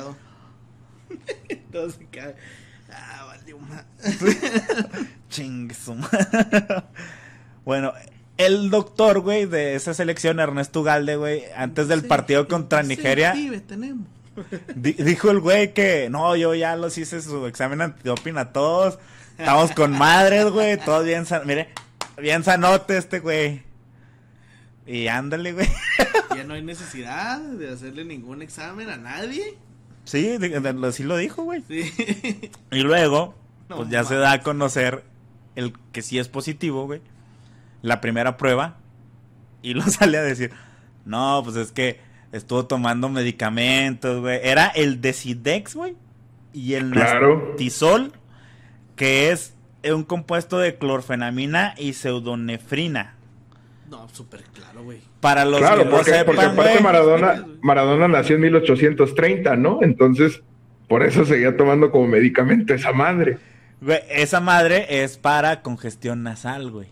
Sorteado. 1.76 1.90
Todo 1.90 1.90
se. 1.92 2.36
Ah, 2.92 3.26
valió 3.28 3.58
Ching 5.30 5.74
madre. 5.74 6.08
Bueno, 7.64 7.94
el 8.38 8.70
doctor, 8.70 9.20
güey, 9.22 9.46
de 9.46 9.76
esa 9.76 9.94
selección, 9.94 10.40
Ernesto 10.40 10.84
Galde, 10.84 11.16
güey, 11.16 11.44
antes 11.56 11.88
del 11.88 12.02
Sí, 12.02 12.08
partido 12.08 12.48
contra 12.48 12.82
sí, 12.84 12.90
Nigeria, 12.90 13.34
pibe, 13.34 13.60
tenemos. 13.62 14.08
di- 14.76 14.94
dijo 14.94 15.32
el 15.32 15.40
güey 15.40 15.74
que 15.74 16.10
no, 16.10 16.36
yo 16.36 16.54
ya 16.54 16.76
los 16.76 16.98
hice 16.98 17.22
su 17.22 17.46
examen 17.48 17.82
antidoping 17.82 18.38
a 18.38 18.52
todos. 18.54 19.00
Estamos 19.38 19.72
con 19.72 19.92
madres, 19.92 20.46
güey, 20.52 20.78
todos 20.78 21.04
bien 21.06 21.26
san... 21.26 21.46
Mire, 21.48 21.70
bien 22.22 22.44
sanote 22.44 22.98
este 22.98 23.20
güey. 23.20 23.64
Y 24.88 25.08
ándale, 25.08 25.52
güey. 25.54 25.68
Ya 26.36 26.44
no 26.44 26.54
hay 26.54 26.62
necesidad 26.62 27.40
de 27.40 27.70
hacerle 27.74 28.06
ningún 28.06 28.42
examen 28.44 28.90
a 28.90 28.98
nadie. 28.98 29.58
Sí, 30.06 30.38
di- 30.38 30.50
di- 30.50 30.92
sí 30.94 31.04
lo 31.04 31.18
dijo, 31.18 31.44
güey. 31.44 31.62
Sí. 31.68 31.92
Y 32.72 32.80
luego, 32.82 33.36
No 33.70 33.78
pues 33.78 33.90
ya 33.90 34.04
se 34.04 34.16
da 34.16 34.32
a 34.34 34.42
conocer 34.42 35.04
el 35.56 35.74
que 35.92 36.02
sí 36.02 36.20
es 36.20 36.28
positivo, 36.30 36.86
güey. 36.86 37.02
La 37.82 38.00
primera 38.02 38.38
prueba. 38.38 38.78
Y 39.62 39.74
lo 39.74 39.82
sale 39.90 40.18
a 40.18 40.22
decir, 40.22 40.52
no, 41.06 41.42
pues 41.44 41.56
es 41.58 41.72
que 41.72 42.00
estuvo 42.32 42.66
tomando 42.68 43.10
medicamentos, 43.10 44.22
güey. 44.22 44.40
Era 44.44 44.68
el 44.68 45.02
Decidex, 45.02 45.76
güey. 45.76 45.96
Y 46.54 46.76
el 46.76 46.92
Claro. 46.92 47.48
Nastisol, 47.50 48.14
que 48.96 49.32
es 49.32 49.56
un 49.92 50.04
compuesto 50.04 50.58
de 50.60 50.78
clorfenamina 50.78 51.74
y 51.78 51.94
pseudonefrina. 51.94 53.15
No, 53.90 54.08
súper 54.10 54.42
claro, 54.54 54.84
güey. 54.84 55.00
Para 55.22 55.46
los 55.46 55.60
que 55.60 55.66
Claro, 55.66 55.86
no 55.86 55.92
porque, 55.92 56.12
sepan, 56.12 56.26
porque 56.26 56.42
aparte 56.46 56.72
güey, 56.72 56.84
Maradona, 56.84 57.46
Maradona 57.62 58.08
nació 58.08 58.36
en 58.36 58.42
1830, 58.44 59.56
¿no? 59.58 59.80
Entonces, 59.82 60.42
por 60.88 61.04
eso 61.04 61.26
seguía 61.26 61.56
tomando 61.56 61.92
como 61.92 62.08
medicamento 62.08 62.74
esa 62.74 62.92
madre. 62.92 63.38
esa 64.10 64.40
madre 64.40 65.04
es 65.04 65.18
para 65.18 65.62
congestión 65.62 66.24
nasal, 66.24 66.72
güey. 66.72 66.88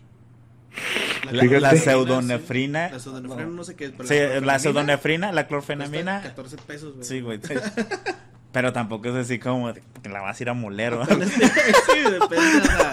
La, 1.30 1.42
la 1.60 1.70
Sí. 1.70 1.78
pseudonefrina. 1.78 2.90
La 2.90 2.98
pseudonefrina 2.98 3.46
no 3.46 3.64
sé 3.64 3.74
qué 3.76 3.86
es. 3.86 3.92
pero 3.92 4.08
Sí, 4.08 4.14
la 4.14 4.18
clorfenamina 4.26 4.58
pseudonefrina, 4.58 5.32
la 5.32 5.46
clorfenamina. 5.46 6.22
14 6.22 6.56
pesos, 6.66 6.94
güey. 6.94 7.04
Sí, 7.04 7.20
güey. 7.20 7.40
Pero 8.54 8.72
tampoco 8.72 9.08
es 9.08 9.14
así 9.16 9.38
como 9.38 9.70
que 9.74 10.08
la 10.08 10.22
vas 10.22 10.38
a 10.40 10.42
ir 10.42 10.48
a 10.48 10.54
moler, 10.54 10.96
sí, 11.08 11.98
depende, 12.10 12.58
o 12.60 12.64
sea, 12.64 12.92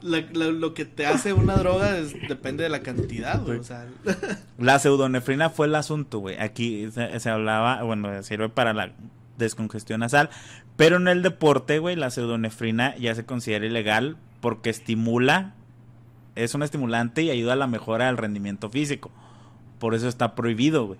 la- 0.00 0.24
la- 0.32 0.46
lo 0.46 0.72
que 0.74 0.84
te 0.86 1.04
hace 1.06 1.32
una 1.34 1.54
droga 1.56 1.98
es- 1.98 2.14
depende 2.28 2.64
de 2.64 2.70
la 2.70 2.80
cantidad, 2.80 3.40
güey. 3.44 3.58
O 3.58 3.62
sea, 3.62 3.86
La 4.58 4.78
pseudonefrina 4.78 5.50
fue 5.50 5.66
el 5.66 5.74
asunto, 5.74 6.18
güey. 6.20 6.38
Aquí 6.40 6.90
se, 6.92 7.20
se 7.20 7.28
hablaba, 7.30 7.82
bueno, 7.82 8.22
sirve 8.22 8.48
para 8.48 8.72
la 8.72 8.92
descongestión 9.36 10.00
nasal. 10.00 10.30
Pero 10.78 10.96
en 10.96 11.08
el 11.08 11.22
deporte, 11.22 11.78
güey, 11.78 11.94
la 11.94 12.10
pseudonefrina 12.10 12.96
ya 12.96 13.14
se 13.14 13.24
considera 13.26 13.66
ilegal 13.66 14.16
porque 14.40 14.70
estimula, 14.70 15.52
es 16.36 16.54
un 16.54 16.62
estimulante 16.62 17.22
y 17.22 17.30
ayuda 17.30 17.52
a 17.52 17.56
la 17.56 17.66
mejora 17.66 18.06
del 18.06 18.16
rendimiento 18.16 18.70
físico. 18.70 19.10
Por 19.78 19.94
eso 19.94 20.08
está 20.08 20.34
prohibido, 20.34 20.86
güey. 20.86 20.98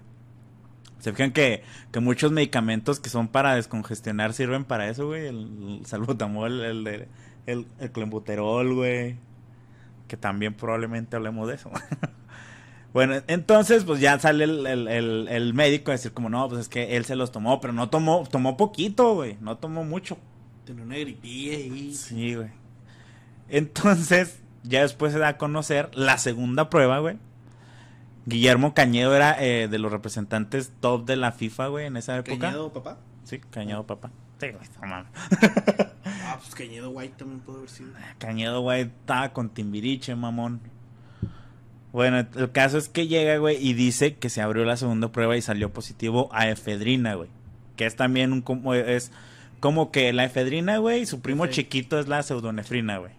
Se 1.07 1.13
fijan 1.13 1.31
que, 1.31 1.63
que 1.93 2.01
muchos 2.01 2.33
medicamentos 2.33 2.99
que 2.99 3.11
son 3.11 3.29
para 3.29 3.55
descongestionar 3.55 4.33
sirven 4.33 4.65
para 4.65 4.89
eso, 4.89 5.07
güey. 5.07 5.29
El, 5.29 5.83
salbutamol, 5.85 6.65
el, 6.65 6.83
de, 6.83 7.07
el, 7.47 7.65
el 7.79 7.93
clenbuterol, 7.93 8.75
güey. 8.75 9.15
Que 10.09 10.17
también 10.17 10.55
probablemente 10.55 11.15
hablemos 11.15 11.47
de 11.47 11.55
eso. 11.55 11.71
Bueno, 12.93 13.15
entonces 13.27 13.85
pues 13.85 14.01
ya 14.01 14.19
sale 14.19 14.45
el, 14.45 14.67
el- 14.67 14.89
el- 14.89 15.29
el 15.29 15.53
médico 15.55 15.91
a 15.91 15.95
decir 15.95 16.13
como 16.13 16.31
no, 16.31 16.49
pues 16.49 16.63
es 16.63 16.69
que 16.71 16.97
él 16.97 17.05
se 17.05 17.15
los 17.15 17.31
tomó, 17.31 17.61
pero 17.61 17.75
no 17.75 17.91
tomó, 17.91 18.27
tomó 18.31 18.57
poquito, 18.57 19.15
güey, 19.15 19.37
no 19.43 19.59
tomó 19.59 19.85
mucho. 19.85 20.17
tiene 20.65 20.81
una 20.83 20.97
gripilla 20.97 21.57
ahí. 21.59 21.95
Sí, 21.95 22.35
güey. 22.35 22.49
Entonces, 23.49 24.41
ya 24.63 24.81
después 24.83 25.13
se 25.13 25.19
da 25.19 25.29
a 25.29 25.37
conocer 25.39 25.91
la 25.95 26.19
segunda 26.19 26.71
prueba, 26.71 26.99
güey. 27.01 27.19
Guillermo 28.27 28.74
Cañedo 28.74 29.14
era 29.14 29.37
eh, 29.43 29.68
de 29.68 29.79
los 29.79 29.91
representantes 29.91 30.72
top 30.81 31.07
de 31.07 31.16
la 31.16 31.33
FIFA, 31.33 31.68
güey, 31.68 31.87
en 31.87 31.97
esa 31.97 32.18
época. 32.18 32.39
¿Cañedo, 32.39 32.72
papá? 32.72 32.99
Sí, 33.24 33.41
Cañedo, 33.51 33.87
papá. 33.87 34.11
Sí, 34.39 34.49
güey, 34.51 34.91
no. 34.91 35.07
Ah, 36.05 36.39
pues 36.39 36.55
Cañedo 36.55 36.91
White 36.91 37.14
también 37.18 37.41
puede 37.41 37.59
haber 37.59 37.70
sido. 37.70 37.91
Cañedo, 38.18 38.61
güey, 38.61 38.83
estaba 38.83 39.33
con 39.33 39.49
Timbiriche, 39.49 40.14
mamón. 40.16 40.61
Bueno, 41.93 42.18
el 42.18 42.53
caso 42.53 42.79
es 42.79 42.89
que 42.89 43.07
llega, 43.07 43.39
güey, 43.39 43.57
y 43.64 43.74
dice 43.74 44.16
que 44.16 44.29
se 44.29 44.43
abrió 44.43 44.64
la 44.64 44.77
segunda 44.77 45.12
prueba 45.12 45.37
y 45.37 45.43
salió 45.43 45.72
positivo 45.72 46.29
a 46.33 46.49
efedrina, 46.49 47.14
güey. 47.14 47.31
Que 47.77 47.87
es 47.87 47.97
también 47.97 48.33
un 48.33 48.43
como 48.43 48.74
es 48.74 49.12
como 49.61 49.91
que 49.91 50.12
la 50.12 50.24
efedrina, 50.24 50.79
güey, 50.79 51.07
su 51.07 51.20
primo 51.20 51.47
chiquito 51.47 51.99
es 51.99 52.09
la 52.09 52.22
pseudonefrina, 52.22 52.99
güey. 52.99 53.12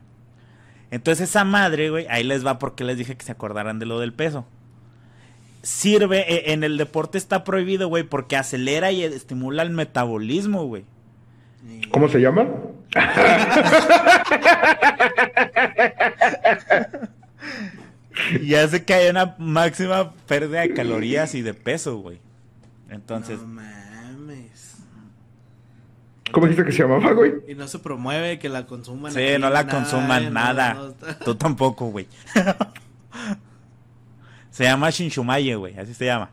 Entonces 0.92 1.30
esa 1.30 1.44
madre, 1.44 1.90
güey, 1.90 2.08
ahí 2.10 2.24
les 2.24 2.46
va 2.46 2.60
porque 2.60 2.84
les 2.84 2.98
dije 2.98 3.18
que 3.18 3.26
se 3.26 3.32
acordaran 3.32 3.80
de 3.80 3.86
lo 3.86 4.00
del 4.00 4.14
peso. 4.14 4.46
Sirve, 5.62 6.20
eh, 6.34 6.54
en 6.54 6.64
el 6.64 6.78
deporte 6.78 7.18
está 7.18 7.44
prohibido, 7.44 7.88
güey, 7.88 8.04
porque 8.04 8.38
acelera 8.38 8.92
y 8.92 9.04
estimula 9.04 9.64
el 9.64 9.72
metabolismo, 9.72 10.66
güey. 10.66 10.86
¿Cómo 11.92 12.08
se 12.08 12.20
llama? 12.20 12.48
Y 18.42 18.56
hace 18.56 18.84
que 18.84 18.94
haya 18.94 19.12
una 19.12 19.36
máxima 19.38 20.14
pérdida 20.28 20.62
de 20.62 20.74
calorías 20.74 21.36
y 21.36 21.42
de 21.42 21.54
peso, 21.54 21.98
güey. 21.98 22.20
Entonces, 22.90 23.40
No 23.40 23.48
mames. 23.48 24.76
¿Cómo 26.32 26.48
dijiste 26.48 26.66
que 26.66 26.72
se 26.72 26.84
llamaba, 26.84 27.12
güey? 27.14 27.34
Y 27.48 27.56
no 27.56 27.68
se 27.68 27.80
promueve 27.80 28.40
que 28.40 28.50
la 28.50 28.66
consuman. 28.66 29.14
sí, 29.14 29.20
no 29.40 29.50
la 29.50 29.64
nada, 29.64 29.70
consuman 29.70 30.34
nada. 30.34 30.74
no 30.74 30.94
Tú 31.24 31.36
tampoco, 31.36 31.88
güey. 31.88 32.08
se 34.58 34.64
llama 34.64 34.90
Shinchumaye, 34.90 35.56
güey, 35.56 35.78
así 35.78 35.94
se 35.94 36.06
llama. 36.06 36.32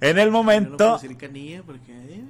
En 0.00 0.18
el 0.18 0.30
momento, 0.30 0.98
canilla 1.18 1.62
porque. 1.62 1.92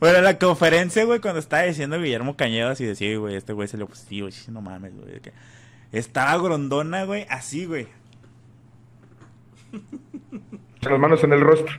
bueno, 0.00 0.18
en 0.18 0.24
la 0.24 0.38
conferencia, 0.38 1.04
güey, 1.04 1.20
cuando 1.20 1.40
estaba 1.40 1.64
diciendo 1.64 2.00
Guillermo 2.00 2.36
Cañedo 2.36 2.70
así 2.70 2.84
decía, 2.84 3.18
güey, 3.18 3.34
este 3.34 3.54
güey 3.54 3.66
salió 3.66 3.88
positivo, 3.88 4.30
sí, 4.30 4.52
no 4.52 4.60
mames, 4.60 4.94
güey. 4.94 5.20
Estaba 5.90 6.40
grondona, 6.40 7.02
güey, 7.04 7.26
así, 7.28 7.66
güey. 7.66 7.88
Las 10.82 11.00
manos 11.00 11.24
en 11.24 11.32
el 11.32 11.40
rostro. 11.40 11.74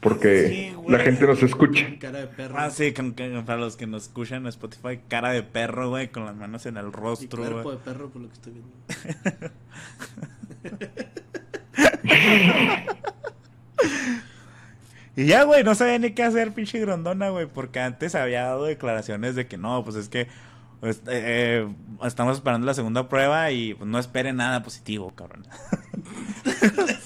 Porque 0.00 0.48
Sí, 0.48 0.72
la 0.88 1.00
gente 1.00 1.26
nos 1.26 1.42
escucha. 1.42 1.84
Cara 1.98 2.20
de 2.20 2.26
perro. 2.28 2.54
Ah, 2.56 2.70
sí, 2.70 2.92
con- 2.92 3.12
con- 3.12 3.44
para 3.44 3.58
los 3.58 3.76
que 3.76 3.86
nos 3.88 4.04
escuchan 4.04 4.42
en 4.42 4.48
Spotify, 4.48 5.00
cara 5.08 5.30
de 5.32 5.42
perro, 5.42 5.88
güey, 5.90 6.08
con 6.08 6.24
las 6.24 6.36
manos 6.36 6.64
en 6.66 6.76
el 6.76 6.86
Y 6.86 6.90
rostro, 6.90 7.40
cuerpo 7.42 7.62
güey. 7.64 7.76
de 7.78 7.82
perro 7.82 8.08
por 8.10 8.22
lo 8.22 8.28
que 8.28 8.34
estoy 8.34 8.52
viendo. 8.52 8.72
Y 15.16 15.26
ya, 15.26 15.42
güey, 15.42 15.64
no 15.64 15.74
sabía 15.74 15.98
ni 15.98 16.12
qué 16.12 16.22
hacer, 16.22 16.52
pinche 16.52 16.78
grondona, 16.78 17.30
güey, 17.30 17.46
porque 17.46 17.80
antes 17.80 18.14
había 18.14 18.44
dado 18.44 18.66
declaraciones 18.66 19.34
de 19.34 19.48
que 19.48 19.58
no, 19.58 19.82
pues 19.82 19.96
es 19.96 20.08
que 20.08 20.28
pues, 20.78 20.98
eh, 21.08 21.66
eh, 21.66 21.68
estamos 22.04 22.36
esperando 22.36 22.64
la 22.68 22.74
segunda 22.74 23.08
prueba 23.08 23.50
y 23.50 23.74
pues, 23.74 23.90
no 23.90 23.98
esperen 23.98 24.36
nada 24.36 24.62
positivo, 24.62 25.10
cabrón. 25.16 25.44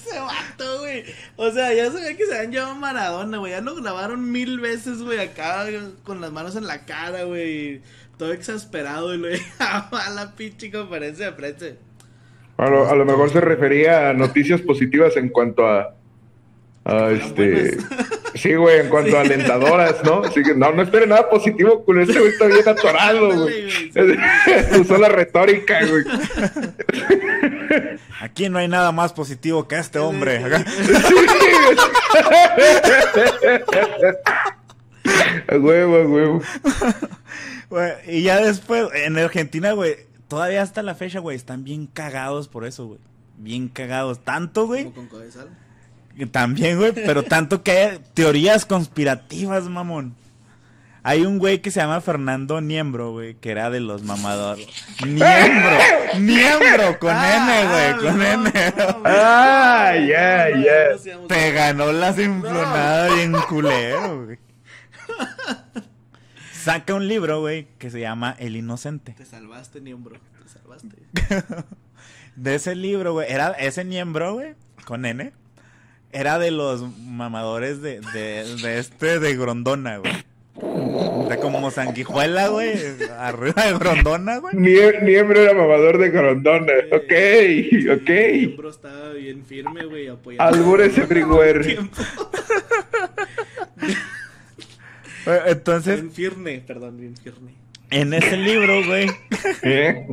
Güey. 0.83 1.05
O 1.37 1.51
sea, 1.53 1.72
ya 1.72 1.91
sabía 1.93 2.16
que 2.16 2.26
se 2.26 2.35
habían 2.35 2.51
llevado 2.51 2.72
a 2.72 2.74
Maradona, 2.74 3.39
güey. 3.39 3.53
Ya 3.53 3.61
lo 3.61 3.76
grabaron 3.76 4.33
mil 4.33 4.59
veces, 4.59 5.01
güey, 5.01 5.20
acá 5.20 5.64
con 6.03 6.20
las 6.20 6.33
manos 6.33 6.57
en 6.57 6.66
la 6.66 6.85
cara, 6.85 7.22
güey. 7.22 7.80
Todo 8.18 8.33
exasperado 8.33 9.14
y 9.14 9.18
lo 9.18 9.28
a 9.61 10.11
la 10.12 10.35
pinche 10.35 10.72
conferencia 10.72 11.26
de 11.26 11.33
prensa. 11.33 11.66
A 12.57 12.68
lo, 12.68 12.89
a 12.89 12.97
lo 12.97 13.05
mejor 13.05 13.30
se 13.30 13.41
refería 13.41 14.11
a 14.11 14.12
noticias 14.12 14.61
positivas 14.61 15.16
en 15.16 15.28
cuanto 15.28 15.66
a. 15.68 15.95
a 16.85 17.11
este. 17.11 17.76
Sí, 18.43 18.55
güey, 18.57 18.80
en 18.80 18.88
cuanto 18.88 19.16
a 19.16 19.20
alentadoras, 19.20 20.03
¿no? 20.03 20.24
Así 20.24 20.43
que 20.43 20.53
no, 20.53 20.72
no 20.72 20.82
espere 20.82 21.07
nada 21.07 21.30
positivo, 21.30 21.84
culo. 21.84 22.03
Este 22.03 22.18
güey 22.18 22.32
está 22.32 22.49
bien 22.49 22.68
atorado, 22.68 23.40
güey. 23.40 23.68
Usó 24.80 24.99
la 24.99 25.09
retórica, 25.09 25.78
güey. 25.86 26.03
Aquí 28.20 28.49
no 28.49 28.59
hay 28.59 28.66
nada 28.66 28.90
más 28.90 29.12
positivo 29.12 29.68
que 29.68 29.78
este 29.78 30.01
hombre. 30.01 30.43
A 35.49 35.57
huevo, 35.57 35.97
a 35.97 36.07
huevo. 36.07 36.43
Y 38.07 38.22
ya 38.22 38.40
después, 38.40 38.88
en 38.95 39.18
Argentina, 39.18 39.72
güey, 39.72 39.97
todavía 40.28 40.62
hasta 40.62 40.82
la 40.82 40.95
fecha, 40.95 41.18
güey, 41.20 41.36
están 41.36 41.62
bien 41.64 41.86
cagados 41.86 42.49
por 42.49 42.64
eso, 42.64 42.86
güey. 42.86 43.01
Bien 43.38 43.68
cagados. 43.68 44.20
Tanto, 44.24 44.66
güey. 44.66 44.84
Como 44.84 44.97
con 44.97 45.07
Codesal. 45.07 45.49
También, 46.30 46.78
güey, 46.78 46.92
pero 46.92 47.22
tanto 47.22 47.62
que 47.62 47.72
hay 47.72 48.00
teorías 48.14 48.66
conspirativas, 48.66 49.64
mamón. 49.64 50.14
Hay 51.04 51.26
un 51.26 51.38
güey 51.38 51.60
que 51.60 51.72
se 51.72 51.80
llama 51.80 52.00
Fernando 52.00 52.60
Niembro, 52.60 53.10
güey, 53.10 53.34
que 53.34 53.50
era 53.50 53.70
de 53.70 53.80
los 53.80 54.04
mamadores. 54.04 54.68
Niembro, 55.04 55.78
Niembro, 56.20 56.98
con 57.00 57.10
N, 57.16 57.68
güey, 57.68 57.96
con 57.96 58.22
N. 58.22 58.52
Ah, 59.04 59.94
ya, 59.96 60.48
ya. 60.50 61.26
Te 61.26 61.50
ganó 61.50 61.90
la 61.90 62.12
simplonada 62.12 63.08
bien 63.14 63.32
culero, 63.48 64.26
güey. 64.26 64.38
Saca 66.52 66.94
un 66.94 67.08
libro, 67.08 67.40
güey, 67.40 67.66
que 67.78 67.90
se 67.90 67.98
llama 67.98 68.36
El 68.38 68.54
Inocente. 68.54 69.12
Te 69.12 69.24
salvaste, 69.24 69.80
Niembro. 69.80 70.20
Te 70.40 70.48
salvaste. 70.48 70.96
De 72.36 72.54
ese 72.54 72.76
libro, 72.76 73.14
güey, 73.14 73.28
era 73.28 73.50
ese 73.52 73.84
Niembro, 73.84 74.34
güey, 74.34 74.54
con 74.84 75.04
N. 75.04 75.32
Era 76.12 76.38
de 76.38 76.50
los 76.50 76.82
mamadores 76.98 77.80
de, 77.82 78.00
de, 78.12 78.44
de 78.62 78.78
este, 78.78 79.18
de 79.18 79.34
Grondona, 79.36 79.96
güey. 79.98 80.12
De 81.28 81.38
como 81.38 81.70
sanguijuela, 81.70 82.48
güey, 82.48 82.74
arriba 83.18 83.64
de 83.64 83.72
Grondona, 83.78 84.36
güey. 84.38 84.54
Niembro 84.54 85.40
era 85.40 85.54
mamador 85.54 85.96
de 85.98 86.10
Grondona. 86.10 86.72
Ok, 86.92 87.12
ok. 88.02 88.08
Niembro 88.08 88.68
estaba 88.70 89.10
bien 89.12 89.44
firme, 89.46 89.86
güey, 89.86 90.08
apoyando. 90.08 90.44
Albures 90.44 90.98
everywhere. 90.98 91.78
Eh, 95.26 95.40
Entonces, 95.46 96.00
Bien 96.02 96.12
firme, 96.12 96.62
perdón, 96.66 96.98
bien 96.98 97.16
firme. 97.16 97.52
en 97.90 98.12
ese 98.12 98.36
libro, 98.36 98.84
güey, 98.84 99.06
¿Eh? 99.62 100.06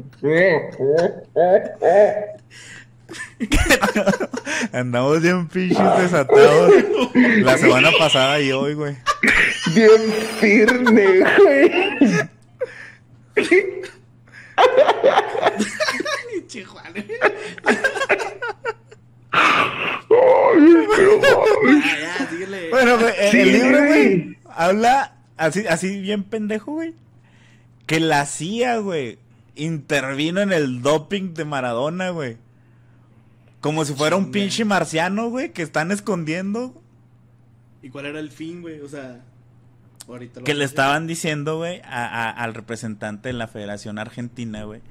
andamos 4.74 5.22
bien 5.22 5.48
pinches 5.48 5.98
desatados. 5.98 6.74
La 7.16 7.58
semana 7.58 7.90
pasada 7.98 8.40
y 8.40 8.52
hoy, 8.52 8.74
güey. 8.74 8.96
Bien 9.74 10.14
firme, 10.40 11.06
güey. 11.38 12.30
Chihuahua. 16.48 16.84
Ay, 19.32 20.88
pero, 20.96 21.22
ay. 21.68 22.28
Síguele. 22.30 22.70
Bueno, 22.70 22.98
güey, 22.98 23.14
el, 23.20 23.32
Sí, 23.32 23.40
el 23.40 23.52
libro, 23.52 23.78
güey, 23.78 24.20
güey. 24.24 24.38
habla 24.50 25.16
así, 25.38 25.68
así 25.68 26.00
bien 26.00 26.24
pendejo, 26.24 26.74
güey. 26.74 26.94
Que 27.86 28.00
la 28.00 28.26
CIA, 28.26 28.78
güey, 28.78 29.18
intervino 29.56 30.42
en 30.42 30.52
el 30.52 30.82
doping 30.82 31.34
de 31.34 31.46
Maradona, 31.46 32.10
güey. 32.10 32.38
Como 33.62 33.84
si 33.86 33.94
fuera 33.94 34.16
un 34.16 34.32
pinche 34.32 34.64
marciano, 34.66 35.30
güey, 35.30 35.52
que 35.52 35.62
están 35.62 35.92
escondiendo. 35.92 36.82
¿Y 37.82 37.90
cuál 37.90 38.06
era 38.06 38.20
el 38.20 38.32
fin, 38.32 38.62
güey? 38.62 38.80
O 38.82 38.88
sea, 38.88 39.22
ahorita 40.08 40.40
lo 40.40 40.46
Que 40.46 40.54
le 40.54 40.64
estaban 40.66 41.08
diciendo, 41.08 41.58
güey, 41.58 41.82
a- 41.84 42.06
a- 42.06 42.30
al 42.30 42.54
representante 42.54 43.30
de 43.30 43.34
la 43.34 43.48
Federación 43.48 44.00
Argentina, 44.00 44.64
güey. 44.64 44.82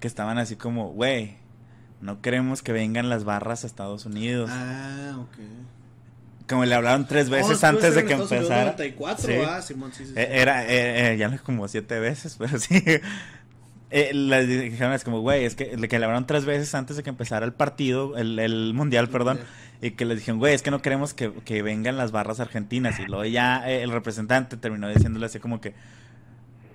Que 0.00 0.06
estaban 0.08 0.38
así 0.38 0.56
como, 0.56 0.90
güey, 0.92 1.36
no 2.00 2.20
queremos 2.22 2.62
que 2.62 2.72
vengan 2.72 3.08
las 3.08 3.24
barras 3.24 3.64
a 3.64 3.66
Estados 3.66 4.06
Unidos. 4.06 4.48
Ah, 4.52 5.16
ok. 5.20 5.38
Como 6.48 6.64
le 6.64 6.74
hablaron 6.74 7.06
tres 7.06 7.28
veces 7.28 7.62
Oh, 7.62 7.66
antes 7.66 7.94
de 7.94 8.06
que 8.06 8.14
empezara. 8.14 8.62
94, 8.72 9.26
Sí. 9.26 9.32
ah, 9.46 9.60
Simón, 9.60 9.92
sí, 9.92 10.06
sí. 10.06 10.12
sí. 10.14 10.18
Eh, 10.18 10.28
Era, 10.40 10.64
eh, 10.64 11.12
eh, 11.12 11.16
ya 11.18 11.28
no 11.28 11.34
es 11.34 11.42
como 11.42 11.68
siete 11.68 11.98
veces, 12.00 12.36
pero 12.38 12.58
sí. 12.58 12.82
Eh, 13.90 14.12
dijeron 14.70 14.92
es 14.92 15.02
como, 15.02 15.20
güey, 15.20 15.44
es 15.44 15.54
que 15.54 15.76
le, 15.76 15.86
hablaron 15.96 16.26
tres 16.26 16.44
veces 16.44 16.74
antes 16.74 16.96
de 16.96 17.02
que 17.02 17.10
empezara 17.10 17.46
el 17.46 17.54
partido, 17.54 18.16
el, 18.18 18.38
el 18.38 18.74
mundial, 18.74 19.08
perdón, 19.08 19.40
y 19.80 19.92
que 19.92 20.04
les 20.04 20.18
dijeron, 20.18 20.38
güey, 20.38 20.54
es 20.54 20.62
que 20.62 20.70
no 20.70 20.82
queremos 20.82 21.14
que, 21.14 21.32
que 21.44 21.62
vengan 21.62 21.96
las 21.96 22.12
barras 22.12 22.40
argentinas. 22.40 22.98
Y 23.00 23.06
luego 23.06 23.24
ya 23.24 23.68
eh, 23.68 23.82
el 23.82 23.90
representante 23.90 24.56
terminó 24.56 24.88
diciéndole 24.88 25.26
así 25.26 25.38
como 25.38 25.60
que, 25.60 25.74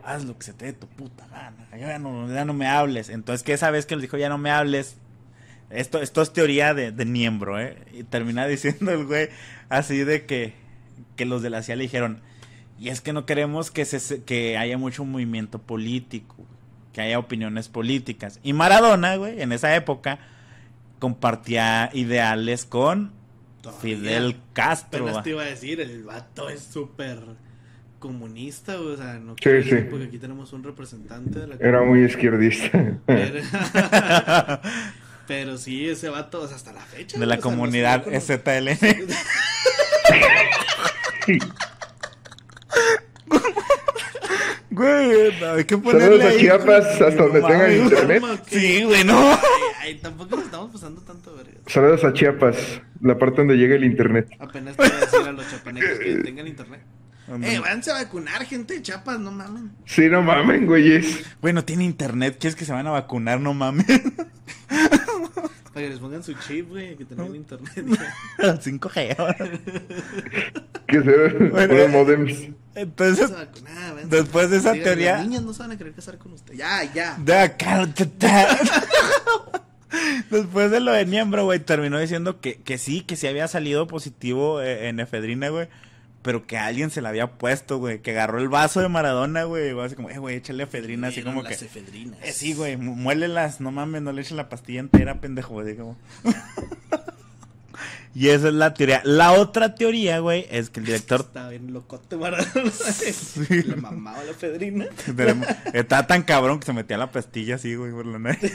haz 0.03 0.25
lo 0.25 0.37
que 0.37 0.43
se 0.43 0.53
te 0.53 0.65
dé 0.65 0.73
tu 0.73 0.87
puta 0.87 1.27
gana, 1.27 1.67
ya 1.77 1.99
no, 1.99 2.27
ya 2.33 2.45
no 2.45 2.53
me 2.53 2.67
hables. 2.67 3.09
Entonces 3.09 3.43
que 3.43 3.53
esa 3.53 3.69
vez 3.71 3.85
que 3.85 3.95
les 3.95 4.03
dijo, 4.03 4.17
ya 4.17 4.29
no 4.29 4.37
me 4.37 4.49
hables, 4.49 4.97
esto, 5.69 6.01
esto 6.01 6.21
es 6.21 6.33
teoría 6.33 6.73
de, 6.73 6.91
de 6.91 7.05
miembro, 7.05 7.59
¿eh? 7.59 7.77
Y 7.93 8.03
termina 8.03 8.47
diciendo 8.47 8.91
el 8.91 9.05
güey 9.05 9.29
así 9.69 10.03
de 10.03 10.25
que, 10.25 10.53
que 11.15 11.25
los 11.25 11.41
de 11.41 11.49
la 11.49 11.61
CIA 11.61 11.75
le 11.75 11.83
dijeron, 11.83 12.21
y 12.79 12.89
es 12.89 13.01
que 13.01 13.13
no 13.13 13.25
queremos 13.25 13.71
que, 13.71 13.85
se, 13.85 14.23
que 14.23 14.57
haya 14.57 14.77
mucho 14.77 15.05
movimiento 15.05 15.59
político. 15.59 16.35
Que 16.93 17.01
haya 17.01 17.19
opiniones 17.19 17.67
políticas. 17.69 18.39
Y 18.43 18.53
Maradona, 18.53 19.15
güey, 19.17 19.41
en 19.41 19.51
esa 19.51 19.75
época 19.75 20.19
compartía 20.99 21.89
ideales 21.93 22.65
con 22.65 23.11
Fidel 23.81 24.37
Castro. 24.53 25.03
Apenas 25.05 25.23
te 25.23 25.31
iba 25.31 25.41
a 25.41 25.45
decir, 25.45 25.81
el 25.81 26.03
vato 26.03 26.49
es 26.49 26.61
súper 26.61 27.17
comunista, 27.99 28.75
güey, 28.75 28.93
o 28.93 28.97
sea, 28.97 29.13
no 29.15 29.33
Sí, 29.33 29.43
quiero 29.43 29.63
sí. 29.63 29.69
decir 29.69 29.89
porque 29.89 30.05
aquí 30.05 30.17
tenemos 30.17 30.51
un 30.53 30.63
representante 30.63 31.39
de 31.39 31.47
la 31.47 31.55
Era 31.55 31.81
muy 31.83 32.03
izquierdista. 32.03 32.97
Pero, 33.05 33.41
pero 35.27 35.57
sí, 35.57 35.87
ese 35.89 36.09
vato, 36.09 36.41
o 36.41 36.47
sea, 36.47 36.57
hasta 36.57 36.73
la 36.73 36.81
fecha. 36.81 37.17
de 37.17 37.25
la 37.25 37.35
o 37.35 37.37
sea, 37.37 37.41
comunidad 37.41 38.05
no 38.05 38.19
sé, 38.19 38.37
STLN. 38.37 39.07
Güey, 44.73 45.43
hay 45.43 45.65
que 45.65 45.77
ponerle 45.77 46.07
Saludos 46.07 46.25
a 46.25 46.29
ahí, 46.29 46.39
Chiapas, 46.39 46.97
güey. 46.97 47.09
hasta 47.09 47.23
donde 47.23 47.41
tengan 47.41 47.73
internet. 47.73 48.23
Sí, 48.47 48.83
güey, 48.83 49.03
no. 49.03 49.39
Ay, 49.79 49.99
tampoco 50.01 50.35
nos 50.35 50.45
estamos 50.45 50.71
pasando 50.71 51.01
tanto, 51.01 51.35
verga. 51.35 51.51
Saludos 51.67 52.03
a 52.03 52.11
Chiapas, 52.13 52.81
la 53.01 53.17
parte 53.19 53.37
donde 53.37 53.55
llega 53.55 53.75
el 53.75 53.83
internet. 53.83 54.29
Apenas 54.39 54.75
te 54.75 54.81
voy 54.83 54.91
a 54.91 54.99
decir 54.99 55.27
a 55.27 55.31
los 55.31 55.47
chapanecos 55.51 55.99
que 55.99 56.15
tengan 56.23 56.47
internet. 56.47 56.81
Eh, 57.41 57.59
váyanse 57.59 57.91
a 57.91 57.93
vacunar, 57.93 58.43
gente 58.45 58.73
de 58.73 58.81
Chiapas, 58.81 59.19
no 59.19 59.31
mamen. 59.31 59.71
Sí, 59.85 60.09
no 60.09 60.21
mamen, 60.23 60.65
güeyes. 60.65 61.23
Güey, 61.41 61.53
no 61.53 61.63
tiene 61.63 61.83
internet. 61.83 62.37
¿Quieres 62.39 62.55
que 62.55 62.65
se 62.65 62.73
van 62.73 62.87
a 62.87 62.91
vacunar? 62.91 63.39
No 63.39 63.53
mames. 63.53 63.85
Para 65.73 65.85
que 65.85 65.89
les 65.89 65.99
pongan 65.99 66.23
su 66.23 66.33
chip, 66.33 66.69
güey, 66.69 66.95
que 66.95 67.05
tengan 67.05 67.35
internet. 67.35 67.71
5G. 68.37 69.15
Que 70.87 71.01
se 71.01 71.49
Bueno, 71.49 71.73
los 71.73 71.89
modems. 71.89 72.49
Entonces, 72.75 73.31
después 74.05 74.49
de 74.51 74.57
esa 74.57 74.73
teoría. 74.73 75.13
Las 75.17 75.27
niñas 75.27 75.43
no 75.43 75.53
se 75.53 75.63
van 75.63 75.71
a 75.71 75.77
querer 75.77 75.93
casar 75.93 76.17
con 76.17 76.33
usted. 76.33 76.53
Ya, 76.53 76.83
ya. 76.93 77.17
Da. 77.23 77.55
Después 80.29 80.71
de 80.71 80.79
lo 80.79 80.91
de 80.91 81.05
Niembro, 81.05 81.45
güey, 81.45 81.59
terminó 81.59 81.99
diciendo 81.99 82.41
que, 82.41 82.55
que 82.61 82.77
sí, 82.77 83.01
que 83.01 83.15
sí 83.15 83.27
había 83.27 83.47
salido 83.47 83.87
positivo 83.87 84.61
eh, 84.61 84.89
en 84.89 84.99
efedrina, 84.99 85.49
güey. 85.49 85.67
Pero 86.23 86.47
que 86.47 86.57
alguien 86.57 86.89
se 86.89 87.01
la 87.01 87.09
había 87.09 87.31
puesto, 87.33 87.77
güey. 87.77 87.99
Que 88.01 88.11
agarró 88.11 88.39
el 88.39 88.47
vaso 88.49 88.79
de 88.79 88.87
Maradona, 88.89 89.43
güey. 89.43 89.77
Así 89.79 89.93
como, 89.95 90.09
eh, 90.09 90.17
güey, 90.17 90.37
échale 90.37 90.63
efedrina. 90.63 91.09
Así 91.09 91.21
como 91.21 91.43
que. 91.43 91.49
las 91.49 91.61
efedrinas. 91.61 92.17
Eh, 92.23 92.31
sí, 92.31 92.53
güey, 92.53 92.77
mu- 92.77 92.95
muélelas. 92.95 93.59
No 93.61 93.71
mames, 93.71 94.01
no 94.01 94.11
le 94.13 94.21
eches 94.21 94.31
la 94.31 94.47
pastilla 94.49 94.79
entera, 94.79 95.19
pendejo, 95.19 95.53
güey. 95.53 95.75
como. 95.75 95.97
y 98.15 98.29
esa 98.29 98.47
es 98.47 98.53
la 98.53 98.73
teoría. 98.73 99.01
La 99.03 99.33
otra 99.33 99.75
teoría, 99.75 100.19
güey, 100.19 100.47
es 100.49 100.69
que 100.69 100.79
el 100.79 100.85
director 100.85 101.19
Estaba 101.27 101.49
bien 101.49 101.73
locote 101.73 102.15
Maradona. 102.15 102.71
Le 103.49 103.75
mamaba 103.75 104.23
la 104.23 104.31
efedrina. 104.31 104.85
estaba 105.73 106.07
tan 106.07 106.23
cabrón 106.23 106.59
que 106.59 106.65
se 106.67 106.73
metía 106.73 106.97
la 106.97 107.11
pastilla 107.11 107.55
así, 107.55 107.75
güey, 107.75 107.91
por 107.91 108.05
la 108.05 108.19
nariz. 108.19 108.53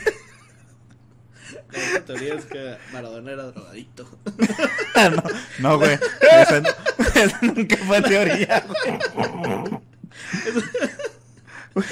La 1.72 1.78
otra 1.90 2.04
teoría 2.06 2.34
es 2.34 2.44
que 2.46 2.76
Maradona 2.92 3.30
era 3.32 3.42
drogadicto. 3.44 4.08
no, 4.96 5.22
no, 5.60 5.78
güey. 5.78 5.96
Esa, 6.20 6.58
esa 7.14 7.38
nunca 7.42 7.76
fue 7.76 8.02
teoría, 8.02 8.64
güey. 8.66 8.98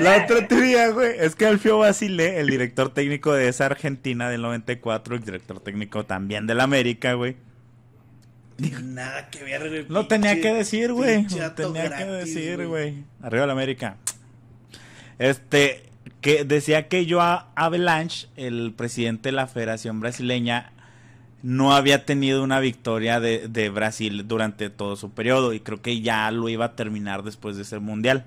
La 0.00 0.24
otra 0.24 0.46
teoría, 0.46 0.88
güey, 0.90 1.16
es 1.18 1.34
que 1.34 1.46
Alfio 1.46 1.78
Basile, 1.78 2.38
el 2.38 2.48
director 2.48 2.92
técnico 2.92 3.32
de 3.32 3.48
esa 3.48 3.66
Argentina 3.66 4.28
del 4.28 4.42
94, 4.42 5.16
el 5.16 5.24
director 5.24 5.60
técnico 5.60 6.04
también 6.04 6.46
del 6.46 6.60
América, 6.60 7.14
güey. 7.14 7.36
Nada 8.82 9.30
que 9.30 9.44
ver. 9.44 9.62
el 9.62 9.86
Lo 9.88 10.06
tenía 10.06 10.34
pinche- 10.34 10.42
que 10.42 10.54
decir, 10.54 10.92
güey. 10.92 11.22
Lo 11.28 11.52
tenía 11.52 11.82
que 11.84 11.88
gratis, 11.88 12.34
decir, 12.34 12.66
güey. 12.66 13.04
Arriba 13.22 13.46
la 13.46 13.52
América. 13.52 13.96
Este, 15.18 15.82
que 16.20 16.44
decía 16.44 16.88
que 16.88 17.06
Joao 17.08 17.46
Avalanche, 17.54 18.28
el 18.36 18.72
presidente 18.76 19.28
de 19.30 19.32
la 19.32 19.46
Federación 19.46 20.00
Brasileña, 20.00 20.72
no 21.42 21.72
había 21.74 22.04
tenido 22.04 22.42
una 22.42 22.58
victoria 22.60 23.20
de, 23.20 23.48
de 23.48 23.70
Brasil 23.70 24.26
durante 24.26 24.70
todo 24.70 24.96
su 24.96 25.10
periodo 25.12 25.52
y 25.52 25.60
creo 25.60 25.80
que 25.80 26.00
ya 26.00 26.30
lo 26.30 26.48
iba 26.48 26.64
a 26.66 26.76
terminar 26.76 27.22
después 27.22 27.56
de 27.56 27.62
ese 27.62 27.78
mundial. 27.78 28.24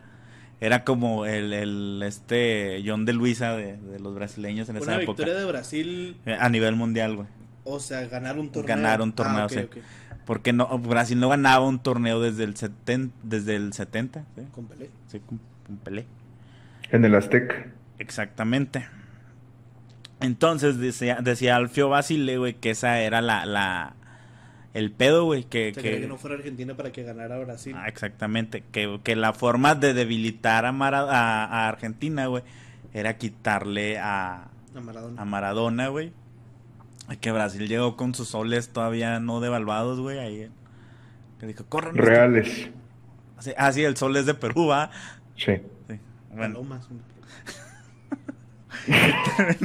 Era 0.62 0.84
como 0.84 1.26
el, 1.26 1.52
el 1.54 2.04
este 2.06 2.84
John 2.86 3.04
de 3.06 3.14
Luisa 3.14 3.54
de, 3.58 3.78
de 3.78 4.00
los 4.00 4.14
brasileños 4.14 4.70
en 4.70 4.78
esa 4.78 4.86
Una 4.94 5.02
época. 5.02 5.18
victoria 5.24 5.34
de 5.34 5.46
Brasil, 5.46 6.18
Eh, 6.26 6.38
A 6.40 6.50
nivel 6.50 6.76
mundial, 6.76 7.16
güey. 7.16 7.28
o 7.64 7.80
sea, 7.80 8.06
ganar 8.08 8.38
un 8.38 8.50
torneo. 8.52 8.68
Ganar 8.76 9.02
un 9.02 9.12
torneo, 9.12 9.46
Ah, 9.46 9.50
sí. 9.50 9.60
Porque 10.26 10.54
no, 10.54 10.68
Brasil 10.80 11.20
no 11.20 11.30
ganaba 11.30 11.66
un 11.68 11.80
torneo 11.80 12.22
desde 12.22 12.44
el 12.44 12.56
70, 12.56 13.14
desde 13.24 13.56
el 13.56 13.74
70, 13.74 14.24
¿sí? 14.36 14.42
Con 14.54 14.66
Pelé. 14.68 14.90
Sí, 15.08 15.20
con, 15.20 15.40
con 15.66 15.78
Pelé. 15.78 16.06
En 16.92 17.06
el 17.06 17.16
Azteca. 17.16 17.68
Exactamente. 18.00 18.86
Entonces 20.20 20.78
decía, 20.78 21.20
decía 21.22 21.56
Alfio 21.56 21.90
Basile, 21.90 22.38
güey, 22.38 22.54
que 22.56 22.72
esa 22.72 23.00
era 23.00 23.22
la, 23.22 23.46
la 23.46 23.96
el 24.74 24.92
pedo, 24.92 25.26
güey, 25.26 25.44
que, 25.44 25.72
O 25.72 25.74
sea, 25.74 25.82
que- 25.84 25.90
quería 25.90 26.02
que 26.02 26.08
no 26.08 26.18
fuera 26.18 26.36
Argentina 26.38 26.76
para 26.76 26.92
que 26.92 27.04
ganara 27.04 27.40
Brasil. 27.40 27.76
Ah, 27.78 27.88
exactamente, 27.88 28.64
que, 28.72 29.00
que 29.04 29.16
la 29.16 29.34
forma 29.34 29.74
de 29.76 29.94
debilitar 29.94 30.66
a, 30.66 30.72
Mara- 30.72 31.10
a, 31.10 31.46
a 31.46 31.68
Argentina, 31.70 32.28
güey, 32.28 32.44
era 32.94 33.18
quitarle 33.18 33.98
a, 33.98 34.50
A 34.76 34.80
Maradona. 34.82 35.22
a 35.22 35.26
Maradona, 35.26 35.88
güey. 35.88 36.14
Que 37.20 37.32
Brasil 37.32 37.68
llegó 37.68 37.98
con 37.98 38.14
sus 38.16 38.30
soles 38.30 38.70
todavía 38.70 39.20
no 39.20 39.42
devaluados, 39.42 40.00
güey, 40.00 40.20
ahí. 40.20 40.50
Que 41.40 41.48
dijo, 41.48 41.66
corran. 41.68 41.96
Reales. 41.96 42.70
Sí, 43.40 43.52
Ah, 43.58 43.72
sí, 43.74 43.84
el 43.84 43.98
sol 43.98 44.16
es 44.16 44.26
de 44.28 44.36
Perú, 44.36 44.68
va. 44.68 44.92
Sí. 45.36 45.54
Bueno, 46.34 46.56
Palomas. 46.56 46.88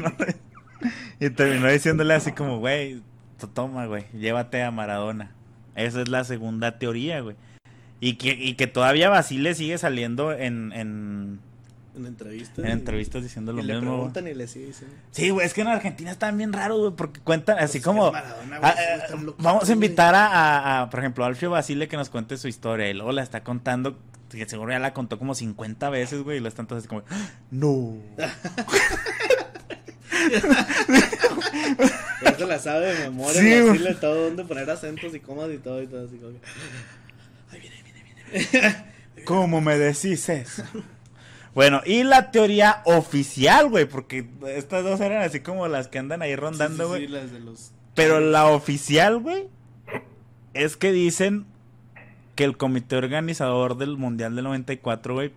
y 1.20 1.30
terminó 1.30 1.68
diciéndole 1.68 2.14
así 2.14 2.32
como, 2.32 2.58
güey, 2.58 3.02
to- 3.38 3.48
toma, 3.48 3.86
güey, 3.86 4.04
llévate 4.12 4.62
a 4.62 4.70
Maradona. 4.70 5.32
Esa 5.74 6.02
es 6.02 6.08
la 6.08 6.24
segunda 6.24 6.78
teoría, 6.78 7.20
güey. 7.20 7.36
Y 8.00 8.14
que, 8.14 8.30
y 8.32 8.54
que 8.54 8.66
todavía 8.66 9.08
Basile 9.08 9.54
sigue 9.54 9.78
saliendo 9.78 10.32
en, 10.32 10.72
en, 10.72 11.40
En 11.96 12.06
entrevistas. 12.06 12.58
en 12.64 12.70
entrevistas 12.70 13.22
diciendo 13.22 13.52
Y 13.52 13.56
lo 13.56 13.62
le 13.62 13.74
mismo. 13.74 13.88
güey. 13.88 13.96
preguntan 14.12 14.28
y 14.28 14.34
le 14.34 14.46
sigue 14.48 14.66
diciendo. 14.66 14.94
Sí, 15.12 15.30
güey, 15.30 15.46
es 15.46 15.54
que 15.54 15.62
en 15.62 15.68
Argentina 15.68 16.10
están 16.10 16.36
bien 16.36 16.52
raros, 16.52 16.78
güey, 16.80 16.92
porque 16.94 17.20
cuentan 17.20 17.58
así 17.58 17.78
Pues 17.78 17.84
como... 17.84 18.12
Maradona, 18.12 18.56
eh, 18.70 19.16
locos, 19.22 19.42
vamos 19.42 19.68
a 19.68 19.72
invitar 19.72 20.14
a, 20.14 20.26
a- 20.26 20.82
a, 20.82 20.90
por 20.90 21.00
ejemplo, 21.00 21.24
a 21.24 21.28
Alfio 21.28 21.50
Basile 21.50 21.88
que 21.88 21.96
nos 21.96 22.10
cuente 22.10 22.36
su 22.36 22.48
historia. 22.48 22.90
Y 22.90 22.94
luego 22.94 23.12
la 23.12 23.22
está 23.22 23.42
contando, 23.42 23.98
que 24.36 24.48
seguro 24.48 24.72
ya 24.72 24.78
la 24.78 24.92
contó 24.94 25.18
como 25.18 25.34
50 25.34 25.90
veces, 25.90 26.22
güey. 26.22 26.38
Y 26.38 26.40
lo 26.40 26.48
están 26.48 26.66
todos 26.66 26.80
así 26.80 26.88
como, 26.88 27.02
no. 27.50 27.96
Se 32.38 32.46
la 32.46 32.58
sabe 32.58 32.94
de 32.94 33.04
memoria. 33.04 33.40
Sí, 33.40 33.60
güey. 33.60 33.94
todo, 34.00 34.24
dónde 34.24 34.44
poner 34.44 34.68
acentos 34.70 35.14
y 35.14 35.20
comas 35.20 35.50
y 35.50 35.58
todo 35.58 35.82
y 35.82 35.86
todo. 35.86 36.06
Así 36.06 36.16
como 36.16 36.32
que. 36.32 36.40
Ay, 37.52 37.60
viene, 37.60 37.82
viene, 37.82 38.48
viene. 38.52 39.24
¿Cómo 39.24 39.60
me 39.60 39.78
decís 39.78 40.28
eso? 40.28 40.62
Bueno, 41.54 41.80
y 41.86 42.02
la 42.02 42.30
teoría 42.30 42.82
oficial, 42.84 43.68
güey, 43.70 43.86
porque 43.86 44.28
estas 44.48 44.84
dos 44.84 45.00
eran 45.00 45.22
así 45.22 45.40
como 45.40 45.66
las 45.68 45.88
que 45.88 45.98
andan 45.98 46.20
ahí 46.20 46.36
rondando, 46.36 46.84
Sí, 46.84 46.88
güey. 46.88 47.00
sí, 47.02 47.06
sí, 47.06 47.12
las 47.12 47.32
de 47.32 47.40
los. 47.40 47.72
Pero 47.94 48.20
la 48.20 48.46
oficial, 48.48 49.18
güey, 49.18 49.48
es 50.52 50.76
que 50.76 50.92
dicen 50.92 51.46
que 52.36 52.44
el 52.44 52.56
comité 52.56 52.96
organizador 52.96 53.78
del 53.78 53.96
Mundial 53.96 54.36
del 54.36 54.44
94, 54.44 55.14
güey, 55.14 55.32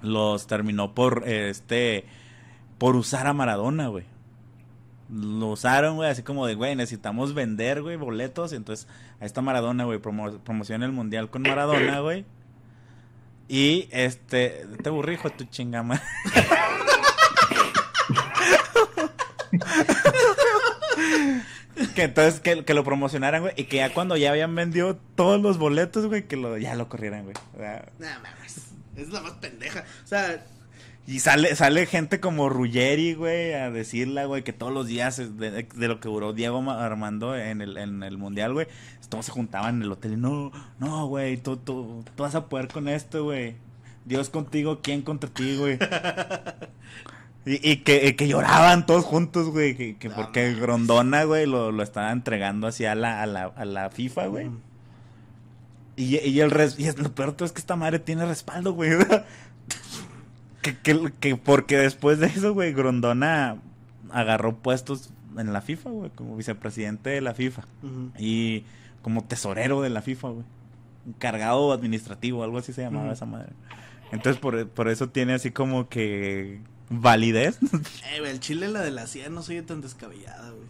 los 0.00 0.46
terminó 0.46 0.94
por, 0.94 1.24
eh, 1.26 1.50
este, 1.50 2.06
por 2.78 2.96
usar 2.96 3.26
a 3.26 3.32
Maradona, 3.32 3.88
güey. 3.88 4.04
Lo 5.10 5.48
usaron, 5.48 5.96
güey, 5.96 6.08
así 6.08 6.22
como 6.22 6.46
de, 6.46 6.54
güey, 6.54 6.76
necesitamos 6.76 7.34
vender, 7.34 7.82
güey, 7.82 7.96
boletos. 7.96 8.52
Y 8.52 8.56
entonces, 8.56 8.88
ahí 9.20 9.26
está 9.26 9.42
Maradona, 9.42 9.84
güey, 9.84 9.98
promo 9.98 10.38
promociona 10.38 10.86
el 10.86 10.92
Mundial 10.92 11.30
con 11.30 11.42
Maradona, 11.42 12.00
güey. 12.00 12.24
Y, 13.48 13.88
este, 13.90 14.66
te 14.82 14.88
aburrí, 14.88 15.14
hijo 15.14 15.28
de 15.28 15.36
tu 15.36 15.44
chingama. 15.44 16.00
que 21.94 22.02
entonces 22.04 22.40
que, 22.40 22.64
que 22.64 22.74
lo 22.74 22.84
promocionaran, 22.84 23.42
güey, 23.42 23.54
y 23.56 23.64
que 23.64 23.76
ya 23.78 23.92
cuando 23.92 24.16
ya 24.16 24.30
habían 24.30 24.54
vendido 24.54 24.96
todos 25.16 25.40
los 25.40 25.58
boletos, 25.58 26.06
güey, 26.06 26.26
que 26.26 26.36
lo, 26.36 26.56
ya 26.58 26.74
lo 26.74 26.88
corrieran, 26.88 27.24
güey. 27.24 27.34
O 27.54 27.58
sea, 27.58 27.84
Nah, 27.98 28.18
mames. 28.20 28.56
Es 28.96 29.08
la 29.10 29.20
más 29.22 29.32
pendeja. 29.32 29.84
O 30.04 30.06
sea, 30.06 30.44
y 31.06 31.18
sale, 31.18 31.54
sale 31.56 31.84
gente 31.86 32.18
como 32.20 32.48
Ruggeri, 32.48 33.14
güey, 33.14 33.52
a 33.54 33.70
decirla, 33.70 34.24
güey, 34.24 34.42
que 34.44 34.52
todos 34.52 34.72
los 34.72 34.86
días 34.86 35.16
de, 35.38 35.50
de 35.64 35.88
lo 35.88 36.00
que 36.00 36.08
duró 36.08 36.32
Diego 36.32 36.62
Ma- 36.62 36.84
Armando 36.84 37.36
en 37.36 37.60
el, 37.60 37.76
en 37.76 38.02
el 38.02 38.16
Mundial, 38.16 38.52
güey, 38.54 38.66
todos 39.10 39.26
se 39.26 39.32
juntaban 39.32 39.76
en 39.76 39.82
el 39.82 39.92
hotel 39.92 40.14
y 40.14 40.16
no, 40.16 40.50
no, 40.78 41.06
güey, 41.08 41.36
tú, 41.36 41.56
tú, 41.58 42.04
tú 42.16 42.22
vas 42.22 42.34
a 42.34 42.46
poder 42.48 42.68
con 42.68 42.88
esto, 42.88 43.24
güey. 43.24 43.56
Dios 44.06 44.30
contigo, 44.30 44.80
¿quién 44.82 45.02
contra 45.02 45.28
ti, 45.30 45.56
güey? 45.58 45.78
Y, 47.46 47.70
y 47.70 47.76
que, 47.78 48.08
y 48.08 48.14
que 48.14 48.26
lloraban 48.26 48.86
todos 48.86 49.04
juntos, 49.04 49.50
güey, 49.50 49.76
que, 49.76 49.96
que 49.96 50.08
porque 50.08 50.54
Grondona, 50.54 51.24
güey, 51.24 51.46
lo, 51.46 51.72
lo 51.72 51.82
estaba 51.82 52.10
entregando 52.10 52.66
así 52.66 52.86
a 52.86 52.94
la, 52.94 53.22
a 53.22 53.26
la, 53.26 53.44
a 53.44 53.64
la 53.64 53.90
FIFA, 53.90 54.26
güey. 54.28 54.50
Y, 55.96 56.18
y 56.18 56.40
el 56.40 56.50
res, 56.50 56.78
y 56.78 56.90
lo 56.90 57.14
peor 57.14 57.36
es 57.40 57.52
que 57.52 57.60
esta 57.60 57.76
madre 57.76 57.98
tiene 57.98 58.24
respaldo, 58.24 58.72
güey. 58.72 58.90
que, 60.62 60.78
que, 60.78 61.12
que 61.20 61.36
porque 61.36 61.76
después 61.76 62.18
de 62.18 62.26
eso, 62.26 62.54
güey, 62.54 62.72
Grondona 62.72 63.58
agarró 64.10 64.56
puestos 64.56 65.10
en 65.36 65.52
la 65.52 65.60
FIFA, 65.60 65.90
güey, 65.90 66.10
como 66.10 66.36
vicepresidente 66.36 67.10
de 67.10 67.20
la 67.20 67.34
FIFA. 67.34 67.66
Y 68.18 68.64
como 69.02 69.24
tesorero 69.24 69.82
de 69.82 69.90
la 69.90 70.02
FIFA, 70.02 70.28
güey. 70.28 70.44
Encargado 71.06 71.72
administrativo, 71.72 72.42
algo 72.42 72.58
así 72.58 72.72
se 72.72 72.80
llamaba 72.80 73.12
esa 73.12 73.26
madre. 73.26 73.52
Entonces 74.10 74.40
por, 74.40 74.68
por 74.68 74.88
eso 74.88 75.10
tiene 75.10 75.34
así 75.34 75.50
como 75.50 75.88
que 75.88 76.60
validez. 77.00 77.58
Eh, 78.12 78.20
güey, 78.20 78.30
el 78.30 78.40
chile 78.40 78.68
la 78.68 78.80
de 78.82 78.90
la 78.90 79.06
CIA 79.06 79.28
no 79.30 79.42
soy 79.42 79.60
tan 79.62 79.80
descabellada, 79.80 80.50
güey. 80.50 80.66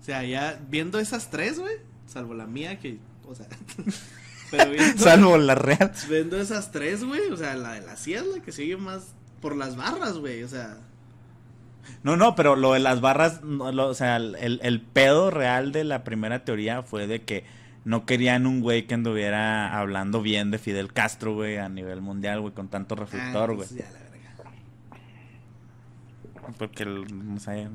O 0.00 0.04
sea, 0.04 0.22
ya 0.24 0.58
viendo 0.70 0.98
esas 0.98 1.30
tres, 1.30 1.58
güey, 1.58 1.74
salvo 2.06 2.34
la 2.34 2.46
mía 2.46 2.78
que, 2.78 2.98
o 3.26 3.34
sea, 3.34 3.46
pero 4.50 4.70
viendo, 4.70 5.02
Salvo 5.02 5.36
la 5.38 5.54
real. 5.54 5.92
viendo 6.08 6.40
esas 6.40 6.72
tres, 6.72 7.04
güey, 7.04 7.30
o 7.30 7.36
sea, 7.36 7.54
la 7.54 7.72
de 7.72 7.82
la 7.82 7.96
CIA 7.96 8.20
es 8.20 8.26
la 8.26 8.42
que 8.42 8.50
sigue 8.52 8.76
más 8.76 9.14
por 9.40 9.54
las 9.56 9.76
barras, 9.76 10.14
güey, 10.18 10.42
o 10.42 10.48
sea, 10.48 10.78
No, 12.02 12.16
no, 12.16 12.34
pero 12.34 12.56
lo 12.56 12.72
de 12.72 12.80
las 12.80 13.00
barras, 13.00 13.42
no, 13.42 13.70
lo- 13.72 13.88
o 13.88 13.94
sea, 13.94 14.16
el, 14.16 14.58
el 14.62 14.80
pedo 14.80 15.30
real 15.30 15.70
de 15.72 15.84
la 15.84 16.02
primera 16.02 16.44
teoría 16.44 16.82
fue 16.82 17.06
de 17.06 17.22
que 17.22 17.44
no 17.84 18.04
querían 18.06 18.46
un 18.46 18.60
güey 18.62 18.86
que 18.86 18.94
anduviera 18.94 19.78
hablando 19.78 20.20
bien 20.22 20.50
de 20.50 20.58
Fidel 20.58 20.92
Castro, 20.92 21.34
güey, 21.34 21.58
a 21.58 21.68
nivel 21.68 22.00
mundial, 22.00 22.40
güey, 22.40 22.54
con 22.54 22.68
tanto 22.68 22.94
ah, 22.94 22.98
reflector, 22.98 23.54
güey. 23.54 23.68
pues 23.68 23.78
ya 23.78 23.84
la 23.92 23.98
verga. 24.00 24.09
Porque, 26.58 26.82
el- 26.84 27.34
no 27.34 27.40
sé, 27.40 27.68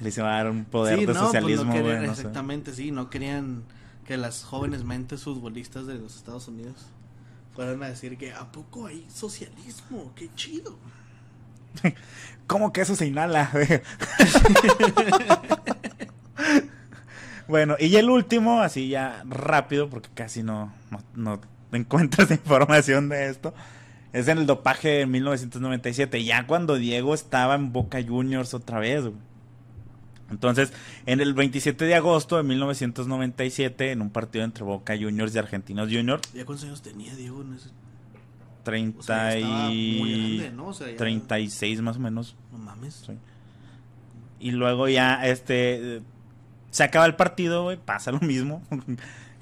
les 0.00 0.16
iba 0.18 0.32
a 0.32 0.36
dar 0.36 0.50
un 0.50 0.64
poder 0.64 0.98
Sí, 0.98 1.06
de 1.06 1.08
no, 1.12 1.12
pues 1.12 1.20
no 1.22 1.26
socialismo, 1.26 1.72
querían- 1.72 2.06
no 2.06 2.14
sé. 2.14 2.20
exactamente, 2.22 2.72
sí, 2.74 2.90
no 2.90 3.10
querían 3.10 3.62
que 4.06 4.16
las 4.16 4.44
jóvenes 4.44 4.84
mentes 4.84 5.22
futbolistas 5.22 5.86
de 5.86 5.94
los 5.94 6.16
Estados 6.16 6.48
Unidos 6.48 6.74
fueran 7.54 7.82
a 7.82 7.88
decir 7.88 8.16
que 8.18 8.32
a 8.32 8.50
poco 8.52 8.86
hay 8.86 9.06
socialismo, 9.12 10.12
qué 10.16 10.28
chido. 10.34 10.76
¿Cómo 12.46 12.72
que 12.72 12.82
eso 12.82 12.94
se 12.96 13.06
inhala? 13.06 13.50
bueno, 17.48 17.76
y 17.78 17.96
el 17.96 18.10
último, 18.10 18.60
así 18.60 18.88
ya 18.88 19.22
rápido, 19.26 19.88
porque 19.90 20.08
casi 20.14 20.42
no, 20.42 20.72
no, 20.90 21.00
no 21.14 21.40
encuentras 21.72 22.30
información 22.30 23.08
de 23.08 23.28
esto. 23.28 23.54
Es 24.14 24.28
en 24.28 24.38
el 24.38 24.46
dopaje 24.46 24.88
de 24.88 25.06
1997, 25.06 26.24
ya 26.24 26.46
cuando 26.46 26.76
Diego 26.76 27.12
estaba 27.14 27.54
en 27.56 27.72
Boca 27.72 27.98
Juniors 28.02 28.54
otra 28.54 28.78
vez. 28.78 29.02
güey. 29.02 29.14
Entonces, 30.30 30.72
en 31.04 31.20
el 31.20 31.34
27 31.34 31.84
de 31.84 31.94
agosto 31.96 32.36
de 32.38 32.44
1997, 32.44 33.90
en 33.92 34.00
un 34.00 34.10
partido 34.10 34.44
entre 34.44 34.64
Boca 34.64 34.96
Juniors 34.96 35.34
y 35.34 35.38
Argentinos 35.38 35.88
Juniors, 35.92 36.22
¿Ya 36.32 36.44
cuántos 36.46 36.64
años 36.64 36.80
tenía 36.80 37.14
Diego 37.14 37.42
en 37.42 37.54
ese? 37.54 37.68
O 37.68 38.62
30 38.64 39.02
sea, 39.02 39.30
ya 39.32 39.36
estaba 39.38 39.64
muy 39.66 39.74
y... 39.74 40.38
grande, 40.38 40.56
¿no? 40.56 40.66
O 40.68 40.72
sea, 40.72 40.90
ya- 40.90 40.96
36 40.96 41.80
más 41.82 41.96
o 41.96 42.00
menos. 42.00 42.36
No 42.52 42.58
mames. 42.58 43.02
Sí. 43.06 43.12
Y 44.40 44.52
luego 44.52 44.88
ya, 44.88 45.26
este, 45.26 46.00
se 46.70 46.84
acaba 46.84 47.04
el 47.06 47.16
partido, 47.16 47.64
güey, 47.64 47.76
pasa 47.76 48.10
lo 48.12 48.20
mismo. 48.20 48.62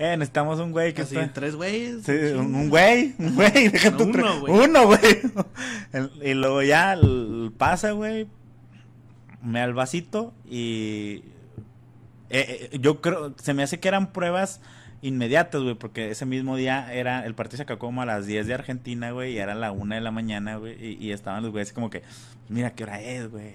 eh, 0.02 0.16
necesitamos 0.16 0.58
un 0.58 0.72
güey 0.72 0.92
que 0.94 1.02
Así, 1.02 1.16
está... 1.16 1.32
tres 1.32 1.54
güeyes. 1.54 2.04
Sí, 2.04 2.12
un 2.12 2.68
güey, 2.68 3.14
un 3.18 3.34
güey, 3.36 3.68
deja 3.68 3.90
No, 3.90 3.96
tu 3.98 4.04
uno, 4.04 4.40
güey. 4.40 4.52
Uno, 4.64 4.86
güey. 4.86 5.00
Y 6.22 6.34
luego 6.34 6.62
ya 6.62 6.98
pasa, 7.56 7.92
güey. 7.92 8.26
Me 9.42 9.60
da 9.60 9.64
el 9.66 9.74
vasito 9.74 10.34
y... 10.44 11.22
eh, 12.30 12.68
eh, 12.72 12.78
yo 12.80 13.00
creo, 13.00 13.34
se 13.40 13.54
me 13.54 13.62
hace 13.62 13.80
que 13.80 13.88
eran 13.88 14.12
pruebas 14.12 14.60
inmediatas, 15.02 15.62
güey, 15.62 15.74
porque 15.74 16.10
ese 16.10 16.26
mismo 16.26 16.56
día 16.56 16.92
era, 16.94 17.26
el 17.26 17.34
partido 17.34 17.56
se 17.56 17.64
acabó 17.64 17.80
como 17.80 18.02
a 18.02 18.06
las 18.06 18.24
10 18.26 18.46
de 18.46 18.54
Argentina, 18.54 19.10
güey, 19.10 19.32
y 19.32 19.38
era 19.38 19.54
la 19.56 19.72
1 19.72 19.96
de 19.96 20.00
la 20.00 20.12
mañana, 20.12 20.56
güey, 20.56 20.76
y, 20.84 20.96
y 21.04 21.10
estaban 21.10 21.42
los 21.42 21.50
güeyes 21.50 21.72
como 21.72 21.90
que, 21.90 22.02
mira 22.48 22.70
qué 22.74 22.84
hora 22.84 23.00
es, 23.00 23.28
güey. 23.28 23.52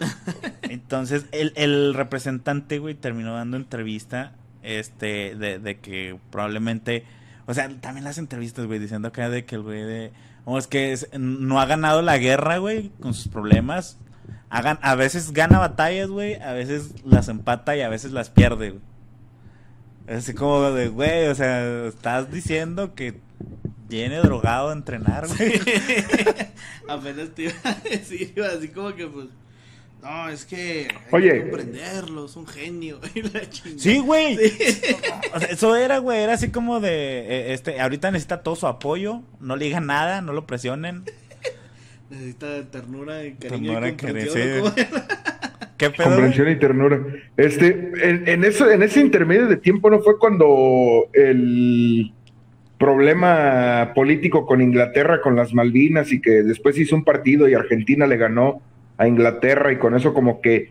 Entonces, 0.62 1.26
el, 1.30 1.52
el 1.54 1.94
representante, 1.94 2.80
güey, 2.80 2.94
terminó 2.96 3.34
dando 3.34 3.56
entrevista, 3.56 4.32
este, 4.62 5.34
de, 5.36 5.58
de 5.58 5.78
que 5.78 6.18
probablemente, 6.30 7.04
o 7.46 7.54
sea, 7.54 7.68
también 7.80 8.04
las 8.04 8.18
entrevistas, 8.18 8.66
güey, 8.66 8.78
diciendo 8.78 9.08
acá 9.08 9.28
de 9.28 9.44
que 9.44 9.56
el 9.56 9.62
güey 9.62 9.82
de, 9.82 10.12
oh, 10.44 10.58
es 10.58 10.66
que 10.66 10.96
no 11.18 11.60
ha 11.60 11.66
ganado 11.66 12.02
la 12.02 12.18
guerra, 12.18 12.58
güey, 12.58 12.90
con 13.00 13.14
sus 13.14 13.28
problemas. 13.28 13.98
Hagan, 14.48 14.78
a 14.82 14.94
veces 14.94 15.32
gana 15.32 15.58
batallas, 15.58 16.08
güey, 16.08 16.34
a 16.34 16.52
veces 16.52 17.04
las 17.04 17.28
empata 17.28 17.76
y 17.76 17.82
a 17.82 17.88
veces 17.88 18.12
las 18.12 18.30
pierde, 18.30 18.70
güey. 18.70 18.82
Así 20.08 20.34
como 20.34 20.72
de, 20.72 20.88
güey, 20.88 21.28
o 21.28 21.34
sea, 21.34 21.86
estás 21.86 22.32
diciendo 22.32 22.94
que 22.94 23.20
viene 23.88 24.16
drogado 24.16 24.70
a 24.70 24.72
entrenar, 24.72 25.28
güey. 25.28 25.52
Apenas 26.88 27.30
te 27.30 27.42
iba 27.44 27.54
a 27.62 27.74
decir, 27.74 28.34
así 28.42 28.68
como 28.68 28.94
que 28.94 29.06
pues. 29.06 29.26
No, 30.02 30.28
es 30.30 30.46
que 30.46 30.88
hay 30.88 30.96
Oye. 31.10 31.32
que 31.32 31.40
comprenderlo, 31.42 32.24
es 32.24 32.36
un 32.36 32.46
genio. 32.46 33.00
Sí, 33.76 33.98
güey. 33.98 34.36
Sí. 34.36 34.96
Eso 35.50 35.76
era, 35.76 35.98
güey, 35.98 36.22
era 36.22 36.34
así 36.34 36.50
como 36.50 36.80
de, 36.80 36.90
eh, 36.90 37.52
este, 37.52 37.80
ahorita 37.80 38.10
necesita 38.10 38.42
todo 38.42 38.56
su 38.56 38.66
apoyo, 38.66 39.22
no 39.40 39.56
le 39.56 39.66
digan 39.66 39.86
nada, 39.86 40.22
no 40.22 40.32
lo 40.32 40.46
presionen. 40.46 41.04
Necesita 42.08 42.64
ternura 42.70 43.24
y 43.24 43.34
cariño 43.34 43.72
Ternura 43.72 43.88
y 43.88 43.92
comprensión. 43.92 44.74
¿Qué 45.76 45.90
pedo? 45.90 46.06
güey? 46.06 46.08
Comprensión 46.08 46.48
y 46.50 46.56
ternura. 46.56 47.00
Este, 47.36 47.68
en, 48.02 48.28
en 48.28 48.44
eso, 48.44 48.70
en 48.70 48.82
ese 48.82 49.00
intermedio 49.00 49.46
de 49.46 49.56
tiempo 49.56 49.90
no 49.90 50.00
fue 50.00 50.18
cuando 50.18 51.08
el 51.12 52.12
problema 52.78 53.92
político 53.94 54.46
con 54.46 54.62
Inglaterra, 54.62 55.20
con 55.20 55.36
las 55.36 55.52
Malvinas, 55.52 56.10
y 56.12 56.20
que 56.20 56.42
después 56.42 56.78
hizo 56.78 56.96
un 56.96 57.04
partido 57.04 57.48
y 57.48 57.54
Argentina 57.54 58.06
le 58.06 58.16
ganó 58.16 58.62
a 59.00 59.08
Inglaterra 59.08 59.72
y 59.72 59.78
con 59.78 59.94
eso 59.96 60.12
como 60.12 60.40
que 60.42 60.70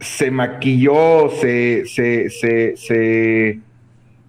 se 0.00 0.30
maquilló, 0.30 1.30
se, 1.30 1.84
se, 1.86 2.30
se, 2.30 2.76
se 2.76 3.58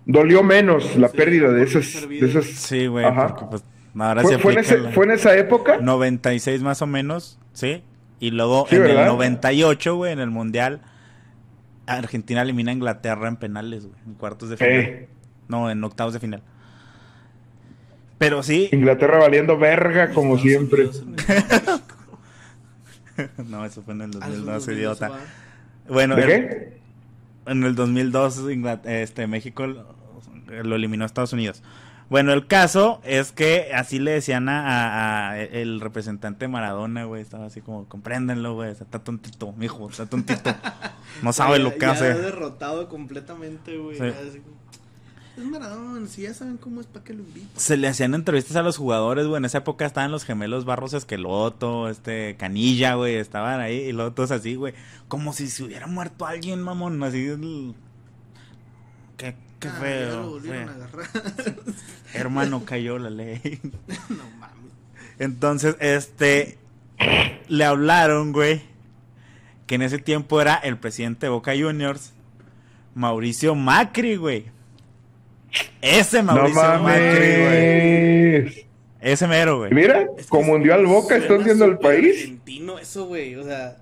dolió 0.05 0.41
menos 0.41 0.95
la 0.95 1.09
Sí, 1.09 1.17
pérdida 1.17 1.51
de 1.51 1.63
esas, 1.63 2.09
de 2.09 2.19
esas 2.25 2.45
Sí, 2.45 2.87
güey, 2.87 3.05
Ajá. 3.05 3.27
porque 3.27 3.45
pues 3.51 3.63
ahora 3.99 4.21
¿Fue, 4.23 4.31
se 4.33 4.39
fue 4.39 4.53
en 4.53 4.59
ese- 4.59 4.77
la- 4.79 4.89
fue 4.91 5.05
en 5.05 5.11
esa 5.11 5.35
época? 5.37 5.77
96 5.77 6.61
más 6.63 6.81
o 6.81 6.87
menos, 6.87 7.37
¿sí? 7.53 7.83
Y 8.19 8.31
luego 8.31 8.65
Sí, 8.69 8.75
en 8.77 8.81
el 8.83 8.87
¿verdad? 8.87 9.07
98, 9.07 9.95
güey, 9.95 10.13
en 10.13 10.19
el 10.19 10.31
Mundial, 10.31 10.81
Argentina 11.85 12.41
elimina 12.41 12.71
a 12.71 12.73
Inglaterra 12.73 13.27
en 13.27 13.35
penales, 13.35 13.85
güey, 13.85 13.99
en 14.07 14.13
cuartos 14.15 14.49
de 14.49 14.57
final. 14.57 14.71
Eh, 14.73 15.07
No, 15.47 15.69
en 15.69 15.83
octavos 15.83 16.13
de 16.13 16.19
final. 16.19 16.41
Pero 18.17 18.41
sí, 18.41 18.69
Inglaterra 18.71 19.19
valiendo 19.19 19.57
verga 19.59 20.09
como 20.09 20.37
Estados 20.37 20.41
siempre. 20.41 20.89
No, 23.47 23.65
eso 23.65 23.81
fue 23.83 23.93
en 23.93 24.01
el 24.01 24.11
Ah, 24.21 24.27
eso 24.29 24.45
2002, 24.45 24.67
no 24.67 24.73
idiota. 24.73 25.11
Bueno, 25.89 26.15
¿De 26.15 26.21
el- 26.23 26.27
qué? 26.27 26.77
en 27.45 27.63
el 27.63 27.75
2002 27.75 28.37
Ingla- 28.49 28.81
este 28.85 29.25
México 29.27 29.65
lo, 29.67 29.85
lo 30.63 30.75
eliminó 30.75 31.03
a 31.03 31.07
Estados 31.07 31.33
Unidos. 31.33 31.63
Bueno, 32.09 32.31
el 32.31 32.47
caso 32.47 33.01
es 33.03 33.33
que 33.33 33.71
así 33.75 33.99
le 33.99 34.11
decían 34.11 34.47
a, 34.47 34.61
a- 34.65 35.31
a 35.31 35.39
el 35.41 35.81
representante 35.81 36.47
Maradona, 36.47 37.03
güey, 37.03 37.21
estaba 37.21 37.47
así 37.47 37.59
como, 37.59 37.85
compréndenlo, 37.89 38.53
güey, 38.55 38.71
está 38.71 38.99
tontito, 38.99 39.51
mijo, 39.53 39.89
está 39.89 40.05
tontito. 40.05 40.53
No 41.23 41.33
sabe 41.33 41.57
Ya- 41.57 41.63
lo 41.63 41.73
que 41.73 41.79
ya 41.79 41.91
hace. 41.91 42.13
derrotado 42.13 42.87
completamente, 42.89 43.77
güey. 43.77 43.97
Sí. 43.97 44.03
Es 45.37 45.43
Maradona, 45.45 46.07
si 46.07 46.23
ya 46.23 46.33
saben 46.33 46.57
cómo 46.57 46.81
es, 46.81 46.87
¿para 46.87 47.05
qué 47.05 47.13
lo 47.13 47.21
invito? 47.21 47.47
Se 47.59 47.77
le 47.77 47.87
hacían 47.87 48.15
entrevistas 48.15 48.55
a 48.55 48.63
los 48.63 48.77
jugadores, 48.77 49.27
güey. 49.27 49.37
En 49.37 49.45
esa 49.45 49.59
época 49.59 49.85
estaban 49.85 50.11
los 50.11 50.25
gemelos 50.25 50.65
Barros 50.65 50.93
Esqueloto, 50.93 51.89
este, 51.89 52.35
Canilla, 52.37 52.95
güey. 52.95 53.15
Estaban 53.17 53.59
ahí 53.59 53.75
y 53.77 53.91
luego 53.91 54.13
todos 54.13 54.31
así, 54.31 54.55
güey. 54.55 54.73
Como 55.07 55.33
si 55.33 55.47
se 55.47 55.63
hubiera 55.63 55.85
muerto 55.85 56.25
alguien, 56.25 56.61
mamón. 56.63 57.01
Así. 57.03 57.27
el- 57.27 57.75
Qué, 59.17 59.35
qué 59.59 59.67
Ah, 59.67 59.73
ya 59.73 59.79
feo. 59.79 60.21
lo 60.21 60.29
volvieron 60.31 60.69
a 60.69 60.73
feo. 60.73 60.83
agarrar. 60.83 61.07
Hermano, 62.15 62.63
cayó 62.65 62.97
la 62.97 63.09
ley. 63.11 63.59
no 64.09 64.23
mames. 64.39 64.71
Entonces, 65.19 65.75
este. 65.79 66.57
Le 67.47 67.63
hablaron, 67.63 68.33
güey. 68.33 68.63
Que 69.67 69.75
en 69.75 69.83
ese 69.83 69.99
tiempo 69.99 70.41
era 70.41 70.55
el 70.55 70.77
presidente 70.77 71.27
de 71.27 71.29
Boca 71.29 71.51
Juniors. 71.55 72.13
Mauricio 72.95 73.53
Macri, 73.53 74.15
güey. 74.15 74.45
Ese 75.81 76.23
No 76.23 76.33
Mauricio 76.33 76.61
Macri, 76.79 77.35
güey. 77.37 78.41
mames. 78.43 78.65
Ese 78.99 79.27
mero, 79.27 79.59
güey. 79.59 79.73
Mira, 79.73 80.07
Es 80.17 80.25
que 80.25 80.29
como 80.29 80.53
hundió 80.53 80.73
al 80.73 80.85
Boca, 80.85 81.17
viendo 81.17 81.65
el 81.65 81.73
súper 81.73 81.79
país. 81.79 82.21
argentino 82.21 82.79
eso, 82.79 83.05
güey. 83.05 83.35
O 83.35 83.43
sea, 83.43 83.77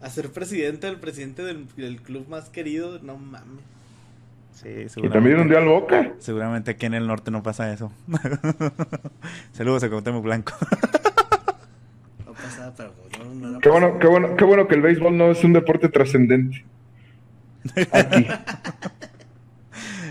a 0.00 0.10
ser 0.10 0.30
presidente 0.32 0.86
del 0.86 0.98
presidente 1.00 1.42
del, 1.42 1.66
del 1.76 2.00
club 2.02 2.28
más 2.28 2.50
querido, 2.50 2.98
no 3.02 3.16
mames. 3.16 3.62
Sí, 4.52 4.68
Y 4.68 4.88
seguramente. 4.88 5.08
también 5.10 5.40
hundió 5.40 5.58
al 5.58 5.64
Boca. 5.66 6.12
Seguramente 6.20 6.70
aquí 6.72 6.86
en 6.86 6.94
el 6.94 7.06
norte 7.06 7.30
no 7.30 7.42
pasa 7.42 7.72
eso. 7.72 7.90
Saludos 9.52 9.82
a 9.82 9.88
Cuauhtémoc 9.88 10.22
Blanco. 10.22 10.52
No 12.24 12.32
pasaba, 12.34 12.72
pero 12.76 12.92
no, 13.18 13.34
no 13.34 13.48
era 13.50 13.58
Qué 13.60 13.68
bueno, 13.68 13.98
qué 13.98 14.06
bueno, 14.06 14.36
qué 14.36 14.44
bueno 14.44 14.68
que 14.68 14.74
el 14.76 14.82
béisbol 14.82 15.16
no 15.16 15.30
es 15.32 15.42
un 15.42 15.52
deporte 15.54 15.88
trascendente. 15.88 16.64
Aquí. 17.92 18.26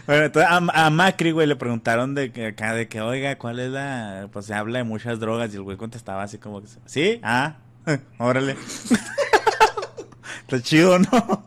Bueno, 0.05 0.25
entonces 0.25 0.51
a, 0.51 0.85
a 0.85 0.89
Macri, 0.89 1.31
güey, 1.31 1.47
le 1.47 1.55
preguntaron 1.55 2.13
de 2.13 2.31
que 2.31 2.47
acá, 2.47 2.73
de 2.73 2.87
que, 2.87 2.99
oiga, 3.01 3.37
¿cuál 3.37 3.59
es 3.59 3.71
la...? 3.71 4.27
Pues 4.31 4.45
se 4.45 4.53
habla 4.53 4.79
de 4.79 4.83
muchas 4.83 5.19
drogas 5.19 5.53
y 5.53 5.55
el 5.55 5.61
güey 5.61 5.77
contestaba 5.77 6.23
así 6.23 6.37
como 6.37 6.61
que, 6.61 6.67
¿sí? 6.85 7.19
Ah, 7.23 7.55
órale. 8.17 8.57
Está 10.41 10.61
chido, 10.61 10.99
¿no? 10.99 11.45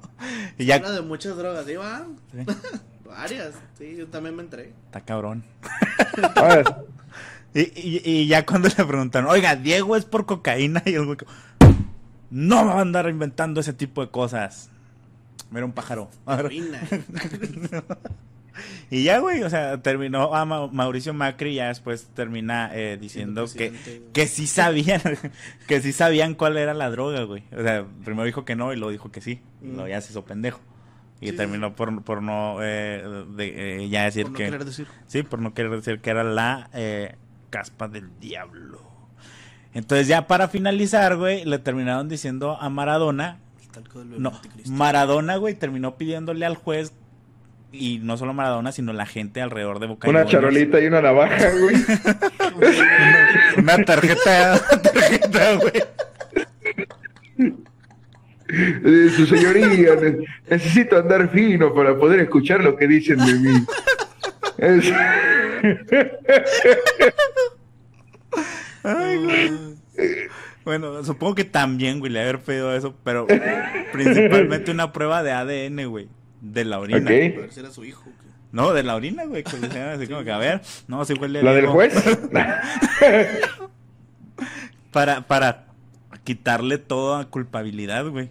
Y 0.56 0.64
ya... 0.64 0.76
Habla 0.76 0.92
de 0.92 1.02
muchas 1.02 1.36
drogas, 1.36 1.66
¿sí 1.66 1.74
va? 1.74 2.06
Varias, 3.04 3.54
sí, 3.78 3.94
yo 3.96 4.06
también 4.08 4.34
me 4.36 4.42
entré. 4.42 4.72
Está 4.86 5.00
cabrón. 5.02 5.44
A 6.34 6.42
ver, 6.42 6.66
Y, 7.54 7.60
y, 7.60 8.02
y 8.04 8.26
ya 8.26 8.44
cuando 8.44 8.68
le 8.68 8.84
preguntaron, 8.84 9.30
oiga, 9.30 9.56
Diego 9.56 9.96
es 9.96 10.04
por 10.04 10.26
cocaína, 10.26 10.82
y 10.84 10.94
el 10.94 11.06
güey, 11.06 11.18
no 12.30 12.64
me 12.64 12.70
va 12.70 12.78
a 12.78 12.82
andar 12.82 13.08
inventando 13.08 13.60
ese 13.60 13.72
tipo 13.72 14.00
de 14.00 14.10
cosas. 14.10 14.70
Mira 15.50 15.64
un 15.64 15.72
pájaro. 15.72 16.10
Heroína. 16.26 16.80
Y 18.90 19.02
ya, 19.04 19.18
güey, 19.18 19.42
o 19.42 19.50
sea, 19.50 19.80
terminó 19.82 20.34
a 20.34 20.44
Ma- 20.44 20.68
Mauricio 20.68 21.12
Macri 21.14 21.54
ya 21.54 21.68
después 21.68 22.08
termina 22.14 22.70
eh, 22.72 22.98
diciendo 23.00 23.44
que, 23.56 23.70
güey. 23.70 24.02
que 24.12 24.26
sí 24.26 24.46
sabían, 24.46 25.00
que 25.66 25.80
sí 25.80 25.92
sabían 25.92 26.34
cuál 26.34 26.56
era 26.56 26.74
la 26.74 26.90
droga, 26.90 27.22
güey. 27.24 27.42
O 27.56 27.62
sea, 27.62 27.84
primero 28.04 28.24
dijo 28.24 28.44
que 28.44 28.56
no 28.56 28.72
y 28.72 28.76
luego 28.76 28.90
dijo 28.92 29.10
que 29.10 29.20
sí. 29.20 29.40
Y 29.62 29.66
luego 29.68 29.84
Mm. 29.84 29.88
ya 29.88 30.00
se 30.00 30.12
hizo 30.12 30.24
pendejo. 30.24 30.60
Y 31.20 31.30
Sí, 31.30 31.36
terminó 31.36 31.74
por, 31.74 32.02
por 32.02 32.22
no 32.22 32.58
eh, 32.62 33.02
de- 33.36 33.84
eh, 33.84 33.88
ya 33.88 34.04
decir 34.04 34.24
Por 34.24 34.32
no 34.32 34.38
que... 34.38 34.44
querer 34.44 34.64
decir. 34.64 34.86
Sí, 35.06 35.22
por 35.22 35.40
no 35.40 35.54
querer 35.54 35.70
decir 35.72 36.00
que 36.00 36.10
era 36.10 36.22
la 36.24 36.68
eh, 36.74 37.14
caspa 37.50 37.88
del 37.88 38.10
diablo. 38.20 38.80
Entonces 39.74 40.08
ya 40.08 40.26
para 40.26 40.48
finalizar, 40.48 41.16
güey, 41.16 41.44
le 41.44 41.58
terminaron 41.58 42.08
diciendo 42.08 42.56
a 42.60 42.68
Maradona, 42.70 43.38
no. 44.18 44.32
Maradona, 44.70 45.36
güey, 45.36 45.54
terminó 45.54 45.96
pidiéndole 45.96 46.46
al 46.46 46.56
juez 46.56 46.92
y 47.78 47.98
no 47.98 48.16
solo 48.16 48.32
Maradona, 48.34 48.72
sino 48.72 48.92
la 48.92 49.06
gente 49.06 49.40
alrededor 49.40 49.78
de 49.78 49.86
Boca 49.86 50.08
una 50.08 50.24
charolita 50.26 50.80
y 50.80 50.86
una 50.86 51.00
navaja, 51.02 51.50
güey. 51.60 51.76
Una 53.58 53.76
tarjeta, 53.84 54.60
tarjeta, 54.82 55.54
güey. 55.56 55.72
Eh, 58.48 59.10
Su 59.16 59.26
señoría, 59.26 59.94
ne- 59.96 60.18
necesito 60.48 60.96
andar 60.98 61.28
fino 61.30 61.74
para 61.74 61.96
poder 61.96 62.20
escuchar 62.20 62.62
lo 62.62 62.76
que 62.76 62.86
dicen 62.86 63.18
de 63.18 63.34
mí. 63.34 63.64
Es- 64.58 64.92
Ay, 68.82 69.16
güey. 69.24 69.50
Bueno, 70.64 71.04
supongo 71.04 71.34
que 71.36 71.44
también, 71.44 72.00
güey, 72.00 72.10
le 72.12 72.20
haber 72.20 72.40
pedido 72.40 72.74
eso, 72.74 72.94
pero 73.04 73.26
principalmente 73.92 74.70
una 74.72 74.92
prueba 74.92 75.22
de 75.22 75.32
ADN, 75.32 75.86
güey, 75.88 76.08
de 76.52 76.64
la 76.64 76.78
orina. 76.78 76.98
Ok. 77.00 77.06
A 77.06 77.40
ver 77.40 77.52
si 77.52 77.60
era 77.60 77.70
su 77.70 77.84
hijo. 77.84 78.02
¿o 78.08 78.12
qué? 78.20 78.26
No, 78.52 78.72
de 78.72 78.82
la 78.82 78.94
orina, 78.94 79.24
güey, 79.24 79.42
que 79.44 79.56
decían 79.56 79.88
así 79.88 80.06
como 80.06 80.24
que, 80.24 80.32
a 80.32 80.38
ver, 80.38 80.62
no, 80.88 81.04
si 81.04 81.12
huele 81.14 81.40
a 81.40 81.42
¿La 81.42 81.52
del 81.52 81.66
juez? 81.66 81.92
Para, 84.92 85.26
para 85.26 85.66
quitarle 86.24 86.78
toda 86.78 87.26
culpabilidad, 87.26 88.06
güey. 88.08 88.30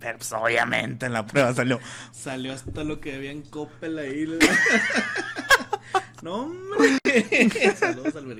Pero 0.00 0.18
pues, 0.18 0.32
obviamente 0.32 1.06
en 1.06 1.12
la 1.12 1.24
prueba 1.24 1.54
salió. 1.54 1.78
Salió 2.10 2.52
hasta 2.52 2.82
lo 2.82 3.00
que 3.00 3.14
había 3.14 3.30
en 3.30 3.42
Coppel 3.42 3.98
ahí. 3.98 4.26
le- 4.26 4.38
no, 6.22 6.34
hombre. 6.34 6.98
Saludos 7.76 8.16
al. 8.16 8.36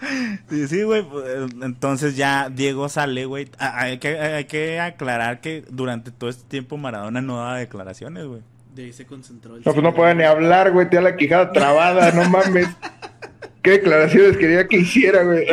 Sí, 0.48 0.68
sí, 0.68 0.82
güey. 0.82 1.02
pues, 1.02 1.24
eh, 1.26 1.46
Entonces 1.62 2.16
ya 2.16 2.48
Diego 2.50 2.88
sale, 2.88 3.24
güey. 3.26 3.48
Hay 3.58 3.98
que, 3.98 4.18
hay 4.18 4.44
que 4.44 4.78
aclarar 4.80 5.40
que 5.40 5.64
durante 5.70 6.10
todo 6.10 6.30
este 6.30 6.44
tiempo 6.48 6.76
Maradona 6.76 7.20
no 7.20 7.36
daba 7.38 7.58
declaraciones, 7.58 8.24
güey. 8.26 8.42
De 8.74 8.84
ahí 8.84 8.92
se 8.92 9.06
concentró 9.06 9.56
el 9.56 9.62
No, 9.64 9.72
pues 9.72 9.82
no 9.82 9.92
puede 9.94 10.14
ni 10.14 10.22
hablar, 10.22 10.70
güey. 10.72 10.88
Te 10.88 10.96
da 10.96 11.02
la 11.02 11.16
quijada 11.16 11.50
trabada, 11.52 12.12
no 12.12 12.28
mames. 12.30 12.68
¿Qué 13.62 13.72
declaraciones 13.72 14.36
quería 14.36 14.66
que 14.68 14.78
hiciera, 14.78 15.24
güey? 15.24 15.44
Se 15.46 15.52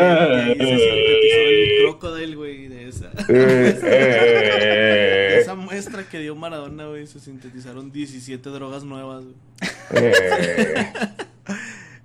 sintetizó 0.56 1.42
el 1.42 1.70
crocodile, 1.82 2.36
güey, 2.36 2.68
de 2.68 2.88
esa. 2.88 3.10
eh, 3.28 3.34
De 3.82 5.38
eh, 5.38 5.40
esa 5.42 5.56
muestra 5.56 6.04
que 6.08 6.20
dio 6.20 6.36
Maradona, 6.36 6.86
güey, 6.86 7.08
se 7.08 7.20
sintetizaron 7.20 7.92
17 7.92 8.48
drogas 8.52 8.84
nuevas, 8.84 9.24
güey. 9.24 9.36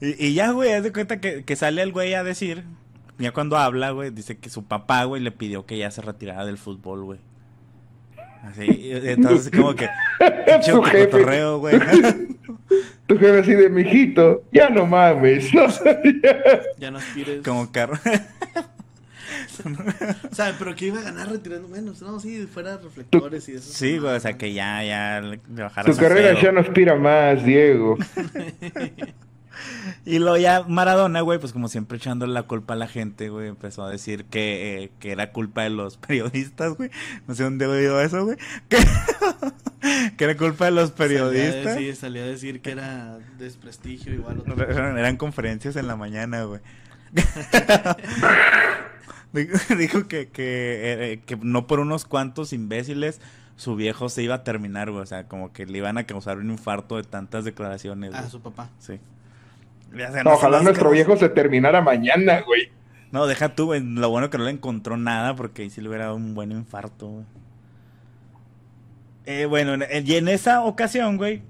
Y, 0.00 0.26
y 0.26 0.34
ya, 0.34 0.50
güey, 0.52 0.72
haz 0.72 0.82
de 0.82 0.92
cuenta 0.92 1.20
que, 1.20 1.44
que 1.44 1.56
sale 1.56 1.82
el 1.82 1.92
güey 1.92 2.14
a 2.14 2.24
decir. 2.24 2.64
Ya 3.18 3.32
cuando 3.32 3.58
habla, 3.58 3.90
güey, 3.90 4.10
dice 4.10 4.38
que 4.38 4.48
su 4.48 4.64
papá, 4.64 5.04
güey, 5.04 5.22
le 5.22 5.30
pidió 5.30 5.66
que 5.66 5.76
ya 5.76 5.90
se 5.90 6.00
retirara 6.00 6.46
del 6.46 6.56
fútbol, 6.56 7.04
güey. 7.04 7.18
Así, 8.42 8.90
entonces 8.92 9.50
como 9.54 9.74
que... 9.74 9.88
pinche 10.46 10.72
cotorreo, 10.72 11.58
güey. 11.58 11.78
Tu 13.06 13.18
jefe 13.18 13.40
así 13.40 13.52
de 13.54 13.68
mijito, 13.68 14.44
ya 14.52 14.70
no 14.70 14.86
mames. 14.86 15.52
No. 15.52 15.66
Ya 16.78 16.90
no 16.92 16.98
aspires. 16.98 17.42
Como 17.42 17.70
carro. 17.70 17.98
O 20.30 20.34
sea, 20.34 20.54
pero 20.58 20.74
que 20.74 20.86
iba 20.86 21.00
a 21.00 21.02
ganar 21.02 21.28
retirando 21.28 21.68
menos. 21.68 22.00
No, 22.00 22.18
sí, 22.18 22.46
fuera 22.46 22.78
reflectores 22.78 23.48
y 23.48 23.52
eso. 23.52 23.70
Sí, 23.72 23.98
güey, 23.98 24.16
o 24.16 24.20
sea 24.20 24.38
que 24.38 24.52
ya, 24.54 24.82
ya 24.82 25.20
le 25.20 25.40
bajara 25.48 25.86
Tu 25.86 25.92
su 25.94 26.00
carrera 26.00 26.30
cero. 26.30 26.40
ya 26.42 26.52
no 26.52 26.60
aspira 26.60 26.96
más, 26.96 27.44
Diego. 27.44 27.98
Y 30.04 30.18
luego 30.18 30.36
ya 30.36 30.64
Maradona, 30.66 31.20
güey, 31.20 31.38
pues 31.38 31.52
como 31.52 31.68
siempre 31.68 31.98
echándole 31.98 32.32
la 32.32 32.44
culpa 32.44 32.74
a 32.74 32.76
la 32.76 32.86
gente, 32.86 33.28
güey, 33.28 33.48
empezó 33.48 33.84
a 33.84 33.90
decir 33.90 34.24
que, 34.24 34.84
eh, 34.84 34.90
que 34.98 35.12
era 35.12 35.32
culpa 35.32 35.62
de 35.62 35.70
los 35.70 35.96
periodistas, 35.96 36.76
güey. 36.76 36.90
No 37.26 37.34
sé 37.34 37.44
dónde 37.44 37.64
he 37.64 37.68
oído 37.68 38.00
eso, 38.00 38.24
güey. 38.24 38.36
Que, 38.68 38.78
que 40.16 40.24
era 40.24 40.36
culpa 40.36 40.66
de 40.66 40.70
los 40.72 40.90
periodistas. 40.90 41.76
Sí, 41.76 41.94
salía 41.94 42.22
a 42.22 42.26
decir 42.26 42.60
que 42.60 42.72
era 42.72 43.18
desprestigio 43.38 44.12
igual. 44.12 44.40
otro. 44.40 44.62
Eran 44.62 45.16
conferencias 45.16 45.76
en 45.76 45.86
la 45.86 45.96
mañana, 45.96 46.44
güey. 46.44 46.60
Dijo 49.78 50.08
que, 50.08 50.28
que, 50.28 51.12
eh, 51.12 51.22
que 51.24 51.36
no 51.36 51.66
por 51.66 51.80
unos 51.80 52.04
cuantos 52.04 52.52
imbéciles 52.52 53.20
su 53.60 53.76
viejo 53.76 54.08
se 54.08 54.22
iba 54.22 54.36
a 54.36 54.42
terminar, 54.42 54.90
güey. 54.90 55.02
O 55.02 55.06
sea, 55.06 55.28
como 55.28 55.52
que 55.52 55.66
le 55.66 55.78
iban 55.78 55.98
a 55.98 56.04
causar 56.04 56.38
un 56.38 56.50
infarto 56.50 56.96
de 56.96 57.04
tantas 57.04 57.44
declaraciones. 57.44 58.12
Ah, 58.14 58.28
su 58.28 58.40
papá. 58.40 58.70
Sí. 58.78 58.98
No, 60.24 60.32
ojalá 60.34 60.62
nuestro 60.62 60.90
viejo 60.90 61.16
se 61.16 61.28
terminara 61.28 61.80
mañana, 61.80 62.40
güey. 62.42 62.70
No, 63.12 63.26
deja 63.26 63.54
tú, 63.54 63.66
güey. 63.66 63.80
Lo 63.82 64.08
bueno 64.10 64.30
que 64.30 64.38
no 64.38 64.44
le 64.44 64.50
encontró 64.52 64.96
nada 64.96 65.34
porque 65.34 65.62
ahí 65.62 65.70
sí 65.70 65.80
le 65.80 65.88
hubiera 65.88 66.04
dado 66.04 66.16
un 66.16 66.34
buen 66.34 66.52
infarto, 66.52 67.08
güey. 67.08 67.24
Eh, 69.26 69.46
bueno, 69.46 69.74
en- 69.74 70.06
y 70.06 70.14
en 70.14 70.28
esa 70.28 70.62
ocasión, 70.62 71.16
güey, 71.16 71.42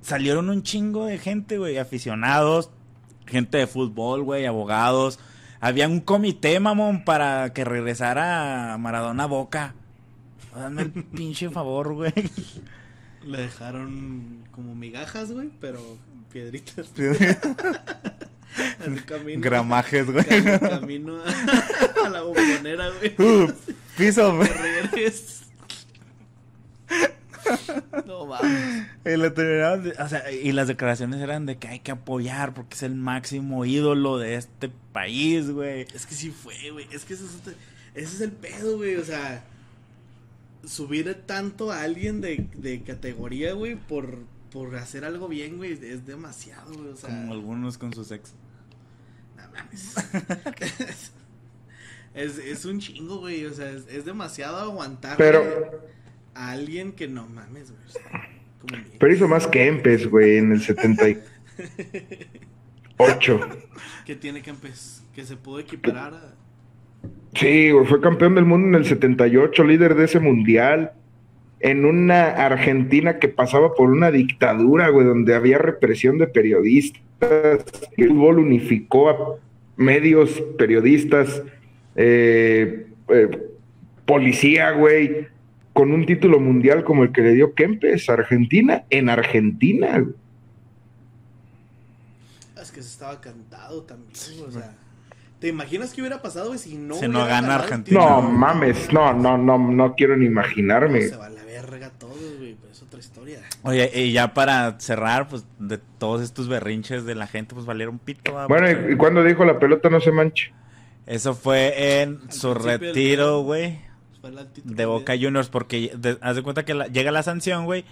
salieron 0.00 0.48
un 0.50 0.62
chingo 0.62 1.06
de 1.06 1.18
gente, 1.18 1.58
güey, 1.58 1.78
aficionados, 1.78 2.70
gente 3.26 3.58
de 3.58 3.66
fútbol, 3.66 4.22
güey, 4.22 4.46
abogados. 4.46 5.18
Había 5.60 5.88
un 5.88 6.00
comité, 6.00 6.58
mamón, 6.60 7.04
para 7.04 7.52
que 7.52 7.64
regresara 7.64 8.76
Maradona 8.78 9.24
a 9.24 9.26
Boca. 9.26 9.74
Dame 10.54 10.82
el 10.82 10.90
pinche 11.14 11.48
favor, 11.50 11.94
güey. 11.94 12.12
Le 13.26 13.38
dejaron 13.42 14.44
como 14.52 14.74
migajas, 14.74 15.32
güey, 15.32 15.50
pero 15.60 15.80
piedritas. 16.32 16.90
En 18.84 18.92
el 18.94 19.04
camino. 19.06 19.40
Gramajes, 19.40 20.10
güey. 20.10 20.24
Cam- 20.26 20.60
Camino 20.68 21.18
a, 21.24 22.06
a 22.06 22.08
la 22.10 22.20
bombonera, 22.22 22.90
güey. 22.90 23.14
Uh, 23.18 23.50
piso, 23.96 24.36
güey. 24.36 24.48
No 28.06 28.26
mames. 28.26 28.86
Y, 29.04 29.16
le 29.16 29.30
terminaron 29.30 29.84
de- 29.84 29.90
o 29.92 30.08
sea, 30.08 30.30
y 30.30 30.52
las 30.52 30.68
declaraciones 30.68 31.20
eran 31.20 31.46
de 31.46 31.56
que 31.56 31.68
hay 31.68 31.80
que 31.80 31.90
apoyar 31.92 32.54
porque 32.54 32.74
es 32.74 32.82
el 32.82 32.94
máximo 32.94 33.64
ídolo 33.64 34.18
de 34.18 34.34
este 34.36 34.70
país, 34.92 35.50
güey. 35.50 35.86
Es 35.94 36.06
que 36.06 36.14
sí 36.14 36.30
fue, 36.30 36.54
güey. 36.70 36.86
Es 36.92 37.04
que 37.04 37.14
ese 37.14 37.24
es, 37.24 37.34
otro- 37.40 37.54
ese 37.94 38.14
es 38.16 38.20
el 38.20 38.32
pedo, 38.32 38.76
güey. 38.76 38.96
O 38.96 39.04
sea, 39.04 39.44
subir 40.64 41.12
tanto 41.26 41.72
a 41.72 41.82
alguien 41.82 42.20
de, 42.20 42.48
de 42.56 42.82
categoría, 42.82 43.52
güey, 43.54 43.76
por, 43.76 44.18
por 44.50 44.74
hacer 44.76 45.04
algo 45.04 45.28
bien, 45.28 45.56
güey, 45.56 45.72
es 45.72 46.06
demasiado, 46.06 46.72
güey. 46.74 46.88
O 46.88 46.96
sea, 46.96 47.10
Como 47.10 47.32
algunos 47.32 47.78
con 47.78 47.92
sus 47.92 48.10
ex. 48.10 48.34
no 49.36 49.42
mames. 49.52 49.94
es, 52.14 52.38
es 52.38 52.64
un 52.64 52.80
chingo, 52.80 53.18
güey. 53.20 53.44
O 53.46 53.54
sea, 53.54 53.70
es, 53.70 53.86
es 53.88 54.04
demasiado 54.04 54.58
aguantar 54.58 55.16
Pero, 55.16 55.42
a 56.34 56.50
alguien 56.50 56.92
que 56.92 57.08
no 57.08 57.26
mames, 57.28 57.70
güey. 57.72 57.84
O 57.86 57.90
sea, 57.90 58.28
como 58.60 58.76
mi- 58.82 58.90
pero 58.98 59.14
hizo 59.14 59.28
más 59.28 59.46
que 59.46 59.66
Empes, 59.66 60.06
güey, 60.08 60.36
en 60.36 60.52
el 60.52 60.62
78. 60.62 61.20
que 64.06 64.16
tiene 64.16 64.42
que 64.42 64.52
empe- 64.54 65.00
que 65.14 65.24
se 65.24 65.36
pudo 65.36 65.58
equiparar 65.60 66.14
a. 66.14 66.34
Sí, 67.34 67.70
fue 67.86 68.00
campeón 68.00 68.34
del 68.34 68.44
mundo 68.44 68.68
en 68.68 68.74
el 68.74 68.84
78, 68.84 69.64
líder 69.64 69.94
de 69.94 70.04
ese 70.04 70.20
mundial. 70.20 70.92
En 71.60 71.84
una 71.84 72.26
Argentina 72.26 73.18
que 73.18 73.28
pasaba 73.28 73.74
por 73.74 73.90
una 73.90 74.10
dictadura, 74.10 74.88
güey, 74.88 75.06
donde 75.06 75.34
había 75.34 75.58
represión 75.58 76.18
de 76.18 76.26
periodistas. 76.26 77.00
El 77.96 78.08
fútbol 78.08 78.40
unificó 78.40 79.10
a 79.10 79.16
medios, 79.76 80.42
periodistas, 80.58 81.42
eh, 81.94 82.86
eh, 83.08 83.48
policía, 84.04 84.72
güey. 84.72 85.28
con 85.72 85.90
un 85.90 86.04
título 86.04 86.38
mundial 86.38 86.84
como 86.84 87.02
el 87.02 87.12
que 87.12 87.22
le 87.22 87.32
dio 87.32 87.54
Kempes 87.54 88.10
a 88.10 88.12
Argentina 88.12 88.84
en 88.90 89.08
Argentina. 89.08 90.04
Es 92.60 92.70
que 92.70 92.82
se 92.82 92.88
estaba 92.88 93.18
cantado 93.22 93.82
también, 93.84 94.12
o 94.46 94.50
sea. 94.50 94.81
¿Te 95.42 95.48
imaginas 95.48 95.92
qué 95.92 96.00
hubiera 96.02 96.22
pasado, 96.22 96.46
güey, 96.48 96.58
si 96.60 96.76
no 96.76 96.94
Si 96.94 97.08
no 97.08 97.26
gana 97.26 97.56
Argentina. 97.56 97.98
No 97.98 98.22
mames, 98.22 98.92
no, 98.92 99.12
no, 99.12 99.36
no, 99.36 99.58
no 99.58 99.94
quiero 99.96 100.16
ni 100.16 100.26
imaginarme. 100.26 101.02
Se 101.02 101.16
va 101.16 101.26
a 101.26 101.30
la 101.30 101.42
verga 101.42 101.90
todo, 101.98 102.14
güey, 102.38 102.54
pero 102.60 102.72
es 102.72 102.80
otra 102.80 103.00
historia. 103.00 103.40
Oye, 103.62 103.90
y 103.92 104.12
ya 104.12 104.34
para 104.34 104.78
cerrar, 104.78 105.26
pues 105.26 105.44
de 105.58 105.78
todos 105.98 106.22
estos 106.22 106.46
berrinches 106.46 107.04
de 107.04 107.16
la 107.16 107.26
gente, 107.26 107.56
pues 107.56 107.66
valieron 107.66 107.98
pito. 107.98 108.32
¿va? 108.32 108.46
Bueno, 108.46 108.68
¿y, 108.70 108.96
cuando 108.96 109.24
dijo 109.24 109.44
la 109.44 109.58
pelota 109.58 109.90
no 109.90 110.00
se 110.00 110.12
mancha? 110.12 110.52
Eso 111.06 111.34
fue 111.34 112.02
en 112.02 112.20
su 112.30 112.54
retiro, 112.54 113.40
güey, 113.40 113.80
Fue 114.20 114.30
el 114.30 114.46
título 114.46 114.76
de 114.76 114.86
Boca. 114.86 115.14
Juniors, 115.20 115.48
porque 115.48 115.90
de- 115.98 116.18
haz 116.20 116.36
de 116.36 116.42
cuenta 116.44 116.64
que 116.64 116.74
la- 116.74 116.86
llega 116.86 117.10
la 117.10 117.24
sanción, 117.24 117.64
güey. 117.64 117.84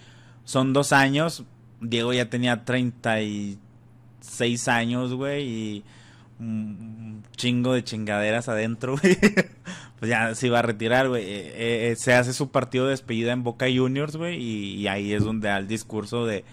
Son 0.45 0.73
dos 0.73 0.93
años. 0.93 1.43
Diego 1.81 2.13
ya 2.13 2.31
tenía 2.31 2.65
36 2.65 4.69
años, 4.69 5.15
güey, 5.15 5.49
y 5.49 5.85
un 6.41 7.23
chingo 7.37 7.75
de 7.75 7.85
chingaderas 7.85 8.49
adentro, 8.49 8.97
güey. 9.03 9.17
Pues 9.99 10.09
ya 10.09 10.35
se 10.35 10.47
iba 10.47 10.59
a 10.59 10.63
retirar, 10.63 11.09
güey. 11.09 11.23
Eh, 11.25 11.91
eh, 11.91 11.97
se 11.97 12.15
hace 12.15 12.33
su 12.33 12.51
partido 12.51 12.87
de 12.87 12.93
despedida 12.93 13.33
en 13.33 13.45
Boca 13.45 13.67
Juniors, 13.73 14.17
güey, 14.17 14.43
y, 14.43 14.75
y 14.77 14.89
ahí 14.89 15.13
es 15.13 15.23
donde 15.25 15.49
da 15.49 15.59
el 15.59 15.69
discurso 15.69 16.27
de 16.27 16.45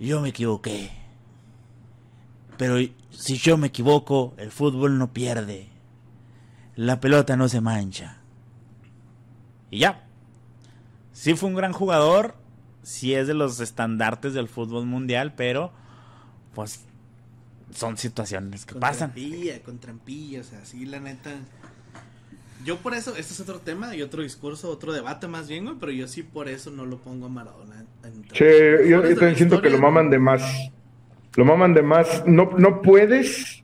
yo 0.00 0.20
me 0.20 0.28
equivoqué. 0.28 0.90
Pero 2.56 2.76
si 3.10 3.36
yo 3.36 3.56
me 3.56 3.68
equivoco, 3.68 4.34
el 4.36 4.50
fútbol 4.50 4.98
no 4.98 5.12
pierde. 5.12 5.68
La 6.76 7.00
pelota 7.00 7.36
no 7.36 7.48
se 7.48 7.60
mancha. 7.60 8.18
Y 9.70 9.80
ya. 9.80 10.04
Sí 11.12 11.34
fue 11.34 11.48
un 11.48 11.56
gran 11.56 11.72
jugador. 11.72 12.36
Sí 12.82 13.14
es 13.14 13.26
de 13.26 13.34
los 13.34 13.60
estandartes 13.60 14.34
del 14.34 14.48
fútbol 14.48 14.86
mundial, 14.86 15.34
pero 15.34 15.72
pues 16.54 16.87
son 17.72 17.96
situaciones 17.96 18.64
que 18.64 18.72
Con 18.72 18.80
pasan. 18.80 19.12
trampilla, 19.12 19.62
con 19.62 19.78
trampilla, 19.78 20.40
o 20.40 20.44
sea, 20.44 20.64
sí, 20.64 20.86
la 20.86 21.00
neta. 21.00 21.30
Yo 22.64 22.78
por 22.78 22.94
eso, 22.94 23.10
este 23.16 23.32
es 23.32 23.40
otro 23.40 23.60
tema 23.60 23.94
y 23.94 24.02
otro 24.02 24.22
discurso, 24.22 24.68
otro 24.70 24.92
debate 24.92 25.28
más 25.28 25.48
bien, 25.48 25.64
güey, 25.64 25.76
pero 25.78 25.92
yo 25.92 26.08
sí 26.08 26.22
por 26.22 26.48
eso 26.48 26.70
no 26.70 26.86
lo 26.86 26.98
pongo 26.98 27.26
a 27.26 27.28
Maradona. 27.28 27.84
Sí, 28.32 28.44
los 28.44 28.88
yo, 28.88 29.02
también 29.14 29.36
siento 29.36 29.62
que 29.62 29.70
lo 29.70 29.78
maman 29.78 30.10
de 30.10 30.18
más. 30.18 30.42
Lo 31.36 31.44
maman 31.44 31.72
de 31.74 31.82
más. 31.82 32.24
No, 32.26 32.50
no 32.58 32.82
puedes, 32.82 33.62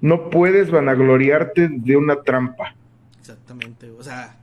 no 0.00 0.30
puedes 0.30 0.70
vanagloriarte 0.70 1.68
de 1.70 1.96
una 1.96 2.22
trampa. 2.22 2.74
Exactamente, 3.20 3.90
o 3.90 4.02
sea. 4.02 4.36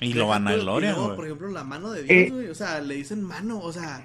Y 0.00 0.12
lo 0.12 0.28
van 0.28 0.46
a 0.46 0.50
deja 0.50 0.58
tú- 0.58 0.60
y 0.60 0.64
gloria, 0.64 0.90
luego, 0.90 1.04
güey. 1.06 1.16
Por 1.16 1.24
ejemplo, 1.26 1.48
la 1.48 1.64
mano 1.64 1.90
de 1.90 2.00
Eh. 2.02 2.24
Dios, 2.24 2.32
güey, 2.32 2.48
o 2.48 2.54
sea, 2.54 2.80
le 2.80 2.94
dicen 2.96 3.22
mano, 3.22 3.58
o 3.60 3.72
sea. 3.72 4.04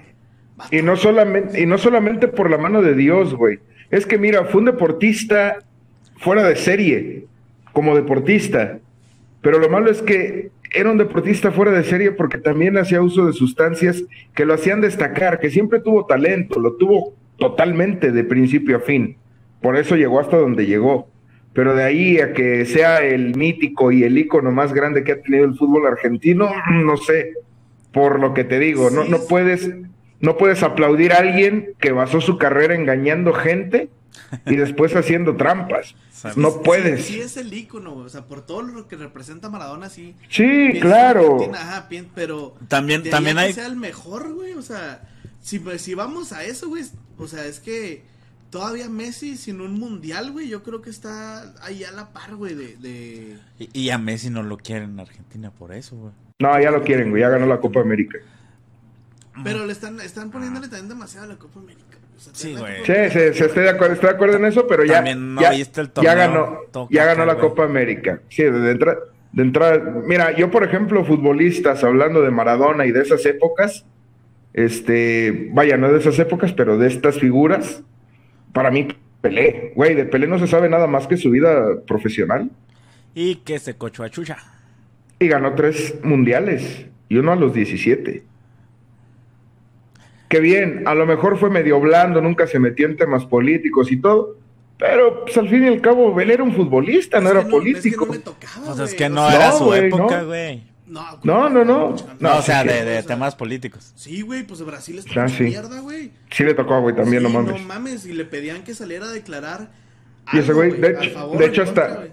Y 0.72 0.82
no 0.82 0.96
solamente, 0.96 1.60
y 1.62 1.66
no 1.66 1.78
solamente 1.78 2.28
por 2.30 2.50
la 2.50 2.58
mano 2.58 2.82
de 2.82 2.94
Dios, 2.96 3.34
güey. 3.34 3.60
Es 3.94 4.08
que 4.08 4.18
mira, 4.18 4.46
fue 4.46 4.62
un 4.62 4.66
deportista 4.66 5.60
fuera 6.18 6.42
de 6.48 6.56
serie, 6.56 7.28
como 7.74 7.96
deportista. 7.96 8.80
Pero 9.44 9.60
lo 9.60 9.70
malo 9.70 9.92
es 9.92 10.02
que 10.02 10.50
era 10.74 10.90
un 10.90 10.98
deportista 10.98 11.52
fuera 11.52 11.72
de 11.72 11.84
serie 11.84 12.12
porque 12.12 12.40
también 12.40 12.76
hacía 12.76 13.04
uso 13.04 13.28
de 13.28 13.34
sustancias 13.34 14.04
que 14.34 14.46
lo 14.46 14.56
hacían 14.56 14.82
destacar, 14.82 15.40
que 15.40 15.52
siempre 15.52 15.80
tuvo 15.80 16.08
talento, 16.08 16.60
lo 16.60 16.74
tuvo 16.74 17.14
totalmente 17.38 18.12
de 18.12 18.24
principio 18.24 18.78
a 18.78 18.80
fin. 18.80 19.16
Por 19.62 19.78
eso 19.78 19.96
llegó 19.96 20.20
hasta 20.20 20.38
donde 20.38 20.66
llegó. 20.66 21.08
Pero 21.54 21.76
de 21.76 21.84
ahí 21.84 22.20
a 22.20 22.34
que 22.34 22.66
sea 22.66 23.04
el 23.04 23.36
mítico 23.36 23.92
y 23.92 24.02
el 24.06 24.18
ícono 24.18 24.52
más 24.52 24.74
grande 24.74 25.04
que 25.04 25.12
ha 25.12 25.22
tenido 25.22 25.46
el 25.46 25.54
fútbol 25.54 25.86
argentino, 25.86 26.50
no 26.72 26.98
sé. 26.98 27.34
Por 27.92 28.20
lo 28.20 28.34
que 28.34 28.44
te 28.44 28.58
digo, 28.58 28.90
no, 28.90 29.04
no 29.04 29.20
puedes, 29.30 29.70
no 30.24 30.38
puedes 30.38 30.64
aplaudir 30.64 31.14
a 31.14 31.18
alguien 31.18 31.76
que 31.80 31.92
basó 31.92 32.20
su 32.22 32.38
carrera 32.40 32.74
engañando 32.74 33.34
gente 33.34 33.90
y 34.48 34.56
después 34.56 34.96
haciendo 34.96 35.36
trampas. 35.36 35.96
No 36.38 36.62
puedes. 36.62 37.06
Sí, 37.06 37.20
es 37.20 37.36
el 37.38 37.54
ícono, 37.54 37.92
güey, 37.96 38.06
o 38.06 38.10
sea, 38.10 38.26
por 38.26 38.46
todo 38.46 38.62
lo 38.62 38.88
que 38.88 38.96
representa 38.96 39.50
Maradona, 39.50 39.90
sí. 39.90 40.16
Sí, 40.30 40.80
claro. 40.80 41.34
Argentina, 41.36 41.62
ajá, 41.62 41.90
pero. 42.16 42.56
También- 42.70 43.04
también 43.10 43.38
a 43.38 43.42
que 43.42 43.48
hay- 43.48 43.54
sea 43.54 43.68
el 43.68 43.76
mejor, 43.76 44.34
güey, 44.34 44.54
o 44.54 44.62
sea, 44.62 45.02
si, 45.42 45.62
si 45.78 45.94
vamos 45.94 46.32
a 46.32 46.44
eso, 46.46 46.70
güey, 46.70 46.84
o 47.18 47.28
sea, 47.28 47.46
es 47.46 47.60
que 47.60 48.04
todavía 48.50 48.88
Messi 48.88 49.36
sin 49.36 49.60
un 49.60 49.78
mundial, 49.78 50.32
güey, 50.32 50.48
yo 50.48 50.64
creo 50.64 50.82
que 50.82 50.90
está 50.92 51.54
ahí 51.62 51.84
a 51.84 51.92
la 51.92 52.14
par, 52.14 52.36
güey, 52.36 52.56
de, 52.56 52.78
de... 52.78 53.38
Y, 53.60 53.70
y 53.78 53.90
a 53.90 53.98
Messi 53.98 54.30
no 54.30 54.44
lo 54.44 54.56
quieren 54.58 54.92
en 54.92 55.00
Argentina 55.02 55.52
por 55.52 55.74
eso, 55.74 55.98
güey. 55.98 56.14
No, 56.40 56.58
ya 56.62 56.72
lo 56.72 56.84
quieren, 56.84 57.10
güey. 57.10 57.22
Ya 57.22 57.30
ganó 57.30 57.46
la 57.48 57.60
Copa 57.60 57.82
América. 57.82 58.18
Pero 59.44 59.66
le 59.66 59.72
están, 59.72 60.00
están 60.02 60.30
poniéndole 60.32 60.68
también 60.68 60.90
demasiado 60.90 61.26
a 61.26 61.30
la 61.30 61.36
Copa 61.38 61.60
América. 61.60 61.98
o 62.16 62.20
sea, 62.20 62.34
Sí, 62.36 62.56
güey. 62.56 62.86
Sí, 62.86 62.92
América- 62.92 63.34
sí, 63.34 63.44
estoy 63.44 63.64
de 63.64 63.70
acuerdo, 63.70 63.94
estoy 63.96 64.10
de 64.10 64.16
acuerdo 64.16 64.38
en 64.38 64.46
eso, 64.46 64.68
pero 64.68 64.84
ya, 64.86 64.96
También 64.96 65.34
no 65.36 65.42
ya, 65.42 65.50
viste 65.52 65.82
el 65.82 65.88
ya 65.88 65.94
torneo, 65.94 66.16
ganó, 66.16 66.58
todo 66.72 66.88
ya 66.92 67.06
ganó 67.06 67.26
la 67.26 67.34
güey. 67.34 67.48
Copa 67.50 67.64
América. 67.66 68.22
Sí, 68.30 68.44
de 68.44 68.72
entrada, 68.72 69.00
de 69.32 69.42
entrada, 69.42 69.80
mira, 70.06 70.36
yo 70.36 70.52
por 70.52 70.64
ejemplo, 70.64 71.04
futbolistas, 71.04 71.84
hablando 71.84 72.22
de 72.22 72.30
Maradona 72.32 72.86
y 72.86 72.92
de 72.92 73.02
esas 73.02 73.26
épocas, 73.26 73.86
este, 74.54 75.50
vaya, 75.52 75.78
no 75.78 75.92
de 75.92 76.00
esas 76.00 76.20
épocas, 76.20 76.54
pero 76.54 76.78
de 76.78 76.88
estas 76.88 77.20
figuras, 77.20 77.82
para 78.54 78.70
mí, 78.72 78.88
Pelé, 79.22 79.72
güey, 79.76 79.96
de 79.96 80.04
Pelé 80.06 80.28
no 80.28 80.38
se 80.38 80.48
sabe 80.48 80.68
nada 80.70 80.86
más 80.86 81.08
que 81.08 81.16
su 81.18 81.32
vida 81.32 81.82
profesional. 81.88 82.52
Y 83.16 83.36
que 83.38 83.58
se 83.58 83.76
cochó 83.78 84.04
a 84.04 84.10
Chucha. 84.10 84.38
Y 85.18 85.28
ganó 85.30 85.56
tres 85.56 85.96
mundiales, 86.04 86.86
y 87.10 87.18
uno 87.18 87.32
a 87.32 87.36
los 87.38 87.54
17. 87.54 88.24
Qué 90.34 90.40
bien, 90.40 90.82
a 90.88 90.96
lo 90.96 91.06
mejor 91.06 91.38
fue 91.38 91.52
medio 91.52 91.80
blando, 91.80 92.20
nunca 92.20 92.48
se 92.48 92.58
metió 92.58 92.88
en 92.88 92.98
temas 92.98 93.24
políticos 93.26 93.92
y 93.92 93.98
todo, 93.98 94.38
pero 94.80 95.26
pues 95.26 95.38
al 95.38 95.48
fin 95.48 95.64
y 95.64 95.68
al 95.68 95.80
cabo, 95.80 96.20
él 96.20 96.32
era 96.32 96.42
un 96.42 96.54
futbolista, 96.56 97.20
no 97.20 97.28
Es 97.30 97.36
era 97.36 97.44
que 97.46 97.52
político. 97.52 98.06
Es 98.06 98.10
que 98.12 98.18
no 98.18 98.24
tocaba, 98.24 98.66
Pues 98.66 98.80
es 98.80 98.96
que 98.96 99.10
no 99.10 99.28
sea, 99.28 99.36
era 99.36 99.50
No, 99.52 99.58
su 99.60 99.74
época, 99.76 100.22
no. 100.22 100.26
güey. 100.28 100.64
No, 100.88 101.20
No, 101.24 101.50
no, 101.50 101.64
no. 101.64 101.90
No, 101.92 101.96
No, 102.20 102.38
o 102.38 102.42
sea, 102.42 102.64
de, 102.64 102.70
sí. 102.72 102.76
de 102.86 102.98
O 102.98 103.02
sea, 103.02 103.04
temas 103.04 103.36
políticos. 103.36 103.94
Sí, 103.96 104.22
güey, 104.22 104.42
pues 104.42 104.62
Brasil 104.66 104.98
está 104.98 105.22
Ah, 105.22 105.24
en 105.26 105.30
sí. 105.30 105.44
mierda, 105.44 105.80
güey. 105.82 106.10
Sí 106.32 106.44
le 106.44 106.56
tocó, 106.56 106.82
güey, 106.82 106.96
también, 106.96 107.22
Sí, 107.22 107.32
no 107.32 107.40
mames. 107.40 107.62
No 107.62 107.68
mames, 107.68 108.06
y 108.08 108.14
le 108.14 108.26
pedían 108.26 108.64
que 108.64 108.74
saliera 108.74 109.06
a 109.06 109.12
declarar. 109.12 109.70
Y 110.34 110.40
ese 110.40 110.52
güey, 110.54 110.72
de 110.72 110.90
hecho- 111.00 111.12
favor 111.12 111.38
de 111.38 111.62
hasta-. 111.62 112.04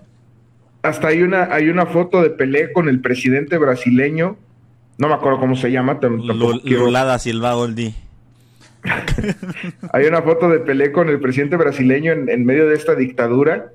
Hasta 0.83 1.09
hay 1.09 1.23
una, 1.23 1.45
hay 1.55 1.71
una 1.71 1.87
foto 1.87 2.23
de 2.23 2.29
Pelé 2.31 2.73
con 2.75 2.89
el 2.91 3.01
presidente 3.01 3.57
brasileño, 3.57 4.37
no 4.99 5.09
me 5.09 5.14
acuerdo 5.14 5.41
cómo 5.41 5.57
se 5.57 5.71
llama, 5.73 5.99
Lulada 6.64 7.18
Silva 7.18 7.55
Goldi. 7.55 7.95
Hay 9.93 10.07
una 10.07 10.22
foto 10.22 10.49
de 10.49 10.61
Pelé 10.61 10.93
con 10.93 11.09
el 11.09 11.20
presidente 11.20 11.57
brasileño 11.57 12.12
en, 12.12 12.45
medio 12.45 12.66
de 12.66 12.74
esta 12.74 12.95
dictadura, 12.95 13.72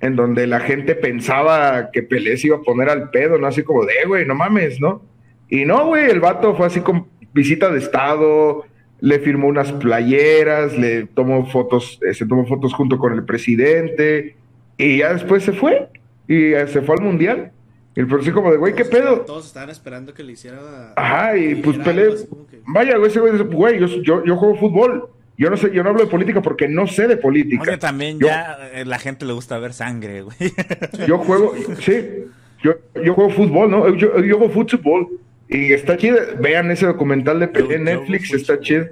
en 0.00 0.16
donde 0.16 0.46
la 0.46 0.60
gente 0.60 0.94
pensaba 0.94 1.90
que 1.90 2.02
Pelé 2.02 2.36
se 2.36 2.48
iba 2.48 2.56
a 2.56 2.62
poner 2.62 2.88
al 2.88 3.10
pedo, 3.10 3.38
¿no? 3.38 3.46
Así 3.46 3.62
como 3.62 3.84
de, 3.84 3.92
"Eh, 3.94 4.06
güey, 4.06 4.26
no 4.26 4.34
mames, 4.34 4.80
¿no? 4.80 5.02
Y 5.48 5.64
no, 5.64 5.86
güey, 5.86 6.10
el 6.10 6.20
vato 6.20 6.54
fue 6.54 6.66
así 6.66 6.80
con 6.80 7.06
visita 7.32 7.70
de 7.70 7.78
estado, 7.78 8.64
le 9.00 9.18
firmó 9.20 9.46
unas 9.48 9.72
playeras, 9.72 10.76
le 10.76 11.06
tomó 11.06 11.46
fotos, 11.46 12.00
eh, 12.02 12.14
se 12.14 12.26
tomó 12.26 12.46
fotos 12.46 12.72
junto 12.74 12.98
con 12.98 13.12
el 13.12 13.24
presidente, 13.24 14.36
y 14.78 14.98
ya 14.98 15.12
después 15.12 15.42
se 15.42 15.52
fue, 15.52 15.88
y 16.26 16.54
eh, 16.54 16.66
se 16.66 16.82
fue 16.82 16.96
al 16.96 17.02
mundial. 17.02 17.52
Y 17.96 18.00
el 18.00 18.12
así 18.20 18.30
como 18.30 18.50
de, 18.52 18.58
güey, 18.58 18.74
¿qué 18.74 18.84
pedo? 18.84 19.08
estaban- 19.08 19.26
Todos 19.26 19.46
estaban 19.46 19.70
esperando 19.70 20.12
que 20.14 20.22
le 20.22 20.32
hiciera. 20.32 20.92
Ajá, 20.96 21.36
y 21.36 21.54
pues 21.56 21.78
que- 21.78 22.26
vaya, 22.66 22.96
güey, 22.98 23.10
ese 23.10 23.20
güey 23.20 23.32
dice, 23.32 23.44
güey, 23.44 23.80
yo, 23.80 23.86
yo, 24.02 24.24
yo 24.24 24.36
juego 24.36 24.54
fútbol. 24.56 25.08
Yo 25.38 25.50
no 25.50 25.56
sé, 25.56 25.70
yo 25.72 25.82
no 25.82 25.90
hablo 25.90 26.02
de 26.02 26.10
política 26.10 26.40
porque 26.40 26.66
no 26.68 26.86
sé 26.86 27.08
de 27.08 27.16
política. 27.16 27.78
También 27.78 28.18
Yo- 28.18 28.26
ya 28.28 28.56
eh, 28.72 28.84
la 28.86 28.98
gente 28.98 29.26
le 29.26 29.32
gusta 29.34 29.58
ver 29.58 29.72
sangre, 29.74 30.22
güey. 30.22 30.36
Yo 31.06 31.18
juego, 31.18 31.54
sí, 31.80 32.24
yo, 32.62 32.74
yo 33.02 33.12
juego 33.14 33.30
fútbol, 33.30 33.70
¿no? 33.70 33.88
Yo, 33.94 34.18
yo 34.20 34.38
juego 34.38 34.52
fútbol. 34.52 35.08
Y 35.48 35.72
está 35.72 35.96
chido. 35.96 36.18
Vean 36.40 36.70
ese 36.70 36.86
documental 36.86 37.38
de 37.40 37.48
Pelé 37.48 37.76
en 37.76 37.84
Netflix, 37.84 38.32
está 38.32 38.58
chido. 38.60 38.86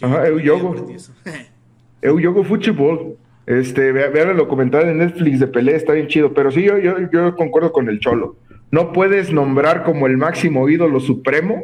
Ajá, 0.00 0.28
yo 0.28 0.38
yogo. 0.38 0.74
Eu 2.02 2.18
yogo 2.20 2.44
fútbol. 2.44 3.16
Este, 3.46 3.92
vea- 3.92 4.08
vean 4.08 4.30
el 4.30 4.36
documental 4.36 4.88
en 4.88 4.98
Netflix 4.98 5.40
de 5.40 5.46
Pelé, 5.48 5.74
está 5.74 5.94
bien 5.94 6.06
chido. 6.06 6.32
Pero 6.32 6.50
sí, 6.50 6.62
yo, 6.62 6.78
yo, 6.78 6.96
yo 7.10 7.34
concuerdo 7.34 7.72
con 7.72 7.88
el 7.88 7.98
Cholo. 7.98 8.36
No 8.70 8.92
puedes 8.92 9.32
nombrar 9.32 9.82
como 9.84 10.06
el 10.06 10.16
máximo 10.16 10.68
ídolo 10.68 11.00
supremo, 11.00 11.62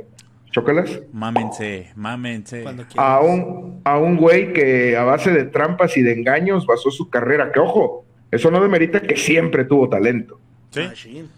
chócalas, 0.50 1.00
mámense, 1.12 1.90
mámense. 1.96 2.64
A 2.96 3.20
un, 3.20 3.80
a 3.84 3.98
un 3.98 4.16
güey 4.16 4.52
que 4.52 4.96
a 4.96 5.05
base 5.05 5.30
de 5.32 5.44
trampas 5.44 5.96
y 5.96 6.02
de 6.02 6.12
engaños 6.12 6.66
basó 6.66 6.90
su 6.90 7.11
carrera. 7.11 7.52
Que 7.52 7.61
ojo, 7.61 8.07
eso 8.30 8.50
no 8.50 8.61
demerita 8.62 9.00
que 9.02 9.16
siempre 9.16 9.64
tuvo 9.64 9.88
talento. 9.88 10.40
Sí. 10.70 11.28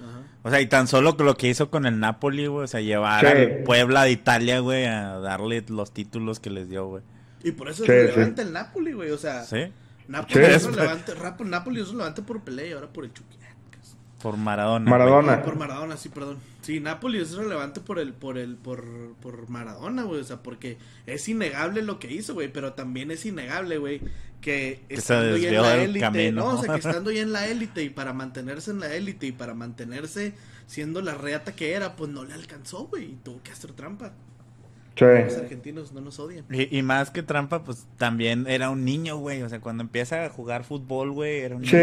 O 0.42 0.50
sea, 0.50 0.60
y 0.60 0.66
tan 0.66 0.86
solo 0.86 1.16
lo 1.18 1.36
que 1.36 1.48
hizo 1.48 1.68
con 1.70 1.86
el 1.86 1.98
Napoli, 1.98 2.46
güey. 2.46 2.64
O 2.64 2.68
sea, 2.68 2.80
llevar 2.80 3.20
Sí. 3.22 3.26
al 3.26 3.48
Puebla 3.64 4.04
de 4.04 4.12
Italia, 4.12 4.60
güey, 4.60 4.84
a 4.86 5.18
darle 5.18 5.64
los 5.68 5.92
títulos 5.92 6.38
que 6.38 6.50
les 6.50 6.68
dio, 6.68 6.86
güey. 6.86 7.02
Y 7.42 7.50
por 7.52 7.68
eso 7.68 7.84
Sí, 7.84 7.90
es 7.90 8.10
sí. 8.10 8.14
relevante 8.14 8.42
el 8.42 8.52
Napoli, 8.52 8.92
güey. 8.92 9.10
O 9.10 9.18
sea, 9.18 9.42
¿Sí? 9.42 9.72
Napoli, 10.08 10.34
Sí. 10.34 10.40
es 10.52 10.64
relevante, 10.66 11.14
Rap- 11.14 11.40
Napoli 11.40 11.80
es 11.80 11.88
relevante 11.88 12.22
por 12.22 12.40
Pelé 12.42 12.68
y 12.68 12.72
ahora 12.72 12.86
por 12.86 13.04
el 13.04 13.12
Chucky. 13.12 13.35
Por 14.22 14.36
Maradona. 14.36 14.90
Maradona. 14.90 15.42
Por 15.42 15.56
Maradona, 15.56 15.96
sí, 15.96 16.08
perdón. 16.08 16.38
Sí, 16.62 16.80
Napoli 16.80 17.20
es 17.20 17.32
relevante 17.34 17.80
por 17.80 17.98
el, 17.98 18.12
por 18.12 18.38
el, 18.38 18.56
por, 18.56 18.84
por 19.20 19.48
Maradona, 19.48 20.02
güey. 20.04 20.20
O 20.20 20.24
sea, 20.24 20.42
porque 20.42 20.78
es 21.06 21.28
innegable 21.28 21.82
lo 21.82 21.98
que 21.98 22.12
hizo, 22.12 22.34
güey. 22.34 22.50
Pero 22.52 22.72
también 22.72 23.10
es 23.10 23.24
innegable, 23.26 23.78
güey, 23.78 24.00
que 24.40 24.82
Que 24.92 25.00
se 25.00 25.14
estando 25.14 25.36
ya 25.36 25.50
en 25.50 25.58
desvió 25.58 25.62
la 25.62 25.70
del 25.76 25.80
élite, 25.90 26.00
camino. 26.00 26.42
no, 26.44 26.54
o 26.54 26.62
sea, 26.62 26.72
que 26.72 26.80
estando 26.88 27.10
ya 27.10 27.22
en 27.22 27.32
la 27.32 27.46
élite 27.46 27.82
y 27.84 27.90
para 27.90 28.12
mantenerse 28.12 28.70
en 28.70 28.80
la 28.80 28.94
élite 28.94 29.26
y 29.26 29.32
para 29.32 29.54
mantenerse 29.54 30.34
siendo 30.66 31.02
la 31.02 31.14
reata 31.14 31.54
que 31.54 31.72
era, 31.74 31.94
pues 31.94 32.10
no 32.10 32.24
le 32.24 32.34
alcanzó, 32.34 32.86
güey. 32.86 33.12
Y 33.12 33.16
tuvo 33.22 33.42
que 33.42 33.52
hacer 33.52 33.72
trampa. 33.72 34.12
Los 34.98 35.32
Sí. 35.34 35.40
argentinos 35.40 35.92
no 35.92 36.00
nos 36.00 36.18
odian. 36.18 36.44
Y, 36.50 36.76
y 36.78 36.82
más 36.82 37.10
que 37.10 37.22
trampa, 37.22 37.62
pues 37.64 37.86
también 37.98 38.46
era 38.48 38.70
un 38.70 38.84
niño, 38.84 39.16
güey. 39.18 39.42
O 39.42 39.48
sea, 39.48 39.60
cuando 39.60 39.82
empieza 39.82 40.24
a 40.24 40.30
jugar 40.30 40.64
fútbol, 40.64 41.12
güey, 41.12 41.40
era 41.40 41.56
un 41.56 41.62
niño. 41.62 41.70
Sí. 41.70 41.76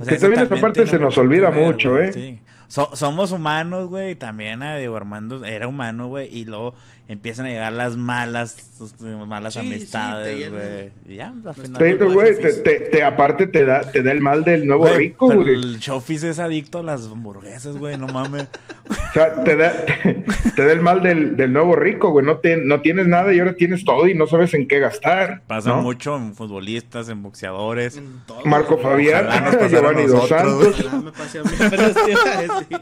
O 0.00 0.04
sea, 0.04 0.14
que 0.14 0.20
también 0.20 0.42
esa 0.42 0.56
parte 0.56 0.86
se 0.86 0.98
nos 0.98 1.16
olvida 1.18 1.50
ver, 1.50 1.64
mucho, 1.66 1.92
güey, 1.92 2.08
¿eh? 2.08 2.12
sí. 2.12 2.38
So- 2.68 2.90
somos 2.96 3.32
humanos, 3.32 3.88
güey. 3.88 4.14
También 4.14 4.62
a 4.62 4.76
Diego 4.76 4.96
Armando 4.96 5.44
era 5.44 5.68
humano, 5.68 6.08
güey. 6.08 6.28
Y 6.36 6.46
luego 6.46 6.74
empiezan 7.12 7.46
a 7.46 7.48
llegar 7.50 7.72
las 7.72 7.96
malas, 7.96 8.56
sus- 8.78 9.00
malas 9.00 9.54
Sí, 9.54 9.60
sí, 9.60 9.66
amistades, 9.66 10.50
güey. 10.50 10.90
Y 11.06 11.16
ya, 11.16 11.32
al 11.44 11.54
final. 11.54 11.78
Te, 11.78 11.90
Culpa 11.96 12.04
de 12.06 12.14
güey, 12.14 12.36
te, 12.36 12.42
Chofis. 12.42 12.62
te- 12.62 12.80
te- 12.80 13.02
aparte 13.04 13.46
te 13.46 13.64
da, 13.64 13.80
te 13.82 14.02
da 14.02 14.12
el 14.12 14.20
mal 14.20 14.44
del 14.44 14.66
nuevo 14.66 14.86
rico, 14.88 15.30
güey. 15.30 15.54
el 15.54 15.78
Chofis 15.80 16.22
es 16.24 16.38
adicto 16.38 16.78
a 16.78 16.82
las 16.82 17.06
hamburguesas, 17.06 17.76
güey. 17.76 17.96
No 17.98 18.06
mames. 18.08 18.48
O 18.90 19.12
sea, 19.14 19.44
te 19.44 19.56
da, 19.56 19.72
te, 20.56 20.64
da 20.64 20.72
el 20.72 20.80
mal 20.80 21.02
del, 21.02 21.36
del 21.36 21.52
nuevo 21.52 21.76
rico, 21.76 22.10
güey. 22.10 22.24
No, 22.24 22.38
te- 22.38 22.56
no 22.56 22.80
tienes 22.80 23.06
nada 23.06 23.32
y 23.32 23.38
ahora 23.38 23.54
tienes 23.54 23.84
todo 23.84 24.08
y 24.08 24.14
no 24.14 24.26
sabes 24.26 24.54
en 24.54 24.66
qué 24.66 24.80
gastar. 24.80 25.42
Pasa 25.46 25.70
¿no? 25.70 25.82
mucho 25.82 26.16
en 26.16 26.34
futbolistas, 26.34 27.08
en 27.08 27.22
boxeadores. 27.22 27.96
En 27.96 28.20
todo, 28.26 28.44
Marco. 28.46 28.78
Fabián, 28.78 29.26
Giovanni 29.70 30.06
Dos. 30.06 30.28
Santos. 30.28 30.80
Ojalá 30.80 31.02
me 31.02 31.12
pase 31.12 31.38
a 31.38 31.42
mí, 31.44 31.50
pero 31.70 31.88
sí. 31.88 32.76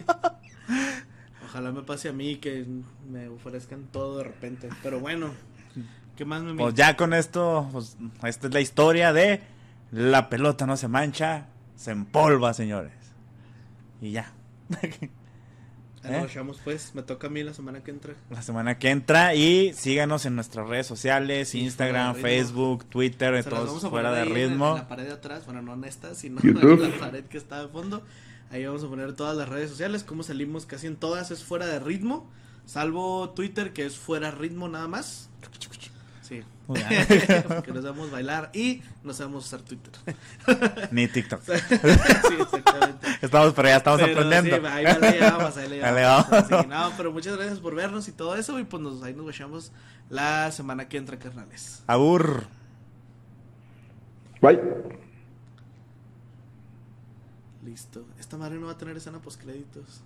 Ojalá 1.50 1.72
me 1.72 1.82
pase 1.82 2.08
a 2.08 2.12
mí 2.12 2.36
que 2.36 2.64
me 3.10 3.26
ofrezcan 3.28 3.88
todo 3.90 4.18
de 4.18 4.24
repente. 4.24 4.68
Pero 4.84 5.00
bueno, 5.00 5.32
¿qué 6.16 6.24
más 6.24 6.42
me 6.42 6.54
Pues 6.54 6.74
ya 6.74 6.96
con 6.96 7.12
esto, 7.12 7.68
pues, 7.72 7.96
esta 8.22 8.46
es 8.46 8.54
la 8.54 8.60
historia 8.60 9.12
de 9.12 9.40
la 9.90 10.28
pelota 10.28 10.64
no 10.64 10.76
se 10.76 10.86
mancha, 10.86 11.46
se 11.74 11.90
empolva, 11.90 12.54
señores. 12.54 12.92
Y 14.00 14.12
ya. 14.12 14.32
Ya 16.02 16.24
¿Eh? 16.24 16.42
nos 16.42 16.58
pues, 16.60 16.94
me 16.94 17.02
toca 17.02 17.26
a 17.26 17.30
mí 17.30 17.42
la 17.42 17.52
semana 17.52 17.82
que 17.82 17.90
entra. 17.90 18.14
La 18.30 18.40
semana 18.40 18.78
que 18.78 18.88
entra 18.88 19.34
y 19.34 19.74
síganos 19.74 20.24
en 20.24 20.34
nuestras 20.34 20.66
redes 20.66 20.86
sociales, 20.86 21.54
Instagram, 21.54 22.14
de. 22.14 22.22
Facebook, 22.22 22.86
Twitter, 22.86 23.32
vamos 23.32 23.44
todos 23.44 23.90
fuera 23.90 24.10
de 24.12 24.24
ritmo. 24.24 24.70
En 24.70 24.76
la 24.76 24.88
pared 24.88 25.04
de 25.04 25.12
atrás, 25.12 25.44
bueno, 25.44 25.60
no 25.60 25.74
en 25.74 25.84
esta, 25.84 26.14
sino 26.14 26.40
YouTube. 26.40 26.84
en 26.84 26.92
la 26.92 26.98
pared 26.98 27.24
que 27.24 27.36
está 27.36 27.60
de 27.60 27.68
fondo. 27.68 28.02
Ahí 28.50 28.64
vamos 28.66 28.82
a 28.82 28.88
poner 28.88 29.14
todas 29.14 29.36
las 29.36 29.48
redes 29.48 29.70
sociales, 29.70 30.02
como 30.02 30.22
salimos 30.22 30.66
casi 30.66 30.88
en 30.88 30.96
todas 30.96 31.30
es 31.30 31.44
fuera 31.44 31.66
de 31.66 31.78
ritmo, 31.78 32.28
salvo 32.66 33.30
Twitter 33.30 33.72
que 33.72 33.86
es 33.86 33.96
fuera 33.96 34.30
ritmo 34.30 34.68
nada 34.68 34.88
más. 34.88 35.30
Sí. 36.22 36.42
Porque 37.48 37.72
no 37.72 37.82
sabemos 37.82 38.10
bailar 38.10 38.50
y 38.54 38.82
no 39.02 39.12
sabemos 39.12 39.46
usar 39.46 39.62
Twitter. 39.62 39.92
Ni 40.92 41.08
TikTok. 41.08 41.42
sí, 41.44 41.52
exactamente. 42.40 43.08
Estamos, 43.20 43.52
pero 43.54 43.68
ya 43.68 43.76
estamos 43.78 44.00
Pero 44.00 44.12
aprendiendo. 44.20 44.56
sí, 44.56 44.72
ahí 44.72 44.84
le 45.00 45.10
llevamos, 45.18 45.56
ahí 45.56 45.68
le 45.68 45.76
llevamos. 45.76 46.28
llevamos. 46.30 46.48
Sí, 46.62 46.68
no, 46.68 46.92
pero 46.96 47.12
muchas 47.12 47.36
gracias 47.36 47.58
por 47.58 47.74
vernos 47.74 48.06
y 48.06 48.12
todo 48.12 48.36
eso. 48.36 48.58
Y 48.60 48.64
pues 48.64 48.80
nos, 48.82 49.02
ahí 49.02 49.14
nos 49.14 49.36
vemos 49.36 49.72
la 50.08 50.52
semana 50.52 50.88
que 50.88 50.96
entra, 50.96 51.18
carnales. 51.18 51.82
Abur. 51.88 52.44
Bye. 54.40 54.60
Listo. 57.64 58.04
Esta 58.30 58.38
madre 58.38 58.60
no 58.60 58.66
va 58.66 58.72
a 58.74 58.78
tener 58.78 58.96
escena 58.96 59.18
postcréditos. 59.18 60.04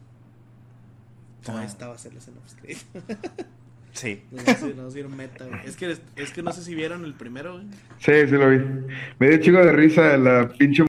No, 1.46 1.60
esta 1.60 1.88
va 1.88 1.94
a 1.94 1.98
ser 1.98 2.14
la 2.14 2.20
escena 2.20 2.38
postcréditos. 2.40 3.04
Sí. 3.92 4.22
Nos 4.76 4.96
ir 4.96 5.08
meta, 5.08 5.46
güey. 5.46 5.60
Es 5.66 5.76
que, 5.76 5.96
es 6.16 6.32
que 6.32 6.42
no 6.42 6.50
sé 6.52 6.64
si 6.64 6.74
vieron 6.74 7.04
el 7.04 7.14
primero, 7.14 7.52
güey. 7.52 7.66
Sí, 7.98 8.12
sí 8.28 8.32
lo 8.32 8.50
vi. 8.50 8.58
Me 9.20 9.28
dio 9.28 9.38
chico 9.38 9.58
de 9.58 9.70
risa 9.70 10.16
la 10.16 10.48
pinche 10.48 10.82